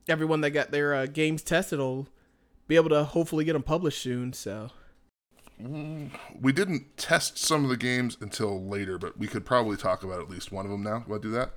everyone 0.09 0.41
that 0.41 0.51
got 0.53 0.71
their 0.71 0.95
uh, 0.95 1.05
games 1.05 1.43
tested 1.43 1.79
will 1.79 2.09
be 2.67 2.77
able 2.77 2.89
to 2.89 3.05
hopefully 3.05 3.45
get 3.45 3.53
them 3.53 3.63
published 3.63 4.01
soon. 4.01 4.33
So 4.33 4.71
we 6.41 6.53
didn't 6.53 6.97
test 6.97 7.37
some 7.37 7.65
of 7.65 7.69
the 7.71 7.77
games 7.77 8.17
until 8.23 8.65
later, 8.65 8.97
but 8.97 9.19
we 9.19 9.27
could 9.27 9.45
probably 9.45 9.77
talk 9.77 10.03
about 10.03 10.21
at 10.21 10.31
least 10.31 10.51
one 10.51 10.65
of 10.65 10.71
them 10.71 10.83
now. 10.83 11.01
Do 11.01 11.15
I 11.15 11.19
do 11.19 11.31
that? 11.33 11.51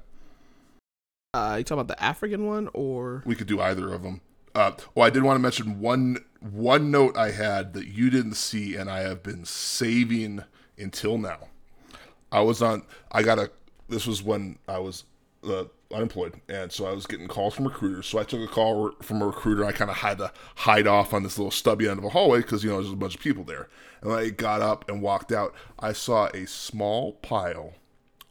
uh, 1.33 1.55
you 1.57 1.63
talking 1.63 1.81
about 1.81 1.87
the 1.87 2.03
African 2.03 2.45
one 2.45 2.69
or 2.73 3.23
We 3.25 3.35
could 3.35 3.47
do 3.47 3.61
either 3.61 3.93
of 3.93 4.03
them. 4.03 4.21
Uh, 4.53 4.71
well, 4.93 5.07
I 5.07 5.09
did 5.09 5.23
want 5.23 5.35
to 5.35 5.41
mention 5.41 5.79
one 5.79 6.17
one 6.39 6.91
note 6.91 7.17
I 7.17 7.31
had 7.31 7.73
that 7.73 7.87
you 7.87 8.09
didn't 8.09 8.35
see, 8.35 8.75
and 8.75 8.89
I 8.89 8.99
have 8.99 9.23
been 9.23 9.45
saving 9.45 10.43
until 10.77 11.17
now. 11.17 11.47
I 12.31 12.41
was 12.41 12.61
on. 12.61 12.83
I 13.11 13.23
got 13.23 13.39
a. 13.39 13.49
This 13.87 14.05
was 14.05 14.21
when 14.21 14.59
I 14.67 14.77
was 14.77 15.05
uh, 15.43 15.65
unemployed, 15.93 16.41
and 16.49 16.71
so 16.71 16.85
I 16.85 16.93
was 16.93 17.05
getting 17.05 17.27
calls 17.27 17.53
from 17.53 17.65
recruiters. 17.65 18.07
So 18.07 18.19
I 18.19 18.23
took 18.23 18.41
a 18.41 18.51
call 18.51 18.91
from 19.01 19.21
a 19.21 19.27
recruiter. 19.27 19.65
I 19.65 19.71
kind 19.71 19.91
of 19.91 19.97
had 19.97 20.17
to 20.17 20.31
hide 20.55 20.87
off 20.87 21.13
on 21.13 21.23
this 21.23 21.37
little 21.37 21.51
stubby 21.51 21.87
end 21.87 21.99
of 21.99 22.05
a 22.05 22.09
hallway 22.09 22.39
because 22.39 22.63
you 22.63 22.69
know 22.69 22.81
there's 22.81 22.91
a 22.91 22.95
bunch 22.95 23.15
of 23.15 23.21
people 23.21 23.43
there. 23.43 23.69
And 24.01 24.11
when 24.11 24.19
I 24.19 24.29
got 24.29 24.61
up 24.61 24.89
and 24.89 25.01
walked 25.01 25.31
out, 25.31 25.53
I 25.79 25.93
saw 25.93 26.27
a 26.27 26.45
small 26.47 27.13
pile 27.13 27.75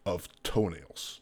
of 0.05 0.29
toenails. 0.43 1.21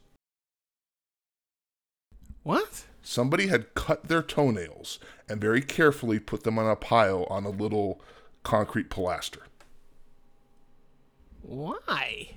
what? 2.42 2.87
Somebody 3.03 3.48
had 3.48 3.74
cut 3.74 4.09
their 4.09 4.22
toenails 4.22 4.98
and 5.29 5.40
very 5.40 5.62
carefully 5.62 6.18
put 6.18 6.44
them 6.44 6.59
on 6.59 6.70
a 6.70 6.76
pile 6.76 7.24
on 7.31 7.44
a 7.44 7.50
little 7.50 8.00
concrete 8.42 8.90
pilaster. 8.90 9.42
Why? 11.42 12.35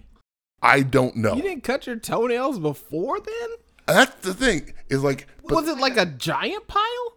I 0.61 0.81
don't 0.81 1.17
know. 1.17 1.35
You 1.35 1.41
didn't 1.41 1.63
cut 1.63 1.85
your 1.85 1.97
toenails 1.97 2.57
before 2.57 3.19
then? 3.19 3.49
That's 3.85 4.15
the 4.21 4.33
thing. 4.33 4.73
Is 4.89 5.03
like, 5.03 5.27
was 5.43 5.67
it 5.67 5.77
like 5.77 5.97
a 5.97 6.05
giant 6.05 6.67
pile? 6.67 7.13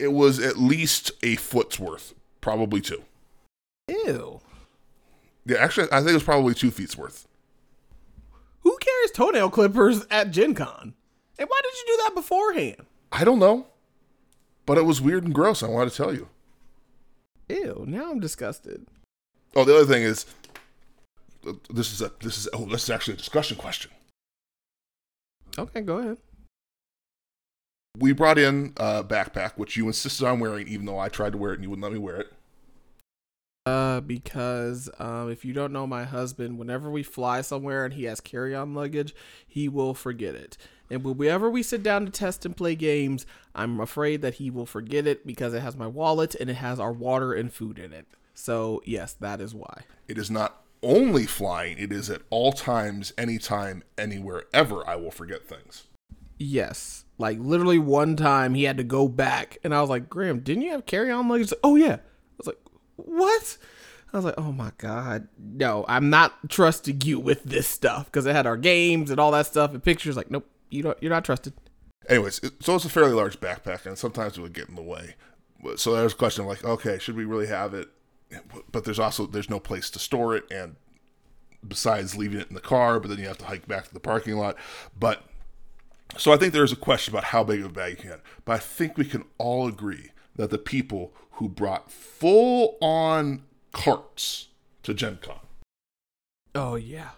it 0.00 0.12
was 0.12 0.40
at 0.40 0.56
least 0.56 1.12
a 1.22 1.36
foot's 1.36 1.78
worth, 1.78 2.14
probably 2.40 2.80
two. 2.80 3.02
Ew. 3.88 4.40
Yeah, 5.44 5.58
actually, 5.58 5.88
I 5.92 5.98
think 5.98 6.10
it 6.10 6.14
was 6.14 6.22
probably 6.22 6.54
two 6.54 6.70
feet's 6.70 6.96
worth. 6.96 7.28
Who 8.60 8.76
carries 8.78 9.10
toenail 9.10 9.50
clippers 9.50 10.06
at 10.10 10.30
Gen 10.30 10.54
Con? 10.54 10.94
And 11.38 11.48
why 11.48 11.60
did 11.62 11.72
you 11.74 11.84
do 11.86 12.02
that 12.04 12.14
beforehand? 12.14 12.86
I 13.12 13.24
don't 13.24 13.38
know, 13.38 13.66
but 14.66 14.78
it 14.78 14.84
was 14.84 15.00
weird 15.00 15.24
and 15.24 15.34
gross. 15.34 15.62
I 15.62 15.68
wanted 15.68 15.90
to 15.90 15.96
tell 15.96 16.14
you. 16.14 16.28
Ew, 17.48 17.84
now 17.86 18.10
I'm 18.10 18.20
disgusted. 18.20 18.86
Oh, 19.54 19.64
the 19.64 19.76
other 19.76 19.86
thing 19.86 20.02
is, 20.02 20.26
uh, 21.46 21.52
this 21.68 21.92
is 21.92 22.00
a 22.00 22.12
this 22.20 22.38
is 22.38 22.48
oh 22.52 22.66
this 22.66 22.84
is 22.84 22.90
actually 22.90 23.14
a 23.14 23.18
discussion 23.18 23.56
question. 23.56 23.90
Okay, 25.58 25.80
go 25.80 25.98
ahead. 25.98 26.18
We 27.98 28.12
brought 28.12 28.38
in 28.38 28.72
a 28.76 29.02
backpack, 29.02 29.52
which 29.56 29.76
you 29.76 29.86
insisted 29.86 30.26
on 30.26 30.40
wearing, 30.40 30.68
even 30.68 30.86
though 30.86 30.98
I 30.98 31.08
tried 31.08 31.32
to 31.32 31.38
wear 31.38 31.52
it 31.52 31.56
and 31.56 31.64
you 31.64 31.70
wouldn't 31.70 31.82
let 31.82 31.92
me 31.92 31.98
wear 31.98 32.16
it. 32.16 32.32
Uh, 33.66 34.00
because 34.00 34.88
um, 34.98 35.30
if 35.30 35.44
you 35.44 35.52
don't 35.52 35.72
know 35.72 35.86
my 35.86 36.04
husband, 36.04 36.58
whenever 36.58 36.90
we 36.90 37.02
fly 37.02 37.40
somewhere 37.40 37.84
and 37.84 37.94
he 37.94 38.04
has 38.04 38.20
carry-on 38.20 38.74
luggage, 38.74 39.14
he 39.46 39.68
will 39.68 39.92
forget 39.92 40.34
it. 40.34 40.56
And 40.88 41.04
whenever 41.04 41.50
we 41.50 41.62
sit 41.62 41.82
down 41.82 42.06
to 42.06 42.10
test 42.10 42.46
and 42.46 42.56
play 42.56 42.74
games, 42.74 43.26
I'm 43.54 43.78
afraid 43.78 44.22
that 44.22 44.34
he 44.34 44.50
will 44.50 44.66
forget 44.66 45.06
it 45.06 45.26
because 45.26 45.52
it 45.52 45.60
has 45.60 45.76
my 45.76 45.86
wallet 45.86 46.34
and 46.34 46.48
it 46.48 46.54
has 46.54 46.80
our 46.80 46.92
water 46.92 47.32
and 47.32 47.52
food 47.52 47.78
in 47.78 47.92
it. 47.92 48.06
So 48.34 48.82
yes, 48.86 49.12
that 49.20 49.40
is 49.40 49.54
why. 49.54 49.82
It 50.08 50.16
is 50.16 50.30
not 50.30 50.62
only 50.82 51.26
flying; 51.26 51.78
it 51.78 51.92
is 51.92 52.10
at 52.10 52.22
all 52.30 52.52
times, 52.52 53.12
anytime, 53.18 53.82
anywhere, 53.98 54.44
ever. 54.52 54.88
I 54.88 54.96
will 54.96 55.10
forget 55.10 55.46
things. 55.46 55.84
Yes, 56.38 57.04
like 57.18 57.38
literally 57.38 57.78
one 57.78 58.16
time 58.16 58.54
he 58.54 58.64
had 58.64 58.78
to 58.78 58.84
go 58.84 59.08
back, 59.08 59.58
and 59.62 59.74
I 59.74 59.80
was 59.80 59.90
like, 59.90 60.08
Graham, 60.08 60.40
didn't 60.40 60.62
you 60.62 60.72
have 60.72 60.86
carry-on 60.86 61.28
luggage? 61.28 61.52
oh 61.62 61.76
yeah. 61.76 61.96
I 61.96 62.36
was 62.38 62.46
like, 62.46 62.60
what? 62.96 63.58
I 64.12 64.16
was 64.16 64.24
like, 64.24 64.34
oh 64.38 64.52
my 64.52 64.72
god, 64.78 65.28
no, 65.38 65.84
I'm 65.86 66.10
not 66.10 66.48
trusting 66.48 67.02
you 67.04 67.20
with 67.20 67.44
this 67.44 67.68
stuff 67.68 68.06
because 68.06 68.26
it 68.26 68.34
had 68.34 68.46
our 68.46 68.56
games 68.56 69.10
and 69.10 69.20
all 69.20 69.30
that 69.32 69.46
stuff 69.46 69.72
and 69.72 69.84
pictures. 69.84 70.16
Like, 70.16 70.30
nope, 70.30 70.48
you 70.70 70.82
don't, 70.82 71.00
you're 71.02 71.10
not 71.10 71.24
trusted. 71.24 71.52
Anyways, 72.08 72.40
so 72.60 72.74
it's 72.74 72.84
a 72.84 72.88
fairly 72.88 73.12
large 73.12 73.38
backpack, 73.38 73.86
and 73.86 73.96
sometimes 73.96 74.38
it 74.38 74.40
would 74.40 74.54
get 74.54 74.68
in 74.68 74.74
the 74.74 74.82
way. 74.82 75.14
So 75.76 75.94
there's 75.94 76.14
a 76.14 76.16
question 76.16 76.44
of 76.44 76.48
like, 76.48 76.64
okay, 76.64 76.98
should 76.98 77.16
we 77.16 77.24
really 77.24 77.46
have 77.46 77.74
it? 77.74 77.88
But 78.70 78.84
there's 78.84 78.98
also 78.98 79.26
there's 79.26 79.50
no 79.50 79.60
place 79.60 79.90
to 79.90 79.98
store 79.98 80.36
it, 80.36 80.44
and 80.50 80.76
besides 81.66 82.16
leaving 82.16 82.40
it 82.40 82.48
in 82.48 82.54
the 82.54 82.60
car, 82.60 83.00
but 83.00 83.08
then 83.08 83.18
you 83.18 83.26
have 83.26 83.38
to 83.38 83.44
hike 83.44 83.66
back 83.66 83.88
to 83.88 83.94
the 83.94 84.00
parking 84.00 84.36
lot. 84.36 84.56
But 84.98 85.24
so 86.16 86.32
I 86.32 86.36
think 86.36 86.52
there's 86.52 86.72
a 86.72 86.76
question 86.76 87.14
about 87.14 87.24
how 87.24 87.44
big 87.44 87.60
of 87.60 87.66
a 87.66 87.70
bag 87.70 87.98
you 87.98 88.10
can. 88.10 88.20
But 88.44 88.52
I 88.54 88.58
think 88.58 88.96
we 88.96 89.04
can 89.04 89.24
all 89.38 89.66
agree 89.66 90.10
that 90.36 90.50
the 90.50 90.58
people 90.58 91.12
who 91.32 91.48
brought 91.48 91.90
full 91.90 92.76
on 92.80 93.44
carts 93.72 94.48
to 94.82 94.94
Gen 94.94 95.18
Con. 95.22 95.40
Oh 96.54 96.76
yeah. 96.76 97.10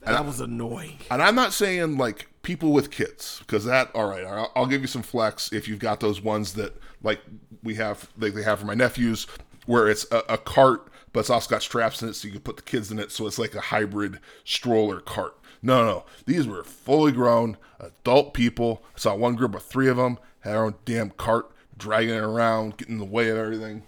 That 0.00 0.16
and 0.16 0.26
was 0.26 0.40
annoying. 0.40 0.98
And 1.10 1.22
I'm 1.22 1.34
not 1.34 1.52
saying 1.52 1.98
like 1.98 2.28
people 2.42 2.72
with 2.72 2.90
kids 2.90 3.40
because 3.40 3.64
that 3.66 3.90
all 3.94 4.08
right. 4.08 4.24
I'll, 4.24 4.52
I'll, 4.56 4.66
give 4.66 4.80
you 4.80 4.86
some 4.86 5.02
flex 5.02 5.52
if 5.52 5.68
you've 5.68 5.78
got 5.78 6.00
those 6.00 6.22
ones 6.22 6.54
that 6.54 6.74
like 7.02 7.20
we 7.62 7.74
have 7.74 8.08
like 8.18 8.32
they 8.32 8.42
have 8.42 8.60
for 8.60 8.66
my 8.66 8.74
nephews 8.74 9.26
where 9.66 9.88
it's 9.88 10.06
a, 10.10 10.22
a 10.28 10.38
cart 10.38 10.90
but 11.12 11.20
it's 11.20 11.30
also 11.30 11.50
got 11.50 11.62
straps 11.62 12.02
in 12.02 12.08
it 12.08 12.14
so 12.14 12.26
you 12.26 12.32
can 12.32 12.42
put 12.42 12.56
the 12.56 12.62
kids 12.62 12.90
in 12.90 12.98
it 12.98 13.10
so 13.10 13.26
it's 13.26 13.38
like 13.38 13.54
a 13.54 13.60
hybrid 13.60 14.20
stroller 14.44 15.00
cart. 15.00 15.36
No, 15.62 15.84
no, 15.84 16.04
these 16.24 16.46
were 16.46 16.64
fully 16.64 17.12
grown 17.12 17.56
adult 17.78 18.32
people. 18.32 18.82
I 18.96 18.98
saw 18.98 19.14
one 19.14 19.34
group 19.34 19.54
of 19.54 19.62
three 19.62 19.88
of 19.88 19.96
them 19.96 20.18
had 20.40 20.52
their 20.52 20.64
own 20.64 20.74
damn 20.84 21.10
cart, 21.10 21.50
dragging 21.76 22.14
it 22.14 22.22
around, 22.22 22.78
getting 22.78 22.94
in 22.94 22.98
the 22.98 23.04
way 23.04 23.28
of 23.28 23.36
everything. 23.36 23.82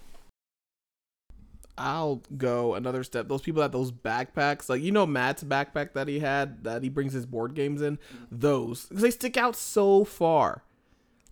I'll 1.78 2.22
go 2.36 2.74
another 2.74 3.02
step. 3.02 3.28
Those 3.28 3.40
people 3.40 3.62
that 3.62 3.72
those 3.72 3.90
backpacks, 3.90 4.68
like 4.68 4.82
you 4.82 4.92
know 4.92 5.06
Matt's 5.06 5.42
backpack 5.42 5.94
that 5.94 6.08
he 6.08 6.18
had 6.18 6.64
that 6.64 6.82
he 6.82 6.90
brings 6.90 7.14
his 7.14 7.24
board 7.24 7.54
games 7.54 7.80
in, 7.80 7.96
mm-hmm. 7.96 8.24
those 8.30 8.84
because 8.86 9.02
they 9.02 9.10
stick 9.10 9.38
out 9.38 9.56
so 9.56 10.04
far. 10.04 10.62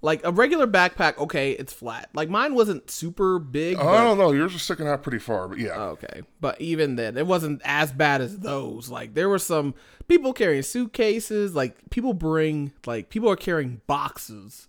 Like 0.03 0.25
a 0.25 0.33
regular 0.33 0.67
backpack, 0.67 1.19
okay, 1.19 1.53
it's 1.53 1.75
flat. 1.75 2.09
Like 2.15 2.31
mine 2.31 2.55
wasn't 2.55 2.91
super 2.91 3.39
big. 3.39 3.77
Oh, 3.79 3.89
I 3.89 4.03
don't 4.03 4.17
know. 4.17 4.33
Yours 4.33 4.55
was 4.55 4.63
sticking 4.63 4.89
out 4.89 5.03
pretty 5.03 5.19
far, 5.19 5.47
but 5.49 5.59
yeah. 5.59 5.79
Okay, 5.79 6.23
but 6.41 6.59
even 6.59 6.97
then, 6.97 7.19
it 7.19 7.27
wasn't 7.27 7.61
as 7.67 7.93
bad 7.93 8.23
as 8.23 8.39
those. 8.39 8.89
Like 8.89 9.13
there 9.13 9.29
were 9.29 9.39
some 9.39 9.75
people 10.09 10.33
carrying 10.33 10.63
suitcases. 10.63 11.55
Like 11.55 11.91
people 11.91 12.15
bring, 12.15 12.73
like 12.87 13.11
people 13.11 13.29
are 13.29 13.37
carrying 13.37 13.83
boxes. 13.87 14.69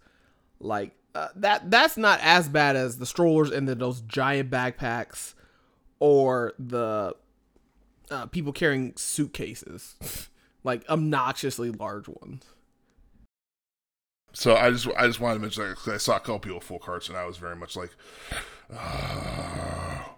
Like 0.60 0.92
uh, 1.16 1.30
that. 1.38 1.72
That's 1.72 1.96
not 1.96 2.20
as 2.22 2.50
bad 2.50 2.76
as 2.76 2.98
the 2.98 3.06
strollers 3.06 3.52
and 3.52 3.70
the, 3.70 3.76
those 3.76 4.02
giant 4.02 4.52
backpacks, 4.52 5.34
or 6.02 6.54
the 6.60 7.16
uh, 8.10 8.26
people 8.26 8.52
carrying 8.52 8.94
suitcases, 8.98 9.96
like 10.66 10.84
obnoxiously 10.90 11.72
large 11.72 12.10
ones. 12.10 12.44
So 14.34 14.56
I 14.56 14.72
just 14.72 14.88
I 14.98 15.08
just 15.08 15.20
wanted 15.20 15.36
to 15.36 15.40
mention 15.42 15.68
that 15.68 15.76
cause 15.76 15.94
I 15.94 15.98
saw 15.98 16.16
a 16.16 16.20
couple 16.20 16.40
people 16.40 16.60
full 16.60 16.80
carts 16.80 17.10
and 17.10 17.18
I 17.18 17.26
was 17.26 17.38
very 17.38 17.56
much 17.56 17.76
like, 17.76 17.92
ah. 18.74 20.16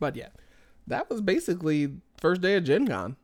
but 0.00 0.16
yeah, 0.16 0.28
that 0.88 1.08
was 1.08 1.20
basically 1.20 1.92
first 2.18 2.40
day 2.40 2.56
of 2.56 2.64
Gen 2.64 2.88
Con. 2.88 3.16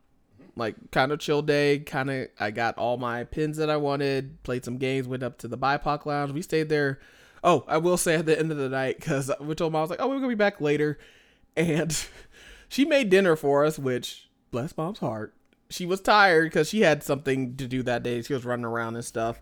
Like 0.55 0.75
kind 0.89 1.11
of 1.11 1.19
chill 1.19 1.43
day, 1.43 1.79
kind 1.79 2.09
of. 2.09 2.29
I 2.39 2.49
got 2.49 2.77
all 2.79 2.97
my 2.97 3.25
pins 3.25 3.57
that 3.57 3.69
I 3.69 3.77
wanted. 3.77 4.41
Played 4.41 4.65
some 4.65 4.77
games. 4.77 5.07
Went 5.07 5.21
up 5.21 5.37
to 5.39 5.47
the 5.47 5.57
BIPOC 5.57 6.07
lounge. 6.07 6.31
We 6.31 6.41
stayed 6.41 6.69
there. 6.69 6.99
Oh, 7.43 7.63
I 7.67 7.77
will 7.77 7.97
say 7.97 8.15
at 8.15 8.25
the 8.25 8.37
end 8.37 8.51
of 8.51 8.57
the 8.57 8.69
night 8.69 8.97
because 8.97 9.29
we 9.39 9.53
told 9.53 9.73
mom 9.73 9.79
I 9.79 9.81
was 9.83 9.89
like, 9.91 10.01
oh, 10.01 10.07
we're 10.07 10.15
gonna 10.15 10.29
be 10.29 10.35
back 10.35 10.59
later, 10.59 10.97
and 11.55 11.95
she 12.69 12.85
made 12.85 13.11
dinner 13.11 13.35
for 13.35 13.65
us, 13.65 13.77
which 13.77 14.29
bless 14.49 14.75
mom's 14.75 14.97
heart 14.97 15.36
she 15.69 15.85
was 15.85 16.01
tired 16.01 16.45
because 16.45 16.69
she 16.69 16.81
had 16.81 17.03
something 17.03 17.55
to 17.57 17.67
do 17.67 17.83
that 17.83 18.03
day. 18.03 18.21
She 18.21 18.33
was 18.33 18.45
running 18.45 18.65
around 18.65 18.95
and 18.95 19.05
stuff. 19.05 19.41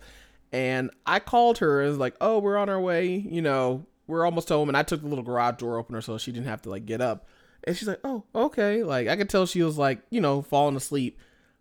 And 0.52 0.92
I 1.06 1.20
called 1.20 1.60
her 1.60 1.82
and 1.82 1.90
was 1.90 1.98
like, 1.98 2.16
"Oh, 2.22 2.40
we're 2.40 2.58
on 2.58 2.70
our 2.70 2.80
way. 2.80 3.08
You 3.08 3.42
know, 3.42 3.86
we're 4.08 4.26
almost 4.26 4.50
home." 4.50 4.70
And 4.70 4.78
I 4.78 4.84
took 4.84 5.02
the 5.02 5.08
little 5.08 5.24
garage 5.24 5.58
door 5.58 5.78
opener 5.78 6.02
so 6.02 6.18
she 6.18 6.32
didn't 6.32 6.48
have 6.48 6.62
to 6.64 6.70
like 6.70 6.86
get 6.86 7.02
up. 7.02 7.28
And 7.64 7.76
she's 7.76 7.88
like, 7.88 8.00
"Oh, 8.04 8.24
okay." 8.34 8.84
Like 8.84 9.08
I 9.08 9.16
could 9.16 9.30
tell 9.30 9.46
she 9.46 9.64
was 9.64 9.78
like, 9.78 10.02
you 10.10 10.22
know, 10.22 10.42
falling 10.42 10.76
asleep. 10.76 11.20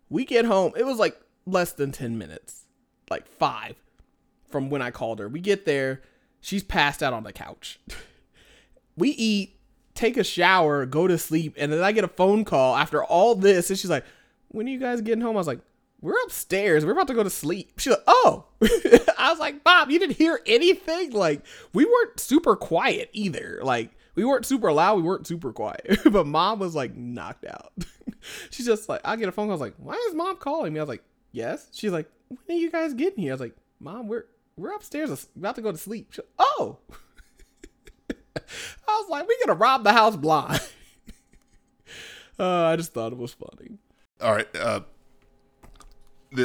We 0.09 0.23
get 0.25 0.45
home. 0.45 0.73
It 0.77 0.85
was 0.85 0.97
like 0.97 1.19
less 1.45 1.73
than 1.73 1.91
ten 1.91 2.17
minutes, 2.17 2.65
like 3.09 3.27
five, 3.27 3.75
from 4.49 4.69
when 4.69 4.81
I 4.81 4.91
called 4.91 5.19
her. 5.19 5.27
We 5.27 5.41
get 5.41 5.65
there. 5.65 6.01
She's 6.39 6.63
passed 6.63 7.01
out 7.01 7.13
on 7.13 7.23
the 7.23 7.33
couch. 7.33 7.79
we 8.95 9.09
eat, 9.09 9.59
take 9.95 10.15
a 10.15 10.23
shower, 10.23 10.85
go 10.85 11.07
to 11.07 11.17
sleep, 11.17 11.55
and 11.57 11.73
then 11.73 11.83
I 11.83 11.91
get 11.91 12.03
a 12.03 12.09
phone 12.09 12.45
call 12.45 12.75
after 12.75 13.03
all 13.03 13.35
this, 13.35 13.69
and 13.69 13.77
she's 13.79 13.89
like 13.89 14.05
when 14.55 14.67
are 14.67 14.71
you 14.71 14.79
guys 14.79 15.01
getting 15.01 15.21
home? 15.21 15.35
I 15.35 15.39
was 15.39 15.47
like, 15.47 15.59
we're 16.01 16.21
upstairs. 16.23 16.85
We're 16.85 16.93
about 16.93 17.07
to 17.07 17.13
go 17.13 17.23
to 17.23 17.29
sleep. 17.29 17.79
She's 17.79 17.91
like, 17.91 18.03
oh. 18.07 18.45
I 19.17 19.29
was 19.31 19.39
like, 19.39 19.63
Bob, 19.63 19.89
you 19.89 19.99
didn't 19.99 20.17
hear 20.17 20.39
anything? 20.45 21.11
Like, 21.11 21.41
we 21.73 21.85
weren't 21.85 22.19
super 22.19 22.55
quiet 22.55 23.09
either. 23.11 23.59
Like, 23.63 23.91
we 24.15 24.23
weren't 24.23 24.45
super 24.45 24.71
loud. 24.71 24.97
We 24.97 25.03
weren't 25.03 25.27
super 25.27 25.51
quiet. 25.51 25.99
but 26.11 26.25
mom 26.25 26.59
was 26.59 26.75
like 26.75 26.95
knocked 26.95 27.45
out. 27.45 27.73
She's 28.49 28.65
just 28.65 28.87
like, 28.87 29.01
I 29.03 29.15
get 29.15 29.29
a 29.29 29.31
phone 29.31 29.47
call. 29.47 29.51
I 29.51 29.55
was 29.55 29.61
like, 29.61 29.75
why 29.77 29.95
is 30.07 30.15
mom 30.15 30.37
calling 30.37 30.73
me? 30.73 30.79
I 30.79 30.83
was 30.83 30.89
like, 30.89 31.03
yes. 31.31 31.67
She's 31.73 31.91
like, 31.91 32.09
when 32.29 32.57
are 32.57 32.59
you 32.59 32.71
guys 32.71 32.93
getting 32.93 33.23
here? 33.23 33.33
I 33.33 33.35
was 33.35 33.41
like, 33.41 33.55
mom, 33.79 34.07
we're 34.07 34.25
we're 34.57 34.73
upstairs 34.73 35.27
about 35.35 35.55
to 35.55 35.61
go 35.61 35.71
to 35.71 35.77
sleep. 35.77 36.13
Like, 36.17 36.27
oh. 36.39 36.77
I 38.07 39.01
was 39.01 39.09
like, 39.09 39.27
we 39.27 39.37
gonna 39.45 39.57
rob 39.57 39.83
the 39.83 39.91
house 39.91 40.15
blind. 40.15 40.61
uh, 42.39 42.65
I 42.65 42.75
just 42.75 42.93
thought 42.93 43.11
it 43.11 43.17
was 43.17 43.33
funny. 43.33 43.79
All 44.21 44.33
right. 44.33 44.47
Uh, 44.55 44.81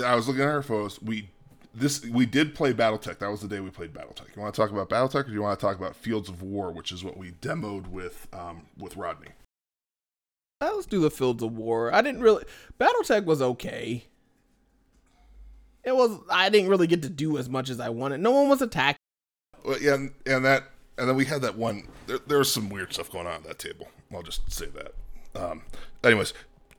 I 0.04 0.14
was 0.14 0.28
looking 0.28 0.42
at 0.42 0.48
our 0.48 0.62
photos. 0.62 1.00
We 1.02 1.30
this 1.74 2.04
we 2.04 2.26
did 2.26 2.54
play 2.54 2.72
BattleTech. 2.72 3.18
That 3.18 3.30
was 3.30 3.40
the 3.40 3.48
day 3.48 3.61
we 3.61 3.70
played 3.70 3.92
BattleTech. 3.92 4.35
You 4.35 4.42
want 4.42 4.54
to 4.54 4.61
talk 4.61 4.70
about 4.70 4.88
BattleTech, 4.88 5.24
or 5.24 5.28
do 5.28 5.33
you 5.33 5.42
want 5.42 5.59
to 5.59 5.64
talk 5.64 5.76
about 5.76 5.94
Fields 5.96 6.28
of 6.28 6.42
War, 6.42 6.70
which 6.72 6.92
is 6.92 7.04
what 7.04 7.16
we 7.16 7.33
demoed 7.33 7.88
with 7.88 8.26
um, 8.33 8.66
with 8.76 8.96
Rodney? 8.96 9.28
Uh, 10.61 10.72
let's 10.74 10.87
do 10.87 11.00
the 11.00 11.11
Fields 11.11 11.42
of 11.42 11.56
War. 11.56 11.92
I 11.94 12.02
didn't 12.02 12.20
really 12.22 12.44
BattleTech 12.78 13.24
was 13.24 13.40
okay. 13.40 14.04
It 15.83 15.96
was. 15.96 16.18
I 16.30 16.50
didn't 16.50 16.68
really 16.68 16.87
get 16.87 17.02
to 17.02 17.09
do 17.09 17.38
as 17.38 17.48
much 17.48 17.70
as 17.70 17.80
I 17.80 17.88
wanted. 17.88 18.20
No 18.20 18.33
one 18.33 18.48
was 18.48 18.61
attacked. 18.61 18.98
Well, 19.64 19.80
yeah, 19.80 19.94
and, 19.94 20.12
and 20.26 20.44
that, 20.44 20.64
and 20.98 21.09
then 21.09 21.16
we 21.16 21.24
had 21.24 21.42
that 21.42 21.56
one. 21.56 21.88
There, 22.06 22.18
there 22.26 22.38
was 22.38 22.52
some 22.52 22.68
weird 22.68 22.92
stuff 22.92 23.11
going 23.11 23.26
on 23.26 23.35
at 23.35 23.44
that 23.44 23.59
table. 23.59 23.88
I'll 24.12 24.22
just 24.22 24.50
say 24.52 24.66
that. 24.66 24.94
Um, 25.35 25.62
anyways, 26.04 26.35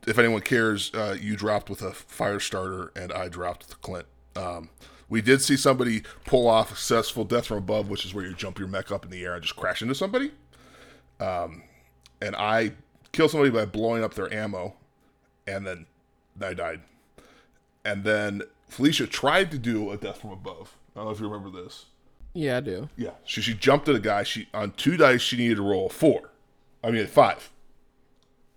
if 0.07 0.17
anyone 0.17 0.41
cares, 0.41 0.93
uh, 0.93 1.15
you 1.19 1.35
dropped 1.35 1.69
with 1.69 1.81
a 1.81 1.91
Firestarter, 1.91 2.89
and 2.95 3.11
I 3.11 3.29
dropped 3.29 3.67
with 3.67 3.73
a 3.73 3.79
Clint. 3.79 4.07
Um, 4.35 4.69
we 5.09 5.21
did 5.21 5.41
see 5.41 5.57
somebody 5.57 6.03
pull 6.25 6.47
off 6.47 6.69
successful 6.69 7.25
death 7.25 7.47
from 7.47 7.57
above, 7.57 7.89
which 7.89 8.05
is 8.05 8.13
where 8.13 8.25
you 8.25 8.33
jump 8.33 8.57
your 8.57 8.67
mech 8.67 8.91
up 8.91 9.03
in 9.03 9.11
the 9.11 9.23
air 9.23 9.33
and 9.33 9.43
just 9.43 9.55
crash 9.55 9.81
into 9.81 9.93
somebody. 9.93 10.31
Um, 11.19 11.63
and 12.21 12.35
I 12.35 12.73
killed 13.11 13.31
somebody 13.31 13.51
by 13.51 13.65
blowing 13.65 14.03
up 14.03 14.13
their 14.13 14.33
ammo, 14.33 14.75
and 15.45 15.67
then 15.67 15.85
I 16.41 16.53
died. 16.53 16.81
And 17.83 18.03
then 18.03 18.43
Felisha 18.69 19.09
tried 19.09 19.51
to 19.51 19.57
do 19.57 19.91
a 19.91 19.97
death 19.97 20.21
from 20.21 20.31
above. 20.31 20.77
I 20.95 20.99
don't 20.99 21.05
know 21.05 21.11
if 21.11 21.19
you 21.19 21.27
remember 21.27 21.61
this. 21.61 21.85
Yeah, 22.33 22.57
I 22.57 22.59
do. 22.61 22.89
Yeah, 22.95 23.11
she 23.25 23.41
she 23.41 23.53
jumped 23.53 23.89
at 23.89 23.95
a 23.95 23.99
guy. 23.99 24.23
She 24.23 24.47
on 24.53 24.71
two 24.71 24.95
dice 24.95 25.21
she 25.21 25.37
needed 25.37 25.55
to 25.55 25.63
roll 25.63 25.89
four. 25.89 26.29
I 26.83 26.91
mean 26.91 27.05
five, 27.07 27.51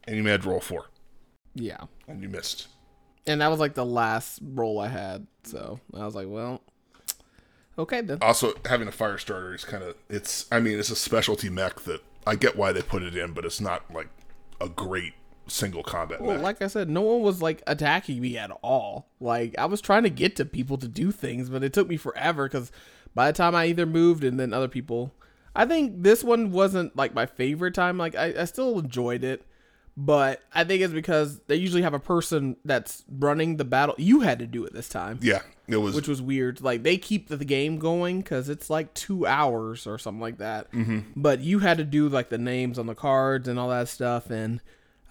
and 0.05 0.17
you 0.17 0.25
had 0.27 0.43
to 0.43 0.51
roll 0.51 0.61
four. 0.61 0.87
Yeah. 1.55 1.85
And 2.09 2.23
you 2.23 2.29
missed. 2.29 2.69
And 3.27 3.41
that 3.41 3.49
was 3.49 3.61
like 3.61 3.75
the 3.75 3.87
last 3.87 4.41
roll 4.43 4.81
I 4.81 4.89
had. 4.89 5.27
So 5.45 5.81
I 5.95 6.05
was 6.05 6.15
like, 6.15 6.27
well, 6.29 6.61
okay 7.79 8.01
then. 8.01 8.19
Also, 8.21 8.53
having 8.67 8.89
a 8.89 8.93
Firestarter 8.93 9.55
is 9.55 9.65
kind 9.65 9.83
of, 9.83 9.95
it's, 10.09 10.47
I 10.53 10.61
mean, 10.61 10.79
it's 10.79 10.91
a 10.91 10.97
specialty 10.97 11.49
mech 11.49 11.81
that 11.81 12.01
I 12.27 12.37
get 12.37 12.57
why 12.57 12.73
they 12.73 12.83
put 12.83 13.03
it 13.03 13.17
in, 13.17 13.33
but 13.33 13.45
it's 13.45 13.61
not 13.61 13.83
like 13.93 14.09
a 14.61 14.69
great 14.69 15.15
single 15.47 15.83
combat 15.83 16.21
Well, 16.21 16.37
mech. 16.37 16.43
like 16.43 16.63
I 16.63 16.67
said, 16.69 16.89
no 16.89 17.03
one 17.03 17.21
was 17.23 17.43
like 17.43 17.63
attacking 17.67 18.21
me 18.21 18.37
at 18.39 18.51
all. 18.63 19.09
Like 19.21 19.55
I 19.59 19.67
was 19.67 19.81
trying 19.81 20.03
to 20.05 20.11
get 20.11 20.37
to 20.37 20.45
people 20.45 20.79
to 20.79 20.89
do 20.89 21.11
things, 21.13 21.49
but 21.51 21.63
it 21.63 21.73
took 21.73 21.89
me 21.89 21.97
forever 21.97 22.47
because 22.47 22.71
by 23.15 23.31
the 23.31 23.37
time 23.37 23.55
I 23.55 23.67
either 23.67 23.87
moved 23.87 24.25
and 24.25 24.39
then 24.41 24.53
other 24.53 24.69
people, 24.69 25.13
I 25.55 25.67
think 25.67 26.03
this 26.03 26.25
one 26.25 26.51
wasn't 26.51 26.97
like 26.97 27.15
my 27.15 27.27
favorite 27.27 27.75
time. 27.75 27.97
Like 27.99 28.15
I, 28.17 28.35
I 28.41 28.45
still 28.47 28.79
enjoyed 28.79 29.23
it, 29.23 29.45
but 29.97 30.43
I 30.53 30.65
think 30.65 30.83
it's 30.83 30.93
because 30.93 31.41
they 31.47 31.57
usually 31.57 31.83
have 31.83 31.95
a 31.95 32.01
person 32.01 32.57
that's 32.65 33.05
running 33.09 33.57
the 33.57 33.65
battle. 33.65 33.95
You 33.99 34.21
had 34.21 34.39
to 34.41 34.47
do 34.47 34.65
it 34.65 34.73
this 34.73 34.89
time, 34.89 35.19
yeah, 35.23 35.43
it 35.69 35.77
was 35.77 35.95
which 35.95 36.09
was 36.09 36.21
weird. 36.21 36.61
Like 36.61 36.83
they 36.83 36.97
keep 36.97 37.29
the 37.29 37.45
game 37.45 37.79
going 37.79 38.21
because 38.21 38.49
it's 38.49 38.69
like 38.71 38.93
two 38.95 39.27
hours 39.27 39.87
or 39.87 39.99
something 39.99 40.21
like 40.21 40.39
that. 40.39 40.71
Mm-hmm. 40.73 41.01
But 41.15 41.41
you 41.41 41.61
had 41.61 41.79
to 41.79 41.85
do 41.85 42.09
like 42.09 42.29
the 42.29 42.39
names 42.39 42.79
on 42.79 42.87
the 42.87 42.95
cards 42.95 43.49
and 43.49 43.59
all 43.59 43.69
that 43.69 43.89
stuff, 43.89 44.31
and 44.31 44.61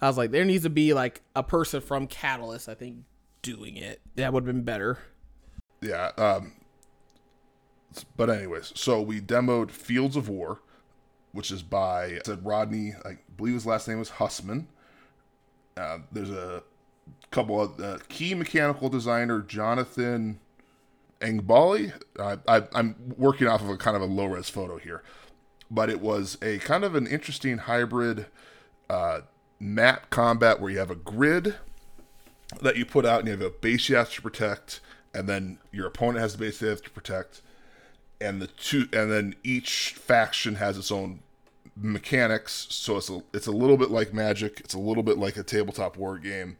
I 0.00 0.08
was 0.08 0.18
like, 0.18 0.32
there 0.32 0.44
needs 0.44 0.64
to 0.64 0.70
be 0.70 0.92
like 0.92 1.22
a 1.34 1.42
person 1.42 1.80
from 1.80 2.06
Catalyst, 2.06 2.68
I 2.68 2.74
think, 2.74 2.98
doing 3.42 3.76
it. 3.76 4.00
That 4.16 4.32
would 4.32 4.46
have 4.46 4.54
been 4.54 4.64
better. 4.64 4.98
yeah. 5.80 6.10
Um, 6.18 6.52
but 8.16 8.28
anyways, 8.28 8.72
so 8.74 9.00
we 9.00 9.20
demoed 9.20 9.70
Fields 9.70 10.16
of 10.16 10.28
War, 10.28 10.60
which 11.32 11.50
is 11.50 11.62
by 11.62 12.18
said 12.26 12.44
Rodney. 12.44 12.92
I 13.04 13.18
believe 13.36 13.54
his 13.54 13.66
last 13.66 13.86
name 13.88 14.00
is 14.00 14.08
Hussman. 14.10 14.66
Uh, 15.76 15.98
there's 16.12 16.30
a 16.30 16.62
couple 17.30 17.60
of 17.60 17.80
uh, 17.80 17.98
key 18.08 18.34
mechanical 18.34 18.88
designer 18.88 19.40
Jonathan 19.40 20.38
Engbali. 21.20 21.92
I, 22.18 22.38
I, 22.46 22.62
I'm 22.74 22.94
working 23.16 23.48
off 23.48 23.60
of 23.60 23.68
a 23.68 23.76
kind 23.76 23.96
of 23.96 24.02
a 24.02 24.06
low 24.06 24.26
res 24.26 24.48
photo 24.48 24.78
here, 24.78 25.02
but 25.70 25.90
it 25.90 26.00
was 26.00 26.38
a 26.42 26.58
kind 26.58 26.84
of 26.84 26.94
an 26.94 27.06
interesting 27.06 27.58
hybrid 27.58 28.26
uh, 28.88 29.22
mat 29.58 30.10
combat 30.10 30.60
where 30.60 30.70
you 30.70 30.78
have 30.78 30.90
a 30.90 30.96
grid 30.96 31.56
that 32.60 32.76
you 32.76 32.84
put 32.84 33.04
out 33.04 33.20
and 33.20 33.28
you 33.28 33.32
have 33.32 33.42
a 33.42 33.50
base 33.50 33.88
you 33.88 33.96
have 33.96 34.12
to 34.12 34.22
protect, 34.22 34.80
and 35.12 35.28
then 35.28 35.58
your 35.72 35.86
opponent 35.86 36.20
has 36.20 36.34
the 36.34 36.38
base 36.38 36.60
they 36.60 36.68
have 36.68 36.82
to 36.82 36.90
protect, 36.90 37.40
and 38.20 38.40
the 38.40 38.46
two 38.46 38.86
and 38.92 39.10
then 39.10 39.34
each 39.42 39.94
faction 39.98 40.56
has 40.56 40.78
its 40.78 40.92
own 40.92 41.20
mechanics. 41.76 42.66
So 42.70 42.96
it's 42.96 43.10
a 43.10 43.22
it's 43.32 43.46
a 43.46 43.52
little 43.52 43.76
bit 43.76 43.90
like 43.90 44.12
Magic. 44.12 44.60
It's 44.60 44.74
a 44.74 44.78
little 44.78 45.02
bit 45.02 45.18
like 45.18 45.36
a 45.36 45.42
tabletop 45.42 45.96
war 45.96 46.18
game. 46.18 46.56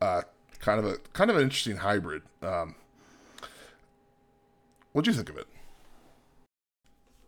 Uh, 0.00 0.22
kind 0.60 0.78
of 0.78 0.86
a 0.86 0.98
kind 1.12 1.30
of 1.30 1.36
an 1.36 1.42
interesting 1.42 1.76
hybrid. 1.78 2.22
Um, 2.42 2.74
what'd 4.92 5.06
you 5.06 5.14
think 5.14 5.28
of 5.28 5.36
it? 5.36 5.46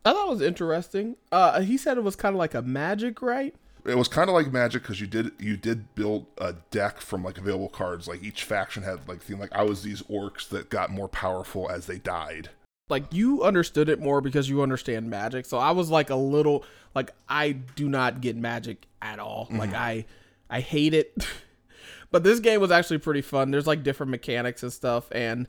I 0.05 0.13
thought 0.13 0.29
it 0.29 0.31
was 0.31 0.41
interesting. 0.41 1.17
Uh, 1.31 1.61
he 1.61 1.77
said 1.77 1.99
it 1.99 2.05
was 2.05 2.17
kind 2.17 2.35
of 2.35 2.39
like 2.39 2.55
a 2.55 2.63
magic, 2.63 3.21
right? 3.21 3.55
It 3.85 3.97
was 3.97 4.09
kind 4.09 4.29
of 4.29 4.35
like 4.35 4.53
Magic 4.53 4.83
because 4.83 5.01
you 5.01 5.07
did 5.07 5.33
you 5.39 5.57
did 5.57 5.95
build 5.95 6.27
a 6.37 6.55
deck 6.71 7.01
from 7.01 7.23
like 7.23 7.39
available 7.39 7.69
cards. 7.69 8.07
Like 8.09 8.23
each 8.23 8.45
faction 8.45 8.83
had 8.83 9.09
like 9.09 9.23
theme. 9.23 9.39
Like 9.39 9.53
I 9.53 9.63
was 9.63 9.83
these 9.83 10.03
orcs 10.03 10.49
that 10.49 10.69
got 10.69 10.91
more 10.91 11.09
powerful 11.09 11.71
as 11.71 11.87
they 11.87 11.99
died. 11.99 12.51
Like 12.89 13.13
you 13.13 13.43
understood 13.43 13.89
it 13.89 14.01
more 14.01 14.21
because 14.21 14.49
you 14.49 14.63
understand 14.63 15.11
magic. 15.11 15.47
So 15.47 15.59
I 15.59 15.73
was 15.73 15.91
like 15.91 16.11
a 16.11 16.17
little 16.17 16.65
like 16.95 17.13
I 17.29 17.53
do 17.53 17.89
not 17.89 18.21
get 18.21 18.37
magic 18.37 18.87
at 19.03 19.19
all. 19.19 19.49
Like 19.51 19.75
I 19.75 20.07
I 20.51 20.61
hate 20.61 20.95
it. 20.95 21.27
but 22.11 22.25
this 22.25 22.41
game 22.41 22.61
was 22.61 22.71
actually 22.71 22.99
pretty 22.99 23.23
fun. 23.23 23.51
There's 23.51 23.67
like 23.67 23.83
different 23.83 24.11
mechanics 24.11 24.63
and 24.63 24.73
stuff 24.73 25.09
and 25.13 25.47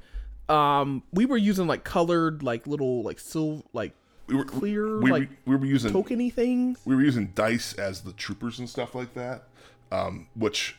um 0.50 1.04
we 1.14 1.26
were 1.26 1.38
using 1.38 1.68
like 1.68 1.84
colored 1.84 2.42
like 2.42 2.66
little 2.66 3.04
like 3.04 3.20
silver 3.20 3.62
like 3.72 3.94
We 4.28 4.36
were 4.36 4.44
clear 4.44 5.00
we, 5.00 5.12
like 5.12 5.30
we 5.46 5.56
were 5.56 5.66
using 5.66 5.94
tokeny 5.94 6.34
things. 6.34 6.80
we 6.86 6.96
were 6.96 7.04
using 7.04 7.28
dice 7.36 7.74
as 7.74 8.02
the 8.02 8.14
troopers 8.14 8.58
and 8.60 8.68
stuff 8.68 8.96
like 8.96 9.14
that, 9.14 9.44
um, 9.92 10.28
which 10.36 10.76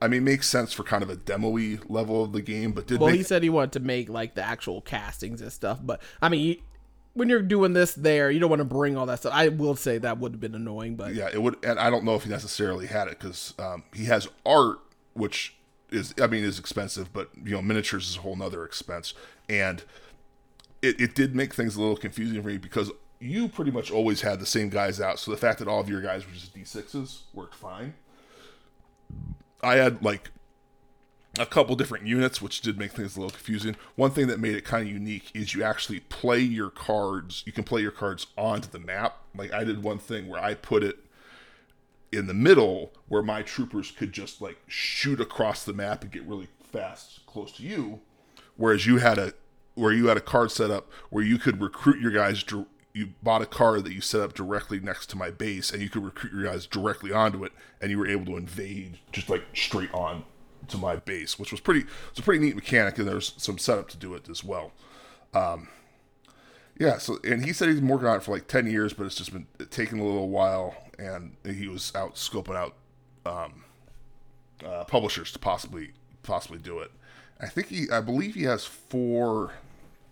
I 0.00 0.08
mean 0.08 0.24
makes 0.24 0.48
sense 0.48 0.72
for 0.72 0.82
kind 0.82 1.02
of 1.02 1.10
a 1.10 1.16
demo-y 1.16 1.78
level 1.88 2.24
of 2.24 2.32
the 2.32 2.40
game, 2.40 2.72
but 2.72 2.86
did 2.86 3.00
Well, 3.00 3.10
make 3.10 3.18
he 3.18 3.22
said 3.22 3.42
he 3.42 3.50
wanted 3.50 3.72
to 3.72 3.80
make 3.80 4.08
like 4.08 4.34
the 4.34 4.42
actual 4.42 4.80
castings 4.80 5.42
and 5.42 5.52
stuff, 5.52 5.78
but 5.82 6.00
I 6.22 6.28
mean, 6.28 6.56
when 7.12 7.28
you're 7.28 7.42
doing 7.42 7.72
this 7.72 7.94
there, 7.94 8.30
you 8.30 8.40
don't 8.40 8.50
want 8.50 8.60
to 8.60 8.64
bring 8.64 8.96
all 8.96 9.06
that 9.06 9.18
stuff. 9.18 9.32
I 9.34 9.48
will 9.48 9.76
say 9.76 9.98
that 9.98 10.18
would 10.18 10.32
have 10.32 10.40
been 10.40 10.54
annoying, 10.54 10.96
but 10.96 11.14
yeah 11.14 11.28
it 11.32 11.42
would, 11.42 11.62
and 11.64 11.78
I 11.78 11.90
don't 11.90 12.04
know 12.04 12.14
if 12.14 12.24
he 12.24 12.30
necessarily 12.30 12.86
had 12.86 13.08
it 13.08 13.18
because 13.18 13.54
um, 13.58 13.84
he 13.94 14.04
has 14.06 14.28
art, 14.46 14.78
which 15.14 15.56
is 15.90 16.14
I 16.20 16.26
mean 16.26 16.44
is 16.44 16.58
expensive, 16.58 17.12
but 17.12 17.30
you 17.44 17.52
know 17.52 17.62
miniatures 17.62 18.08
is 18.08 18.16
a 18.16 18.20
whole 18.20 18.36
nother 18.36 18.64
expense, 18.64 19.12
and 19.48 19.82
it, 20.82 21.00
it 21.00 21.14
did 21.14 21.34
make 21.34 21.52
things 21.52 21.76
a 21.76 21.80
little 21.80 21.96
confusing 21.96 22.40
for 22.40 22.48
me 22.48 22.56
because 22.56 22.90
you 23.18 23.48
pretty 23.48 23.70
much 23.70 23.90
always 23.90 24.22
had 24.22 24.40
the 24.40 24.46
same 24.46 24.70
guys 24.70 24.98
out, 24.98 25.18
so 25.18 25.30
the 25.30 25.36
fact 25.36 25.58
that 25.58 25.68
all 25.68 25.80
of 25.80 25.90
your 25.90 26.00
guys 26.00 26.26
were 26.26 26.32
just 26.32 26.54
d6s 26.54 27.22
worked 27.34 27.54
fine. 27.54 27.92
I 29.62 29.76
had 29.76 30.02
like 30.02 30.30
a 31.38 31.46
couple 31.46 31.76
different 31.76 32.06
units, 32.06 32.42
which 32.42 32.60
did 32.60 32.78
make 32.78 32.92
things 32.92 33.16
a 33.16 33.20
little 33.20 33.30
confusing. 33.30 33.76
One 33.94 34.10
thing 34.10 34.26
that 34.26 34.40
made 34.40 34.56
it 34.56 34.64
kind 34.64 34.86
of 34.86 34.92
unique 34.92 35.30
is 35.34 35.54
you 35.54 35.62
actually 35.62 36.00
play 36.00 36.40
your 36.40 36.70
cards. 36.70 37.42
You 37.46 37.52
can 37.52 37.64
play 37.64 37.80
your 37.82 37.92
cards 37.92 38.26
onto 38.36 38.68
the 38.68 38.78
map. 38.78 39.18
Like 39.36 39.52
I 39.52 39.64
did 39.64 39.82
one 39.82 39.98
thing 39.98 40.28
where 40.28 40.42
I 40.42 40.54
put 40.54 40.82
it 40.82 40.98
in 42.12 42.26
the 42.26 42.34
middle 42.34 42.92
where 43.08 43.22
my 43.22 43.42
troopers 43.42 43.90
could 43.90 44.12
just 44.12 44.40
like 44.40 44.58
shoot 44.66 45.20
across 45.20 45.64
the 45.64 45.72
map 45.72 46.02
and 46.02 46.10
get 46.10 46.24
really 46.24 46.48
fast 46.62 47.24
close 47.26 47.52
to 47.52 47.62
you, 47.62 48.00
whereas 48.56 48.86
you 48.86 48.98
had 48.98 49.18
a 49.18 49.32
where 49.74 49.92
you 49.92 50.08
had 50.08 50.16
a 50.16 50.20
card 50.20 50.50
set 50.50 50.70
up 50.70 50.90
where 51.10 51.24
you 51.24 51.38
could 51.38 51.60
recruit 51.60 52.00
your 52.00 52.10
guys. 52.10 52.44
You 52.92 53.10
bought 53.22 53.40
a 53.42 53.46
car 53.46 53.80
that 53.80 53.92
you 53.92 54.00
set 54.00 54.20
up 54.20 54.34
directly 54.34 54.80
next 54.80 55.06
to 55.10 55.16
my 55.16 55.30
base, 55.30 55.70
and 55.70 55.80
you 55.80 55.88
could 55.88 56.04
recruit 56.04 56.32
your 56.32 56.44
guys 56.44 56.66
directly 56.66 57.12
onto 57.12 57.44
it, 57.44 57.52
and 57.80 57.90
you 57.90 57.98
were 57.98 58.06
able 58.06 58.26
to 58.26 58.36
invade 58.36 58.98
just 59.12 59.28
like 59.30 59.44
straight 59.54 59.92
on 59.94 60.24
to 60.68 60.76
my 60.76 60.96
base, 60.96 61.38
which 61.38 61.52
was 61.52 61.60
pretty. 61.60 61.84
It's 62.10 62.18
a 62.18 62.22
pretty 62.22 62.44
neat 62.44 62.56
mechanic, 62.56 62.98
and 62.98 63.06
there's 63.06 63.34
some 63.36 63.58
setup 63.58 63.88
to 63.90 63.96
do 63.96 64.14
it 64.14 64.28
as 64.28 64.42
well. 64.42 64.72
Um, 65.34 65.68
yeah. 66.78 66.98
So, 66.98 67.18
and 67.22 67.44
he 67.44 67.52
said 67.52 67.68
he's 67.68 67.78
been 67.78 67.88
working 67.88 68.08
on 68.08 68.16
it 68.16 68.22
for 68.24 68.32
like 68.32 68.48
ten 68.48 68.68
years, 68.68 68.92
but 68.92 69.06
it's 69.06 69.14
just 69.14 69.32
been 69.32 69.46
taking 69.70 70.00
a 70.00 70.04
little 70.04 70.28
while, 70.28 70.74
and 70.98 71.36
he 71.46 71.68
was 71.68 71.92
out 71.94 72.16
scoping 72.16 72.56
out 72.56 72.74
um, 73.24 73.64
uh, 74.66 74.84
publishers 74.84 75.30
to 75.32 75.38
possibly 75.38 75.92
possibly 76.22 76.58
do 76.58 76.80
it. 76.80 76.90
I 77.40 77.46
think 77.46 77.68
he, 77.68 77.86
I 77.90 78.00
believe 78.00 78.34
he 78.34 78.42
has 78.44 78.64
four 78.64 79.52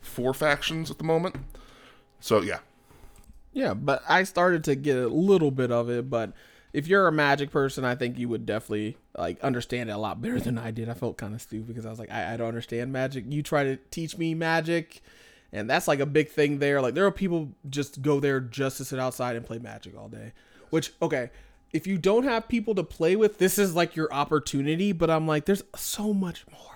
four 0.00 0.32
factions 0.32 0.90
at 0.90 0.98
the 0.98 1.04
moment. 1.04 1.36
So 2.20 2.40
yeah, 2.40 2.60
yeah. 3.52 3.74
But 3.74 4.02
I 4.08 4.24
started 4.24 4.64
to 4.64 4.74
get 4.74 4.96
a 4.96 5.08
little 5.08 5.50
bit 5.50 5.70
of 5.70 5.90
it. 5.90 6.08
But 6.10 6.32
if 6.72 6.86
you're 6.86 7.08
a 7.08 7.12
magic 7.12 7.50
person, 7.50 7.84
I 7.84 7.94
think 7.94 8.18
you 8.18 8.28
would 8.28 8.46
definitely 8.46 8.96
like 9.16 9.40
understand 9.40 9.90
it 9.90 9.92
a 9.92 9.98
lot 9.98 10.20
better 10.20 10.40
than 10.40 10.58
I 10.58 10.70
did. 10.70 10.88
I 10.88 10.94
felt 10.94 11.16
kind 11.16 11.34
of 11.34 11.42
stupid 11.42 11.68
because 11.68 11.86
I 11.86 11.90
was 11.90 11.98
like, 11.98 12.10
I, 12.10 12.34
I 12.34 12.36
don't 12.36 12.48
understand 12.48 12.92
magic. 12.92 13.24
You 13.28 13.42
try 13.42 13.64
to 13.64 13.76
teach 13.90 14.18
me 14.18 14.34
magic. 14.34 15.02
And 15.52 15.68
that's 15.68 15.88
like 15.88 16.00
a 16.00 16.06
big 16.06 16.28
thing 16.28 16.58
there. 16.58 16.82
Like 16.82 16.94
there 16.94 17.06
are 17.06 17.12
people 17.12 17.52
just 17.68 18.02
go 18.02 18.20
there 18.20 18.40
just 18.40 18.76
to 18.78 18.84
sit 18.84 18.98
outside 18.98 19.36
and 19.36 19.46
play 19.46 19.58
magic 19.58 19.96
all 19.96 20.08
day. 20.08 20.32
Which 20.70 20.92
okay, 21.00 21.30
if 21.72 21.86
you 21.86 21.98
don't 21.98 22.24
have 22.24 22.48
people 22.48 22.74
to 22.74 22.84
play 22.84 23.16
with, 23.16 23.38
this 23.38 23.58
is 23.58 23.74
like 23.74 23.96
your 23.96 24.12
opportunity. 24.12 24.92
But 24.92 25.10
I'm 25.10 25.26
like, 25.26 25.46
there's 25.46 25.62
so 25.74 26.12
much 26.12 26.44
more. 26.50 26.68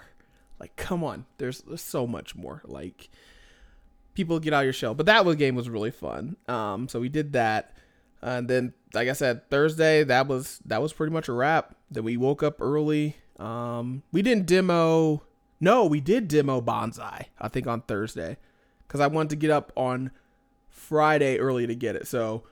Like, 0.59 0.77
come 0.77 1.03
on, 1.03 1.27
there's, 1.39 1.63
there's 1.63 1.83
so 1.83 2.07
much 2.07 2.37
more. 2.37 2.63
Like, 2.65 3.11
people 4.15 4.39
get 4.39 4.53
out 4.53 4.61
of 4.61 4.65
your 4.65 4.73
shell. 4.73 4.95
But 4.95 5.07
that 5.07 5.25
was 5.25 5.37
game 5.37 5.55
was 5.55 5.69
really 5.69 5.91
fun. 5.91 6.37
Um, 6.49 6.89
so 6.89 7.01
we 7.01 7.09
did 7.09 7.33
that, 7.33 7.77
and 8.21 8.49
then 8.49 8.75
like 8.95 9.09
I 9.09 9.13
said, 9.13 9.49
Thursday 9.51 10.05
that 10.05 10.27
was 10.27 10.61
that 10.67 10.83
was 10.83 10.93
pretty 10.93 11.13
much 11.13 11.29
a 11.29 11.33
wrap. 11.33 11.75
Then 11.91 12.05
we 12.05 12.17
woke 12.17 12.43
up 12.43 12.61
early. 12.61 13.17
Um, 13.39 14.03
we 14.13 14.23
didn't 14.23 14.47
demo. 14.47 15.23
No, 15.61 15.87
we 15.87 16.01
did 16.01 16.29
demo 16.29 16.61
Bonsai. 16.61 17.27
I 17.41 17.49
think 17.49 17.67
on 17.67 17.83
Thursday, 17.83 18.37
because 18.87 19.01
I 19.01 19.07
wanted 19.07 19.31
to 19.31 19.37
get 19.37 19.51
up 19.51 19.73
on 19.77 20.11
Friday 20.69 21.39
early 21.39 21.67
to 21.67 21.75
get 21.75 21.97
it. 21.97 22.07
So 22.07 22.43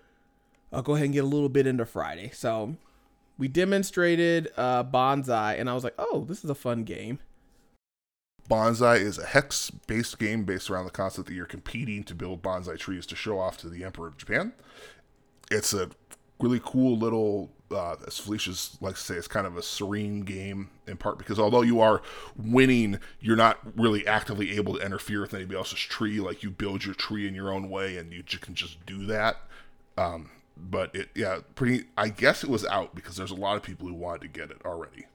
I'll 0.72 0.82
go 0.82 0.94
ahead 0.94 1.06
and 1.06 1.14
get 1.14 1.24
a 1.24 1.28
little 1.28 1.48
bit 1.48 1.66
into 1.66 1.84
Friday. 1.84 2.30
So 2.32 2.76
we 3.38 3.48
demonstrated 3.48 4.52
uh, 4.56 4.84
Bonsai, 4.84 5.58
and 5.58 5.68
I 5.68 5.74
was 5.74 5.82
like, 5.82 5.94
oh, 5.98 6.24
this 6.28 6.44
is 6.44 6.50
a 6.50 6.54
fun 6.54 6.84
game. 6.84 7.18
Bonsai 8.50 9.00
is 9.00 9.16
a 9.16 9.26
hex 9.26 9.70
based 9.70 10.18
game 10.18 10.44
based 10.44 10.68
around 10.68 10.84
the 10.84 10.90
concept 10.90 11.28
that 11.28 11.34
you're 11.34 11.46
competing 11.46 12.02
to 12.04 12.14
build 12.14 12.42
bonsai 12.42 12.76
trees 12.76 13.06
to 13.06 13.14
show 13.14 13.38
off 13.38 13.56
to 13.58 13.68
the 13.68 13.84
Emperor 13.84 14.08
of 14.08 14.16
Japan. 14.16 14.52
It's 15.50 15.72
a 15.72 15.90
really 16.40 16.60
cool 16.64 16.98
little, 16.98 17.50
uh, 17.70 17.96
as 18.06 18.18
Felisha's 18.20 18.76
likes 18.80 19.00
to 19.00 19.12
say, 19.12 19.14
it's 19.14 19.28
kind 19.28 19.46
of 19.46 19.56
a 19.56 19.62
serene 19.62 20.22
game 20.22 20.70
in 20.88 20.96
part 20.96 21.18
because 21.18 21.38
although 21.38 21.62
you 21.62 21.80
are 21.80 22.02
winning, 22.36 22.98
you're 23.20 23.36
not 23.36 23.58
really 23.76 24.04
actively 24.06 24.56
able 24.56 24.74
to 24.74 24.84
interfere 24.84 25.20
with 25.20 25.32
anybody 25.32 25.56
else's 25.56 25.78
tree. 25.78 26.18
Like 26.18 26.42
you 26.42 26.50
build 26.50 26.84
your 26.84 26.94
tree 26.94 27.28
in 27.28 27.34
your 27.34 27.52
own 27.52 27.70
way 27.70 27.98
and 27.98 28.12
you 28.12 28.22
can 28.22 28.54
just 28.54 28.84
do 28.84 29.06
that. 29.06 29.36
Um, 29.96 30.30
but 30.56 30.94
it, 30.94 31.10
yeah, 31.14 31.38
pretty, 31.54 31.84
I 31.96 32.08
guess 32.08 32.42
it 32.42 32.50
was 32.50 32.66
out 32.66 32.96
because 32.96 33.16
there's 33.16 33.30
a 33.30 33.36
lot 33.36 33.56
of 33.56 33.62
people 33.62 33.86
who 33.86 33.94
wanted 33.94 34.22
to 34.22 34.28
get 34.28 34.50
it 34.50 34.60
already. 34.64 35.06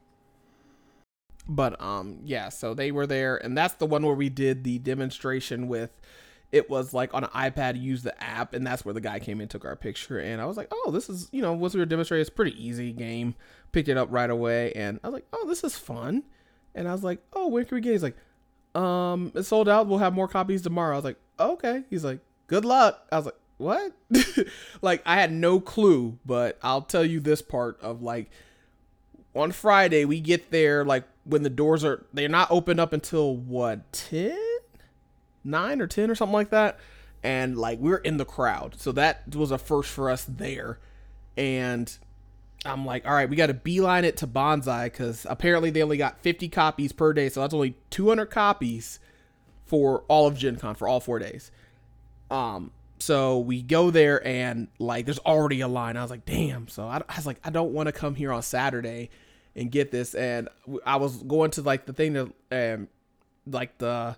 But 1.48 1.80
um 1.82 2.20
yeah 2.24 2.50
so 2.50 2.74
they 2.74 2.92
were 2.92 3.06
there 3.06 3.38
and 3.38 3.58
that's 3.58 3.76
the 3.76 3.86
one 3.86 4.04
where 4.04 4.16
we 4.16 4.30
did 4.30 4.64
the 4.64 4.80
demonstration 4.80 5.68
with 5.68 5.92
it 6.52 6.70
was 6.70 6.94
like 6.94 7.14
on 7.14 7.26
an 7.26 7.30
iPad, 7.32 7.82
use 7.82 8.04
the 8.04 8.24
app, 8.24 8.54
and 8.54 8.66
that's 8.66 8.86
where 8.86 8.94
the 8.94 9.02
guy 9.02 9.20
came 9.20 9.42
and 9.42 9.50
took 9.50 9.66
our 9.66 9.76
picture. 9.76 10.20
And 10.20 10.42
I 10.42 10.46
was 10.46 10.56
like, 10.56 10.70
oh, 10.72 10.90
this 10.92 11.10
is, 11.10 11.28
you 11.34 11.42
know, 11.42 11.52
once 11.52 11.74
we 11.74 11.82
were 11.82 11.86
demonstrating, 11.86 12.22
it's 12.22 12.30
pretty 12.30 12.56
easy 12.64 12.94
game. 12.94 13.36
Picked 13.74 13.90
it 13.90 13.98
up 13.98 14.08
right 14.10 14.30
away, 14.30 14.72
and 14.74 15.00
I 15.04 15.08
was 15.08 15.14
like, 15.16 15.28
oh, 15.34 15.46
this 15.48 15.66
is 15.66 15.78
fun. 15.78 16.24
And 16.74 16.88
I 16.88 16.94
was 16.94 17.04
like, 17.04 17.20
oh, 17.34 17.48
where 17.48 17.66
can 17.66 17.76
we 17.76 17.82
get? 17.82 17.92
He's 17.92 18.04
like, 18.04 18.16
um, 18.74 19.34
it's 19.36 19.50
sold 19.50 19.68
out. 19.68 19.88
We'll 19.88 20.00
have 20.00 20.14
more 20.14 20.30
copies 20.30 20.62
tomorrow. 20.62 20.94
I 20.94 20.98
was 20.98 21.06
like, 21.06 21.18
okay. 21.40 21.84
He's 21.90 22.06
like, 22.06 22.20
good 22.48 22.64
luck. 22.64 23.06
I 23.12 23.18
was 23.18 23.26
like, 23.26 23.40
what? 23.58 23.94
like, 24.82 25.02
I 25.06 25.16
had 25.16 25.34
no 25.34 25.60
clue, 25.60 26.20
but 26.26 26.58
I'll 26.64 26.82
tell 26.84 27.04
you 27.04 27.20
this 27.20 27.42
part 27.42 27.80
of 27.82 28.02
like, 28.02 28.30
on 29.34 29.52
Friday, 29.52 30.06
we 30.06 30.22
get 30.22 30.52
there, 30.52 30.86
like, 30.86 31.04
when 31.26 31.44
the 31.44 31.50
doors 31.50 31.84
are, 31.84 32.06
they're 32.14 32.30
not 32.30 32.50
open 32.52 32.80
up 32.80 32.94
until 32.94 33.36
what, 33.36 33.92
10? 33.92 34.38
9 35.44 35.82
or 35.82 35.88
10 35.88 36.10
or 36.10 36.16
something 36.16 36.34
like 36.34 36.52
that. 36.52 36.80
And 37.24 37.58
like, 37.58 37.80
we 37.80 37.90
we're 37.90 37.98
in 37.98 38.18
the 38.18 38.26
crowd. 38.26 38.76
So 38.80 38.92
that 38.94 39.36
was 39.36 39.52
a 39.52 39.58
first 39.58 39.90
for 39.90 40.10
us 40.10 40.26
there. 40.26 40.80
And 41.36 41.96
I'm 42.66 42.86
like, 42.86 43.06
all 43.06 43.14
right, 43.14 43.30
we 43.30 43.36
got 43.36 43.48
to 43.48 43.54
beeline 43.54 44.06
it 44.06 44.18
to 44.18 44.28
Bonsai 44.28 44.86
because 44.86 45.26
apparently 45.30 45.72
they 45.72 45.84
only 45.84 45.98
got 45.98 46.20
50 46.22 46.50
copies 46.50 46.92
per 46.92 47.14
day. 47.14 47.30
So 47.30 47.42
that's 47.42 47.54
only 47.54 47.76
200 47.90 48.28
copies 48.28 49.00
for 49.66 50.04
all 50.08 50.28
of 50.28 50.38
Gen 50.38 50.58
Con 50.58 50.76
for 50.76 50.88
all 50.88 51.00
four 51.00 51.20
days. 51.20 51.52
Um, 52.30 52.72
so 53.00 53.40
we 53.40 53.62
go 53.62 53.92
there 53.92 54.26
and 54.26 54.68
like 54.80 55.06
there's 55.06 55.20
already 55.20 55.62
a 55.62 55.68
line. 55.68 55.98
I 55.98 56.02
was 56.02 56.12
like, 56.12 56.26
damn. 56.26 56.68
So 56.68 56.88
I, 56.88 57.02
I 57.10 57.16
was 57.16 57.26
like, 57.26 57.40
I 57.44 57.50
don't 57.50 57.72
want 57.72 57.88
to 57.88 57.92
come 57.92 58.16
here 58.16 58.32
on 58.32 58.42
Saturday 58.42 59.10
and 59.56 59.72
get 59.72 59.92
this. 59.92 60.14
And 60.14 60.50
I 60.86 60.98
was 60.98 61.18
going 61.24 61.52
to 61.52 61.62
like 61.62 61.86
the 61.86 61.94
thing 61.94 62.14
that, 62.14 62.76
um, 62.76 62.88
like 63.48 63.78
the 63.78 64.18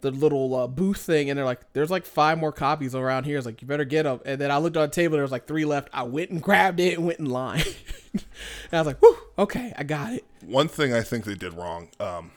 the 0.00 0.10
little 0.10 0.54
uh, 0.54 0.66
booth 0.66 1.00
thing, 1.00 1.30
and 1.30 1.38
they're 1.38 1.44
like, 1.44 1.72
"There's 1.72 1.90
like 1.90 2.04
five 2.04 2.38
more 2.38 2.52
copies 2.52 2.94
around 2.94 3.24
here." 3.24 3.36
It's 3.36 3.46
like, 3.46 3.62
"You 3.62 3.68
better 3.68 3.84
get 3.84 4.04
them." 4.04 4.20
And 4.24 4.40
then 4.40 4.50
I 4.50 4.58
looked 4.58 4.76
on 4.76 4.82
the 4.88 4.94
table, 4.94 5.14
there 5.14 5.22
was 5.22 5.32
like 5.32 5.46
three 5.46 5.64
left. 5.64 5.88
I 5.92 6.02
went 6.02 6.30
and 6.30 6.42
grabbed 6.42 6.80
it 6.80 6.96
and 6.96 7.06
went 7.06 7.18
in 7.18 7.26
line. 7.26 7.64
and 8.12 8.24
I 8.72 8.78
was 8.78 8.86
like, 8.86 8.98
"Whew, 9.00 9.16
okay, 9.38 9.72
I 9.76 9.84
got 9.84 10.12
it." 10.12 10.24
One 10.44 10.68
thing 10.68 10.92
I 10.92 11.02
think 11.02 11.24
they 11.24 11.34
did 11.34 11.54
wrong. 11.54 11.88
Um, 11.98 12.32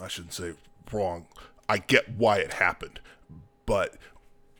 I 0.00 0.08
shouldn't 0.08 0.34
say 0.34 0.54
wrong. 0.92 1.26
I 1.68 1.78
get 1.78 2.10
why 2.16 2.38
it 2.38 2.54
happened, 2.54 3.00
but 3.64 3.96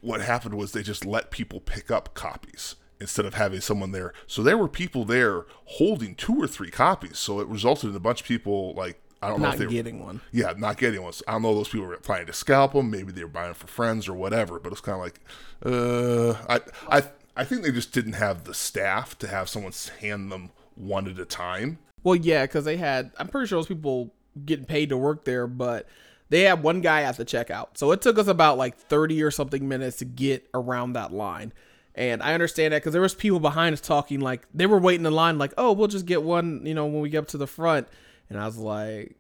what 0.01 0.21
happened 0.21 0.55
was 0.55 0.73
they 0.73 0.83
just 0.83 1.05
let 1.05 1.31
people 1.31 1.61
pick 1.61 1.91
up 1.91 2.15
copies 2.15 2.77
instead 3.01 3.27
of 3.27 3.35
having 3.35 3.61
someone 3.61 3.93
there. 3.93 4.13
So 4.27 4.43
there 4.43 4.59
were 4.59 4.69
people 4.69 5.05
there 5.05 5.47
holding 5.65 6.15
two 6.15 6.41
or 6.41 6.47
three 6.47 6.71
copies. 6.71 7.19
So 7.19 7.41
it 7.41 7.49
resulted 7.49 7.91
in 7.91 7.97
a 7.97 8.01
bunch 8.01 8.23
of 8.23 8.27
people 8.27 8.75
like 8.75 9.01
I 9.25 9.29
don't 9.29 9.41
not 9.41 9.59
know 9.59 9.65
if 9.65 9.71
they 9.71 9.75
getting 9.75 10.01
were, 10.01 10.07
one. 10.07 10.21
Yeah, 10.33 10.53
not 10.57 10.77
getting 10.77 11.03
one. 11.03 11.15
I 11.27 11.33
don't 11.33 11.43
know 11.43 11.55
those 11.55 11.69
people 11.69 11.87
were 11.87 11.97
planning 11.97 12.27
to 12.27 12.33
scalp 12.33 12.75
them. 12.75 12.91
Maybe 12.91 13.11
they 13.11 13.25
were 13.25 13.31
buying 13.31 13.55
for 13.55 13.67
friends 13.67 14.07
or 14.07 14.15
whatever. 14.15 14.59
But 14.59 14.73
it's 14.73 14.83
kind 14.83 14.97
of 14.97 15.03
like, 15.03 15.21
uh, 15.65 16.35
I, 16.49 16.99
I, 16.99 17.03
I 17.35 17.45
think 17.45 17.63
they 17.63 17.73
just 17.73 17.93
didn't 17.93 18.15
have 18.15 18.45
the 18.45 18.53
staff 18.53 19.19
to 19.21 19.29
have 19.29 19.49
someone 19.49 19.73
hand 20.01 20.31
them 20.31 20.51
one 20.75 21.09
at 21.09 21.19
a 21.19 21.25
time. 21.25 21.79
Well, 22.03 22.17
yeah, 22.17 22.43
because 22.43 22.67
they 22.67 22.77
had. 22.77 23.13
I'm 23.19 23.29
pretty 23.29 23.49
sure 23.49 23.59
those 23.59 23.67
people 23.67 24.13
getting 24.45 24.67
paid 24.67 24.91
to 24.91 24.97
work 24.99 25.25
there, 25.25 25.47
but 25.47 25.89
they 26.29 26.43
had 26.43 26.63
one 26.63 26.83
guy 26.83 27.03
at 27.03 27.17
the 27.17 27.25
checkout. 27.25 27.79
So 27.79 27.93
it 27.93 28.03
took 28.03 28.19
us 28.19 28.27
about 28.27 28.59
like 28.59 28.77
30 28.77 29.23
or 29.23 29.31
something 29.31 29.67
minutes 29.67 29.99
to 29.99 30.05
get 30.05 30.49
around 30.53 30.95
that 30.95 31.13
line. 31.13 31.53
And 31.95 32.23
I 32.23 32.35
understand 32.35 32.73
that 32.73 32.79
because 32.83 32.93
there 32.93 33.03
was 33.03 33.15
people 33.15 33.39
behind 33.39 33.73
us 33.73 33.81
talking 33.81 34.21
like 34.21 34.47
they 34.53 34.67
were 34.67 34.79
waiting 34.79 35.07
in 35.07 35.13
line, 35.13 35.39
like, 35.39 35.55
oh, 35.57 35.73
we'll 35.73 35.89
just 35.89 36.07
get 36.07 36.23
one, 36.23 36.67
you 36.67 36.75
know, 36.75 36.87
when 36.87 37.01
we 37.01 37.09
get 37.09 37.19
up 37.19 37.29
to 37.29 37.39
the 37.39 37.47
front. 37.47 37.87
And 38.29 38.39
I 38.41 38.47
was 38.47 38.57
like, 38.57 39.17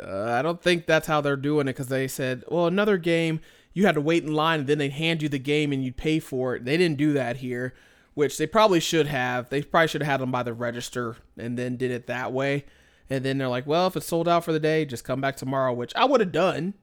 uh, 0.00 0.32
I 0.32 0.42
don't 0.42 0.60
think 0.60 0.86
that's 0.86 1.06
how 1.06 1.20
they're 1.20 1.36
doing 1.36 1.68
it 1.68 1.72
because 1.72 1.88
they 1.88 2.08
said, 2.08 2.44
well, 2.48 2.66
another 2.66 2.96
game, 2.96 3.40
you 3.72 3.86
had 3.86 3.94
to 3.94 4.00
wait 4.00 4.24
in 4.24 4.32
line 4.32 4.60
and 4.60 4.68
then 4.68 4.78
they'd 4.78 4.92
hand 4.92 5.22
you 5.22 5.28
the 5.28 5.38
game 5.38 5.72
and 5.72 5.84
you'd 5.84 5.96
pay 5.96 6.18
for 6.18 6.56
it. 6.56 6.64
They 6.64 6.76
didn't 6.76 6.98
do 6.98 7.12
that 7.12 7.36
here, 7.36 7.74
which 8.14 8.36
they 8.36 8.46
probably 8.46 8.80
should 8.80 9.06
have. 9.06 9.48
They 9.48 9.62
probably 9.62 9.88
should 9.88 10.02
have 10.02 10.10
had 10.10 10.20
them 10.20 10.32
by 10.32 10.42
the 10.42 10.52
register 10.52 11.16
and 11.36 11.56
then 11.56 11.76
did 11.76 11.92
it 11.92 12.08
that 12.08 12.32
way. 12.32 12.64
And 13.08 13.24
then 13.24 13.38
they're 13.38 13.48
like, 13.48 13.66
well, 13.66 13.86
if 13.86 13.96
it's 13.96 14.06
sold 14.06 14.28
out 14.28 14.44
for 14.44 14.52
the 14.52 14.60
day, 14.60 14.84
just 14.84 15.04
come 15.04 15.20
back 15.20 15.36
tomorrow, 15.36 15.72
which 15.72 15.94
I 15.94 16.04
would 16.04 16.20
have 16.20 16.32
done. 16.32 16.74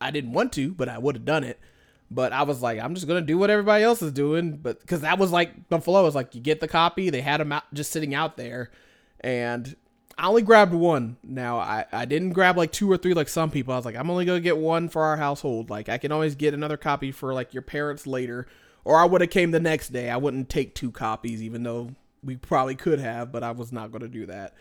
I 0.00 0.10
didn't 0.10 0.32
want 0.32 0.52
to, 0.54 0.72
but 0.72 0.88
I 0.88 0.98
would 0.98 1.16
have 1.16 1.24
done 1.24 1.44
it. 1.44 1.60
But 2.10 2.32
I 2.32 2.42
was 2.42 2.62
like, 2.62 2.80
I'm 2.80 2.94
just 2.94 3.06
gonna 3.06 3.20
do 3.20 3.36
what 3.38 3.50
everybody 3.50 3.84
else 3.84 4.00
is 4.02 4.12
doing. 4.12 4.56
But 4.56 4.80
because 4.80 5.02
that 5.02 5.18
was 5.18 5.30
like 5.30 5.68
the 5.68 5.80
flow 5.80 6.04
was 6.04 6.14
like, 6.14 6.34
you 6.34 6.40
get 6.40 6.60
the 6.60 6.68
copy, 6.68 7.10
they 7.10 7.20
had 7.20 7.40
them 7.40 7.52
out 7.52 7.64
just 7.74 7.92
sitting 7.92 8.14
out 8.14 8.36
there, 8.36 8.70
and 9.20 9.76
I 10.18 10.26
only 10.26 10.42
grabbed 10.42 10.74
one. 10.74 11.16
Now 11.22 11.58
I, 11.58 11.84
I 11.92 12.04
didn't 12.04 12.32
grab 12.32 12.56
like 12.56 12.72
two 12.72 12.90
or 12.90 12.96
three 12.96 13.14
like 13.14 13.28
some 13.28 13.50
people. 13.50 13.72
I 13.72 13.76
was 13.76 13.84
like, 13.84 13.96
I'm 13.96 14.10
only 14.10 14.24
gonna 14.24 14.40
get 14.40 14.58
one 14.58 14.88
for 14.88 15.04
our 15.04 15.16
household. 15.16 15.70
Like 15.70 15.88
I 15.88 15.98
can 15.98 16.10
always 16.10 16.34
get 16.34 16.54
another 16.54 16.76
copy 16.76 17.12
for 17.12 17.32
like 17.32 17.54
your 17.54 17.62
parents 17.62 18.06
later. 18.06 18.46
Or 18.84 18.96
I 18.98 19.04
would 19.04 19.20
have 19.20 19.30
came 19.30 19.50
the 19.50 19.60
next 19.60 19.90
day. 19.90 20.08
I 20.10 20.16
wouldn't 20.16 20.48
take 20.48 20.74
two 20.74 20.90
copies, 20.90 21.42
even 21.42 21.62
though 21.62 21.94
we 22.24 22.36
probably 22.36 22.74
could 22.74 23.00
have, 23.00 23.30
but 23.30 23.44
I 23.44 23.52
was 23.52 23.70
not 23.70 23.92
gonna 23.92 24.08
do 24.08 24.26
that. 24.26 24.54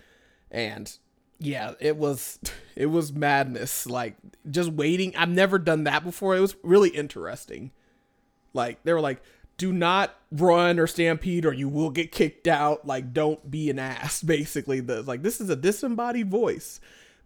And 0.52 0.96
yeah, 1.40 1.74
it 1.80 1.98
was 1.98 2.40
it 2.76 2.88
was 2.88 3.14
madness. 3.14 3.86
Like 3.86 4.16
just 4.50 4.72
waiting. 4.72 5.16
I've 5.16 5.30
never 5.30 5.60
done 5.60 5.84
that 5.86 6.04
before. 6.04 6.36
It 6.36 6.42
was 6.42 6.56
really 6.64 6.90
interesting. 6.90 7.72
Like 8.54 8.84
they 8.84 8.94
were 8.94 9.02
like, 9.02 9.22
do 9.58 9.72
not 9.72 10.16
run 10.32 10.80
or 10.80 10.88
stampede 10.88 11.46
or 11.46 11.54
you 11.54 11.70
will 11.70 11.90
get 11.90 12.12
kicked 12.12 12.48
out. 12.48 12.86
Like, 12.86 13.14
don't 13.14 13.50
be 13.50 13.70
an 13.70 13.80
ass. 13.80 14.22
Basically, 14.24 14.80
the 14.80 15.02
like 15.04 15.24
this 15.24 15.42
is 15.42 15.50
a 15.50 15.56
disembodied 15.56 16.30
voice, 16.30 16.80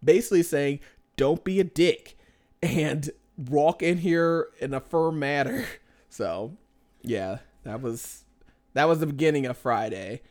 basically 0.03 0.43
saying, 0.43 0.79
don't 1.15 1.43
be 1.43 1.59
a 1.59 1.63
dick 1.63 2.17
and 2.61 3.09
walk 3.37 3.81
in 3.81 3.99
here 3.99 4.49
in 4.59 4.73
a 4.73 4.79
firm 4.79 5.19
manner. 5.19 5.65
So, 6.13 6.57
yeah, 7.03 7.37
that 7.63 7.81
was 7.81 8.25
that 8.73 8.83
was 8.83 8.99
the 8.99 9.05
beginning 9.05 9.45
of 9.45 9.57
Friday. 9.57 10.23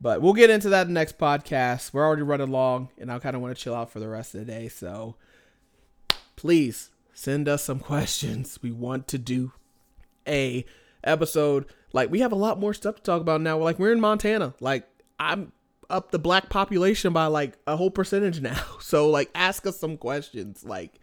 But 0.00 0.22
we'll 0.22 0.32
get 0.32 0.50
into 0.50 0.68
that 0.68 0.86
in 0.86 0.94
the 0.94 1.00
next 1.00 1.18
podcast. 1.18 1.92
We're 1.92 2.06
already 2.06 2.22
running 2.22 2.50
long, 2.50 2.90
and 2.98 3.10
I 3.10 3.18
kind 3.18 3.34
of 3.34 3.42
want 3.42 3.56
to 3.56 3.62
chill 3.62 3.74
out 3.74 3.90
for 3.90 3.98
the 3.98 4.08
rest 4.08 4.34
of 4.34 4.40
the 4.40 4.46
day. 4.46 4.68
So, 4.68 5.16
please 6.36 6.90
send 7.12 7.48
us 7.48 7.64
some 7.64 7.80
questions. 7.80 8.60
We 8.62 8.70
want 8.70 9.08
to 9.08 9.18
do 9.18 9.52
a 10.26 10.64
episode. 11.02 11.66
Like 11.92 12.10
we 12.10 12.20
have 12.20 12.32
a 12.32 12.36
lot 12.36 12.60
more 12.60 12.74
stuff 12.74 12.96
to 12.96 13.02
talk 13.02 13.20
about 13.20 13.40
now. 13.40 13.58
We're 13.58 13.64
Like 13.64 13.78
we're 13.78 13.92
in 13.92 14.00
Montana. 14.00 14.54
Like 14.60 14.88
I'm 15.18 15.52
up 15.90 16.10
the 16.10 16.18
black 16.18 16.50
population 16.50 17.12
by 17.12 17.26
like 17.26 17.58
a 17.66 17.76
whole 17.76 17.90
percentage 17.90 18.40
now. 18.42 18.62
So 18.80 19.10
like 19.10 19.30
ask 19.34 19.66
us 19.66 19.78
some 19.78 19.96
questions. 19.96 20.64
Like 20.64 20.94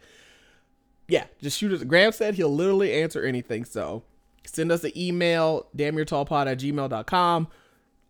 yeah, 1.08 1.26
just 1.40 1.58
shoot 1.58 1.72
us. 1.72 1.84
Graham 1.84 2.12
said 2.12 2.34
he'll 2.34 2.54
literally 2.54 2.92
answer 2.92 3.24
anything. 3.24 3.64
So 3.64 4.02
send 4.44 4.72
us 4.72 4.84
an 4.84 4.92
email, 4.96 5.68
damnyouretallpod 5.76 6.46
at 6.46 6.58
gmail.com. 6.58 7.48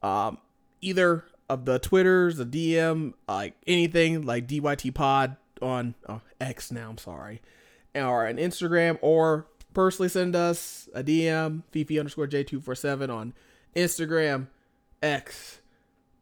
Um, 0.03 0.39
either 0.87 1.24
of 1.49 1.64
the 1.64 1.78
Twitters, 1.78 2.37
the 2.37 2.47
DM, 2.47 3.14
like 3.28 3.55
anything 3.66 4.22
like 4.22 4.47
DYT 4.47 4.95
pod 4.95 5.37
on 5.61 5.95
oh, 6.09 6.20
X 6.41 6.70
now, 6.70 6.91
I'm 6.91 6.99
sorry. 6.99 7.43
Or 7.95 8.26
an 8.26 8.37
Instagram 8.37 8.99
or 9.01 9.47
personally 9.74 10.09
send 10.09 10.37
us 10.37 10.89
a 10.95 11.03
DM, 11.03 11.62
Fifi 11.70 11.99
underscore 11.99 12.26
J247 12.28 13.11
on 13.11 13.34
Instagram, 13.74 14.49
X, 15.03 15.61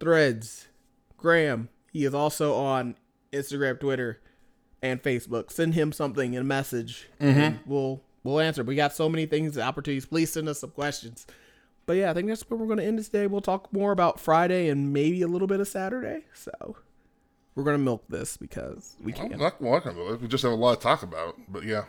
Threads, 0.00 0.68
Graham. 1.16 1.68
He 1.92 2.04
is 2.04 2.14
also 2.14 2.54
on 2.54 2.96
Instagram, 3.32 3.78
Twitter, 3.78 4.20
and 4.82 5.02
Facebook. 5.02 5.50
Send 5.50 5.74
him 5.74 5.92
something 5.92 6.34
in 6.34 6.40
a 6.40 6.44
message, 6.44 7.08
mm-hmm. 7.20 7.38
and 7.38 7.58
we'll 7.66 8.02
we'll 8.22 8.40
answer. 8.40 8.62
We 8.64 8.74
got 8.76 8.94
so 8.94 9.08
many 9.08 9.26
things, 9.26 9.58
opportunities. 9.58 10.06
Please 10.06 10.32
send 10.32 10.48
us 10.48 10.60
some 10.60 10.70
questions. 10.70 11.26
But 11.86 11.94
yeah, 11.94 12.10
I 12.10 12.14
think 12.14 12.28
that's 12.28 12.48
where 12.48 12.58
we're 12.58 12.66
going 12.66 12.78
to 12.78 12.84
end 12.84 12.98
this 12.98 13.08
day. 13.08 13.26
We'll 13.26 13.40
talk 13.40 13.72
more 13.72 13.92
about 13.92 14.18
Friday 14.18 14.68
and 14.68 14.92
maybe 14.92 15.22
a 15.22 15.28
little 15.28 15.48
bit 15.48 15.60
of 15.60 15.68
Saturday. 15.68 16.24
So 16.32 16.76
we're 17.54 17.64
going 17.64 17.76
to 17.76 17.82
milk 17.82 18.04
this 18.08 18.36
because 18.36 18.96
we 19.02 19.12
can't. 19.12 19.38
Well, 19.38 19.52
well, 19.60 20.16
we 20.16 20.28
just 20.28 20.42
have 20.42 20.52
a 20.52 20.56
lot 20.56 20.76
to 20.76 20.80
talk 20.80 21.02
about. 21.02 21.36
But 21.48 21.64
yeah 21.64 21.84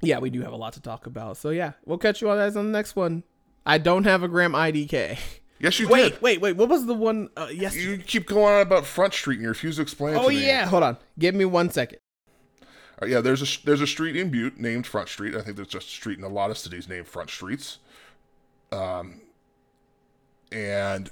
yeah, 0.00 0.18
we 0.18 0.30
do 0.30 0.42
have 0.42 0.52
a 0.52 0.56
lot 0.56 0.74
to 0.74 0.80
talk 0.80 1.06
about. 1.06 1.36
So 1.36 1.50
yeah, 1.50 1.72
we'll 1.84 1.98
catch 1.98 2.20
you 2.20 2.28
all 2.28 2.36
guys 2.36 2.56
on 2.56 2.66
the 2.66 2.72
next 2.72 2.96
one. 2.96 3.24
I 3.66 3.78
don't 3.78 4.04
have 4.04 4.22
a 4.22 4.28
Graham 4.28 4.52
IDK. 4.52 5.18
Yes, 5.60 5.80
you 5.80 5.88
wait, 5.88 6.12
did. 6.12 6.22
Wait, 6.22 6.40
wait, 6.40 6.56
What 6.56 6.68
was 6.68 6.86
the 6.86 6.94
one? 6.94 7.30
Uh, 7.36 7.48
yes, 7.52 7.74
you 7.74 7.98
keep 7.98 8.26
going 8.26 8.54
on 8.54 8.60
about 8.60 8.86
Front 8.86 9.12
Street 9.12 9.36
and 9.36 9.42
you 9.42 9.48
refuse 9.48 9.74
to 9.74 9.82
explain. 9.82 10.14
Oh 10.14 10.28
yeah, 10.28 10.66
hold 10.66 10.84
on. 10.84 10.96
Give 11.18 11.34
me 11.34 11.44
one 11.44 11.68
second. 11.70 11.98
Uh, 13.02 13.06
yeah, 13.06 13.20
there's 13.20 13.42
a 13.42 13.66
there's 13.66 13.80
a 13.80 13.86
street 13.86 14.14
in 14.14 14.30
Butte 14.30 14.60
named 14.60 14.86
Front 14.86 15.08
Street. 15.08 15.34
I 15.34 15.40
think 15.40 15.56
there's 15.56 15.66
just 15.66 15.88
a 15.88 15.90
street 15.90 16.16
in 16.16 16.22
a 16.22 16.28
lot 16.28 16.52
of 16.52 16.58
cities 16.58 16.88
named 16.88 17.08
Front 17.08 17.30
Streets. 17.30 17.78
Um, 18.70 19.20
and 20.52 21.10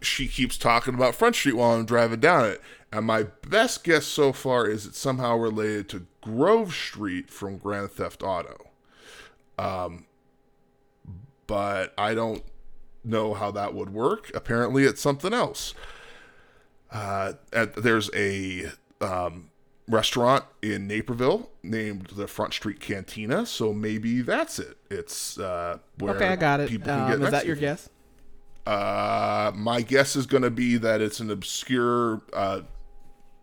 she 0.00 0.28
keeps 0.28 0.56
talking 0.58 0.94
about 0.94 1.14
Front 1.14 1.34
Street 1.36 1.54
while 1.56 1.72
I'm 1.72 1.84
driving 1.86 2.20
down 2.20 2.44
it. 2.46 2.60
And 2.92 3.06
my 3.06 3.24
best 3.48 3.82
guess 3.84 4.06
so 4.06 4.32
far 4.32 4.66
is 4.66 4.86
it's 4.86 4.98
somehow 4.98 5.36
related 5.36 5.88
to 5.90 6.06
Grove 6.20 6.72
Street 6.74 7.30
from 7.30 7.58
Grand 7.58 7.90
Theft 7.90 8.22
Auto. 8.22 8.70
Um, 9.58 10.06
but 11.46 11.92
I 11.98 12.14
don't 12.14 12.42
know 13.04 13.34
how 13.34 13.50
that 13.52 13.74
would 13.74 13.90
work. 13.90 14.30
Apparently, 14.34 14.84
it's 14.84 15.00
something 15.00 15.32
else. 15.32 15.74
Uh, 16.90 17.34
at, 17.52 17.74
there's 17.74 18.10
a 18.14 18.70
um, 19.00 19.50
restaurant 19.88 20.44
in 20.62 20.86
Naperville 20.86 21.50
named 21.62 22.08
the 22.16 22.26
Front 22.28 22.54
Street 22.54 22.80
Cantina. 22.80 23.44
So 23.46 23.72
maybe 23.72 24.22
that's 24.22 24.58
it. 24.58 24.76
It's 24.90 25.38
uh, 25.38 25.78
where 25.98 26.14
Okay, 26.14 26.28
I 26.28 26.36
got 26.36 26.60
it. 26.60 26.68
people 26.68 26.86
can 26.86 27.00
Um, 27.00 27.10
get 27.20 27.22
is 27.22 27.30
that 27.32 27.46
your 27.46 27.56
guess? 27.56 27.88
Uh, 28.66 29.52
my 29.54 29.80
guess 29.80 30.16
is 30.16 30.26
going 30.26 30.42
to 30.42 30.50
be 30.50 30.76
that 30.76 31.00
it's 31.00 31.20
an 31.20 31.30
obscure, 31.30 32.20
uh, 32.32 32.62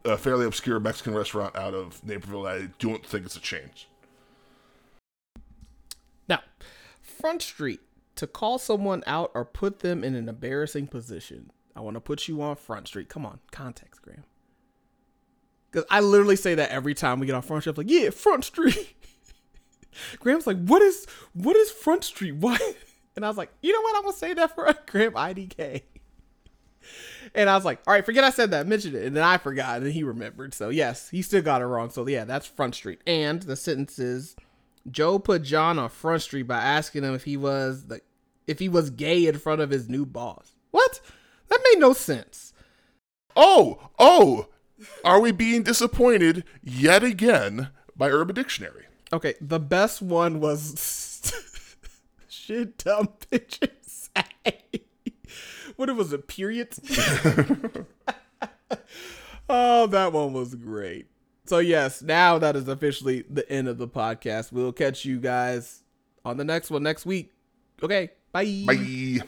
a 0.03 0.17
fairly 0.17 0.45
obscure 0.45 0.79
Mexican 0.79 1.15
restaurant 1.15 1.55
out 1.55 1.73
of 1.73 2.03
Naperville. 2.03 2.45
I 2.45 2.67
don't 2.79 3.05
think 3.05 3.25
it's 3.25 3.37
a 3.37 3.39
change. 3.39 3.87
Now, 6.27 6.41
Front 7.01 7.41
Street 7.41 7.79
to 8.15 8.27
call 8.27 8.59
someone 8.59 9.03
out 9.07 9.31
or 9.33 9.45
put 9.45 9.79
them 9.79 10.03
in 10.03 10.13
an 10.13 10.27
embarrassing 10.27 10.87
position. 10.87 11.51
I 11.75 11.81
want 11.81 11.95
to 11.95 12.01
put 12.01 12.27
you 12.27 12.41
on 12.41 12.55
Front 12.57 12.89
Street. 12.89 13.07
Come 13.07 13.25
on, 13.25 13.39
context, 13.51 14.01
Graham. 14.01 14.23
Because 15.71 15.87
I 15.89 16.01
literally 16.01 16.35
say 16.35 16.55
that 16.55 16.69
every 16.69 16.93
time 16.93 17.19
we 17.19 17.25
get 17.25 17.35
on 17.35 17.41
Front 17.41 17.63
Street. 17.63 17.77
I'm 17.77 17.87
like, 17.87 17.91
yeah, 17.91 18.09
Front 18.11 18.45
Street. 18.45 18.95
Graham's 20.19 20.45
like, 20.45 20.63
what 20.65 20.81
is 20.81 21.07
what 21.33 21.55
is 21.55 21.71
Front 21.71 22.03
Street? 22.03 22.35
Why? 22.35 22.57
And 23.15 23.25
I 23.25 23.27
was 23.27 23.37
like, 23.37 23.51
you 23.61 23.73
know 23.73 23.81
what? 23.81 23.95
I'm 23.95 24.03
gonna 24.03 24.15
say 24.15 24.33
that 24.33 24.55
for 24.55 24.65
a 24.65 24.75
Graham 24.87 25.13
IDK. 25.13 25.83
And 27.35 27.49
I 27.49 27.55
was 27.55 27.65
like, 27.65 27.79
all 27.87 27.93
right, 27.93 28.05
forget 28.05 28.23
I 28.23 28.29
said 28.29 28.51
that, 28.51 28.67
mention 28.67 28.95
it. 28.95 29.05
And 29.05 29.15
then 29.15 29.23
I 29.23 29.37
forgot, 29.37 29.81
and 29.81 29.91
he 29.91 30.03
remembered. 30.03 30.53
So 30.53 30.69
yes, 30.69 31.09
he 31.09 31.21
still 31.21 31.41
got 31.41 31.61
it 31.61 31.65
wrong. 31.65 31.89
So 31.89 32.07
yeah, 32.07 32.25
that's 32.25 32.45
Front 32.45 32.75
Street. 32.75 32.99
And 33.07 33.41
the 33.41 33.55
sentence 33.55 33.99
is 33.99 34.35
Joe 34.89 35.19
put 35.19 35.43
John 35.43 35.79
on 35.79 35.89
Front 35.89 36.23
Street 36.23 36.43
by 36.43 36.61
asking 36.61 37.03
him 37.03 37.13
if 37.13 37.23
he 37.23 37.37
was 37.37 37.85
the 37.85 38.01
if 38.47 38.59
he 38.59 38.67
was 38.67 38.89
gay 38.89 39.25
in 39.25 39.39
front 39.39 39.61
of 39.61 39.69
his 39.69 39.87
new 39.87 40.05
boss. 40.05 40.53
What? 40.71 40.99
That 41.47 41.59
made 41.71 41.79
no 41.79 41.93
sense. 41.93 42.53
Oh, 43.35 43.89
oh, 43.97 44.47
are 45.03 45.19
we 45.19 45.31
being 45.31 45.63
disappointed 45.63 46.43
yet 46.61 47.03
again 47.03 47.69
by 47.95 48.09
Urban 48.09 48.35
Dictionary? 48.35 48.85
Okay, 49.11 49.35
the 49.39 49.59
best 49.59 50.01
one 50.01 50.39
was 50.39 50.73
shit 52.43 52.77
dumb 52.77 53.09
bitches 53.31 53.69
say. 53.83 54.25
What 55.75 55.89
it 55.89 55.93
was 55.95 56.13
a 56.13 56.19
period? 56.19 56.69
oh, 59.49 59.87
that 59.87 60.13
one 60.13 60.33
was 60.33 60.53
great. 60.55 61.07
So 61.45 61.59
yes, 61.59 62.01
now 62.01 62.37
that 62.37 62.55
is 62.55 62.67
officially 62.67 63.23
the 63.29 63.49
end 63.51 63.67
of 63.67 63.77
the 63.77 63.87
podcast. 63.87 64.51
We'll 64.51 64.71
catch 64.71 65.03
you 65.03 65.19
guys 65.19 65.83
on 66.23 66.37
the 66.37 66.43
next 66.43 66.69
one 66.69 66.83
next 66.83 67.05
week. 67.05 67.31
Okay, 67.81 68.11
bye. 68.31 68.63
Bye. 68.65 69.19